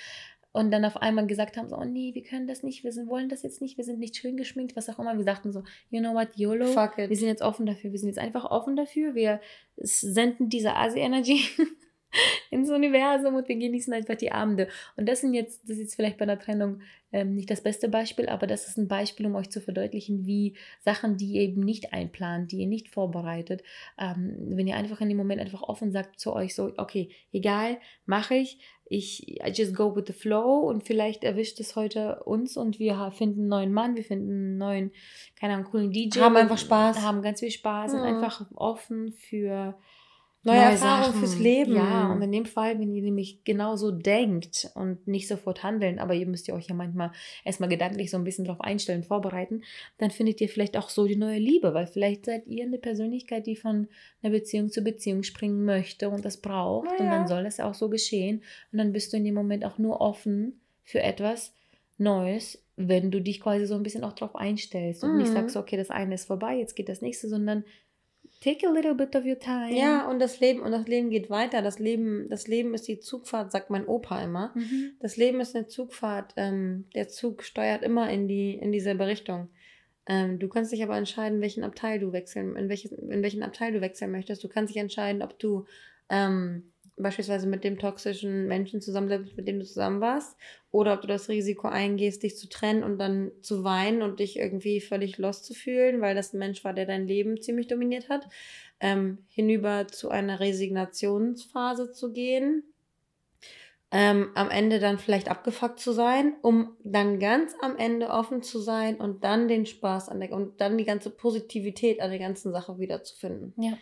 und 0.52 0.70
dann 0.70 0.84
auf 0.84 0.98
einmal 0.98 1.26
gesagt 1.26 1.56
haben, 1.56 1.68
so, 1.68 1.76
oh 1.76 1.84
nee, 1.84 2.14
wir 2.14 2.22
können 2.22 2.46
das 2.46 2.62
nicht, 2.62 2.84
wir 2.84 2.92
sind, 2.92 3.08
wollen 3.08 3.28
das 3.28 3.42
jetzt 3.42 3.62
nicht, 3.62 3.78
wir 3.78 3.84
sind 3.84 3.98
nicht 3.98 4.16
schön 4.16 4.36
geschminkt, 4.36 4.76
was 4.76 4.88
auch 4.90 4.98
immer. 4.98 5.16
Wir 5.16 5.24
sagten 5.24 5.50
so, 5.50 5.62
you 5.90 6.00
know 6.00 6.14
what, 6.14 6.28
YOLO, 6.36 6.66
Fuck 6.66 6.98
it. 6.98 7.08
wir 7.08 7.16
sind 7.16 7.28
jetzt 7.28 7.42
offen 7.42 7.64
dafür, 7.64 7.90
wir 7.90 7.98
sind 7.98 8.08
jetzt 8.10 8.18
einfach 8.18 8.44
offen 8.44 8.76
dafür, 8.76 9.14
wir 9.14 9.40
senden 9.76 10.50
diese 10.50 10.76
Asi-Energy 10.76 11.40
ins 12.50 12.70
Universum 12.70 13.34
und 13.34 13.48
wir 13.48 13.56
genießen 13.56 13.92
einfach 13.92 14.16
die 14.16 14.32
Abende. 14.32 14.68
Und 14.96 15.08
das 15.08 15.20
sind 15.20 15.34
jetzt, 15.34 15.62
das 15.64 15.70
ist 15.76 15.80
jetzt 15.80 15.94
vielleicht 15.94 16.18
bei 16.18 16.24
einer 16.24 16.38
Trennung 16.38 16.80
ähm, 17.12 17.34
nicht 17.34 17.50
das 17.50 17.60
beste 17.62 17.88
Beispiel, 17.88 18.28
aber 18.28 18.46
das 18.46 18.68
ist 18.68 18.78
ein 18.78 18.88
Beispiel, 18.88 19.26
um 19.26 19.34
euch 19.34 19.50
zu 19.50 19.60
verdeutlichen, 19.60 20.24
wie 20.26 20.54
Sachen, 20.80 21.16
die 21.16 21.32
ihr 21.32 21.42
eben 21.42 21.60
nicht 21.60 21.92
einplant, 21.92 22.52
die 22.52 22.60
ihr 22.60 22.66
nicht 22.66 22.88
vorbereitet, 22.88 23.62
ähm, 23.98 24.34
wenn 24.56 24.66
ihr 24.66 24.76
einfach 24.76 25.00
in 25.00 25.08
dem 25.08 25.18
Moment 25.18 25.40
einfach 25.40 25.62
offen 25.62 25.92
sagt 25.92 26.18
zu 26.18 26.32
euch 26.32 26.54
so, 26.54 26.72
okay, 26.78 27.10
egal, 27.32 27.78
mache 28.06 28.34
ich, 28.36 28.58
ich 28.86 29.40
I 29.42 29.50
just 29.52 29.74
go 29.74 29.94
with 29.96 30.04
the 30.06 30.12
flow 30.12 30.60
und 30.60 30.84
vielleicht 30.84 31.24
erwischt 31.24 31.60
es 31.60 31.76
heute 31.76 32.22
uns 32.24 32.56
und 32.56 32.78
wir 32.78 33.10
finden 33.12 33.40
einen 33.40 33.48
neuen 33.48 33.72
Mann, 33.72 33.96
wir 33.96 34.04
finden 34.04 34.30
einen 34.30 34.58
neuen, 34.58 34.92
keine 35.38 35.54
Ahnung, 35.54 35.66
coolen 35.70 35.90
DJ. 35.90 36.20
Haben 36.20 36.36
einfach 36.36 36.58
Spaß. 36.58 37.00
Haben 37.00 37.22
ganz 37.22 37.40
viel 37.40 37.50
Spaß, 37.50 37.92
sind 37.92 38.00
Mhm. 38.00 38.06
einfach 38.06 38.46
offen 38.54 39.12
für 39.12 39.74
Neue 40.44 40.56
Erfahrungen 40.58 41.04
Sachen. 41.04 41.18
fürs 41.20 41.38
Leben. 41.38 41.74
Ja, 41.74 42.10
und 42.12 42.20
in 42.20 42.32
dem 42.32 42.46
Fall, 42.46 42.78
wenn 42.80 42.92
ihr 42.92 43.02
nämlich 43.02 43.44
genauso 43.44 43.92
denkt 43.92 44.70
und 44.74 45.06
nicht 45.06 45.28
sofort 45.28 45.62
handeln, 45.62 46.00
aber 46.00 46.14
ihr 46.14 46.26
müsst 46.26 46.48
ja 46.48 46.54
euch 46.54 46.66
ja 46.68 46.74
manchmal 46.74 47.12
erstmal 47.44 47.68
gedanklich 47.68 48.10
so 48.10 48.16
ein 48.16 48.24
bisschen 48.24 48.44
drauf 48.44 48.60
einstellen, 48.60 49.04
vorbereiten, 49.04 49.62
dann 49.98 50.10
findet 50.10 50.40
ihr 50.40 50.48
vielleicht 50.48 50.76
auch 50.76 50.88
so 50.88 51.06
die 51.06 51.14
neue 51.16 51.38
Liebe, 51.38 51.74
weil 51.74 51.86
vielleicht 51.86 52.24
seid 52.26 52.46
ihr 52.48 52.64
eine 52.64 52.78
Persönlichkeit, 52.78 53.46
die 53.46 53.54
von 53.56 53.86
einer 54.22 54.32
Beziehung 54.32 54.68
zu 54.70 54.82
Beziehung 54.82 55.22
springen 55.22 55.64
möchte 55.64 56.08
und 56.10 56.24
das 56.24 56.38
braucht 56.38 56.90
und 56.90 57.06
Naja. 57.06 57.18
dann 57.20 57.28
soll 57.28 57.44
das 57.44 57.60
auch 57.60 57.74
so 57.74 57.88
geschehen 57.88 58.42
und 58.72 58.78
dann 58.78 58.92
bist 58.92 59.12
du 59.12 59.16
in 59.18 59.24
dem 59.24 59.34
Moment 59.34 59.64
auch 59.64 59.78
nur 59.78 60.00
offen 60.00 60.60
für 60.82 61.00
etwas 61.02 61.54
Neues, 61.98 62.60
wenn 62.76 63.12
du 63.12 63.20
dich 63.20 63.40
quasi 63.40 63.64
so 63.66 63.74
ein 63.76 63.84
bisschen 63.84 64.02
auch 64.02 64.14
drauf 64.14 64.34
einstellst 64.34 65.04
und 65.04 65.14
nicht 65.14 65.30
Mhm. 65.30 65.34
sagst, 65.34 65.56
okay, 65.56 65.76
das 65.76 65.90
eine 65.90 66.14
ist 66.16 66.24
vorbei, 66.24 66.56
jetzt 66.56 66.74
geht 66.74 66.88
das 66.88 67.00
nächste, 67.00 67.28
sondern 67.28 67.64
take 68.42 68.66
a 68.66 68.70
little 68.70 68.94
bit 68.94 69.14
of 69.14 69.24
your 69.24 69.38
time. 69.38 69.74
Ja, 69.74 70.08
und 70.08 70.18
das 70.18 70.40
Leben, 70.40 70.60
und 70.60 70.72
das 70.72 70.86
Leben 70.86 71.10
geht 71.10 71.30
weiter. 71.30 71.62
Das 71.62 71.78
Leben, 71.78 72.28
das 72.28 72.48
Leben 72.48 72.74
ist 72.74 72.88
die 72.88 72.98
Zugfahrt, 72.98 73.52
sagt 73.52 73.70
mein 73.70 73.86
Opa 73.86 74.22
immer. 74.22 74.52
Mhm. 74.54 74.92
Das 75.00 75.16
Leben 75.16 75.40
ist 75.40 75.54
eine 75.54 75.66
Zugfahrt. 75.66 76.34
Ähm, 76.36 76.86
der 76.94 77.08
Zug 77.08 77.44
steuert 77.44 77.82
immer 77.82 78.10
in, 78.10 78.26
die, 78.28 78.54
in 78.54 78.72
dieselbe 78.72 79.06
Richtung. 79.06 79.48
Ähm, 80.06 80.40
du 80.40 80.48
kannst 80.48 80.72
dich 80.72 80.82
aber 80.82 80.96
entscheiden, 80.96 81.40
welchen 81.40 81.62
Abteil 81.62 82.00
du 82.00 82.12
wechseln, 82.12 82.56
in, 82.56 82.68
welches, 82.68 82.90
in 82.90 83.22
welchen 83.22 83.44
Abteil 83.44 83.72
du 83.72 83.80
wechseln 83.80 84.10
möchtest. 84.10 84.42
Du 84.42 84.48
kannst 84.48 84.74
dich 84.74 84.80
entscheiden, 84.80 85.22
ob 85.22 85.38
du 85.38 85.64
ähm, 86.10 86.71
beispielsweise 86.96 87.46
mit 87.46 87.64
dem 87.64 87.78
toxischen 87.78 88.46
Menschen 88.46 88.80
zusammenlebst, 88.80 89.36
mit 89.36 89.48
dem 89.48 89.58
du 89.58 89.64
zusammen 89.64 90.00
warst, 90.00 90.36
oder 90.70 90.94
ob 90.94 91.00
du 91.00 91.06
das 91.06 91.28
Risiko 91.28 91.68
eingehst, 91.68 92.22
dich 92.22 92.36
zu 92.36 92.48
trennen 92.48 92.82
und 92.82 92.98
dann 92.98 93.32
zu 93.40 93.64
weinen 93.64 94.02
und 94.02 94.20
dich 94.20 94.38
irgendwie 94.38 94.80
völlig 94.80 95.18
lost 95.18 95.44
zu 95.44 95.54
fühlen, 95.54 96.00
weil 96.00 96.14
das 96.14 96.32
ein 96.32 96.38
Mensch 96.38 96.64
war, 96.64 96.74
der 96.74 96.86
dein 96.86 97.06
Leben 97.06 97.40
ziemlich 97.40 97.66
dominiert 97.66 98.08
hat, 98.08 98.28
ähm, 98.80 99.18
hinüber 99.28 99.86
zu 99.88 100.10
einer 100.10 100.40
Resignationsphase 100.40 101.92
zu 101.92 102.12
gehen, 102.12 102.64
ähm, 103.94 104.30
am 104.34 104.48
Ende 104.48 104.80
dann 104.80 104.98
vielleicht 104.98 105.30
abgefuckt 105.30 105.78
zu 105.78 105.92
sein, 105.92 106.34
um 106.40 106.76
dann 106.82 107.20
ganz 107.20 107.54
am 107.60 107.76
Ende 107.76 108.08
offen 108.08 108.42
zu 108.42 108.58
sein 108.58 108.96
und 108.96 109.22
dann 109.22 109.48
den 109.48 109.66
Spaß 109.66 110.08
an 110.08 110.20
der 110.20 110.32
und 110.32 110.62
dann 110.62 110.78
die 110.78 110.86
ganze 110.86 111.10
Positivität 111.10 112.00
an 112.00 112.08
der 112.08 112.18
ganzen 112.18 112.52
Sache 112.52 112.78
wiederzufinden. 112.78 113.52
Ja. 113.58 113.76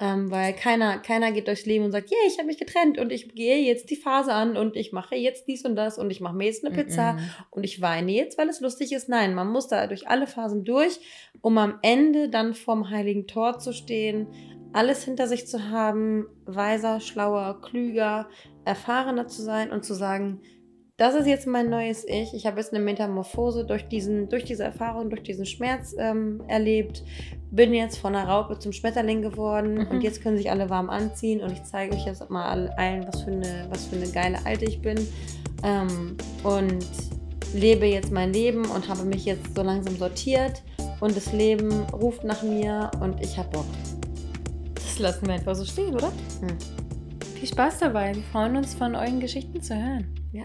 Ähm, 0.00 0.30
weil 0.30 0.52
keiner, 0.52 0.98
keiner 0.98 1.32
geht 1.32 1.48
durchs 1.48 1.66
Leben 1.66 1.84
und 1.84 1.90
sagt, 1.90 2.10
yeah, 2.12 2.20
ich 2.28 2.38
habe 2.38 2.46
mich 2.46 2.58
getrennt 2.58 2.98
und 2.98 3.10
ich 3.10 3.34
gehe 3.34 3.58
jetzt 3.58 3.90
die 3.90 3.96
Phase 3.96 4.32
an 4.32 4.56
und 4.56 4.76
ich 4.76 4.92
mache 4.92 5.16
jetzt 5.16 5.48
dies 5.48 5.64
und 5.64 5.74
das 5.74 5.98
und 5.98 6.10
ich 6.10 6.20
mache 6.20 6.36
mir 6.36 6.44
jetzt 6.44 6.64
eine 6.64 6.72
Pizza 6.74 7.14
Mhm. 7.14 7.30
und 7.50 7.64
ich 7.64 7.80
weine 7.82 8.12
jetzt, 8.12 8.38
weil 8.38 8.48
es 8.48 8.60
lustig 8.60 8.92
ist. 8.92 9.08
Nein, 9.08 9.34
man 9.34 9.48
muss 9.48 9.66
da 9.66 9.88
durch 9.88 10.06
alle 10.08 10.28
Phasen 10.28 10.64
durch, 10.64 11.00
um 11.40 11.58
am 11.58 11.78
Ende 11.82 12.28
dann 12.28 12.54
vorm 12.54 12.90
heiligen 12.90 13.26
Tor 13.26 13.58
zu 13.58 13.72
stehen, 13.72 14.28
alles 14.72 15.02
hinter 15.02 15.26
sich 15.26 15.48
zu 15.48 15.70
haben, 15.70 16.26
weiser, 16.44 17.00
schlauer, 17.00 17.60
klüger, 17.60 18.28
erfahrener 18.64 19.26
zu 19.26 19.42
sein 19.42 19.72
und 19.72 19.84
zu 19.84 19.94
sagen, 19.94 20.42
das 20.98 21.14
ist 21.14 21.26
jetzt 21.26 21.46
mein 21.46 21.70
neues 21.70 22.04
Ich. 22.06 22.34
Ich 22.34 22.44
habe 22.44 22.58
jetzt 22.58 22.74
eine 22.74 22.82
Metamorphose 22.84 23.64
durch, 23.64 23.86
diesen, 23.88 24.28
durch 24.28 24.44
diese 24.44 24.64
Erfahrung, 24.64 25.08
durch 25.10 25.22
diesen 25.22 25.46
Schmerz 25.46 25.94
ähm, 25.96 26.42
erlebt. 26.48 27.04
Bin 27.52 27.72
jetzt 27.72 27.98
von 27.98 28.14
einer 28.16 28.28
Raupe 28.28 28.58
zum 28.58 28.72
Schmetterling 28.72 29.22
geworden 29.22 29.74
Mhm. 29.74 29.86
und 29.88 30.00
jetzt 30.02 30.22
können 30.22 30.36
sich 30.36 30.50
alle 30.50 30.68
warm 30.68 30.90
anziehen 30.90 31.40
und 31.40 31.52
ich 31.52 31.62
zeige 31.62 31.94
euch 31.94 32.04
jetzt 32.04 32.28
mal 32.30 32.44
all- 32.46 32.70
allen, 32.76 33.06
was 33.06 33.22
für 33.22 33.30
eine, 33.30 33.66
was 33.70 33.86
für 33.86 33.96
eine 33.96 34.08
geile 34.08 34.44
Alte 34.44 34.64
ich 34.64 34.82
bin. 34.82 34.98
Ähm, 35.62 36.16
und 36.42 36.84
lebe 37.54 37.86
jetzt 37.86 38.10
mein 38.10 38.32
Leben 38.32 38.66
und 38.66 38.88
habe 38.88 39.04
mich 39.04 39.24
jetzt 39.24 39.54
so 39.54 39.62
langsam 39.62 39.96
sortiert 39.96 40.62
und 41.00 41.16
das 41.16 41.32
Leben 41.32 41.70
ruft 41.92 42.24
nach 42.24 42.42
mir 42.42 42.90
und 43.00 43.22
ich 43.22 43.38
habe 43.38 43.48
Bock. 43.50 43.64
Das 44.74 44.98
lassen 44.98 45.26
wir 45.28 45.34
einfach 45.34 45.54
so 45.54 45.64
stehen, 45.64 45.94
oder? 45.94 46.08
Hm. 46.40 46.58
Viel 47.36 47.48
Spaß 47.48 47.78
dabei. 47.78 48.14
Wir 48.16 48.22
freuen 48.32 48.56
uns, 48.56 48.74
von 48.74 48.96
euren 48.96 49.20
Geschichten 49.20 49.62
zu 49.62 49.76
hören. 49.76 50.17
Ja. 50.32 50.44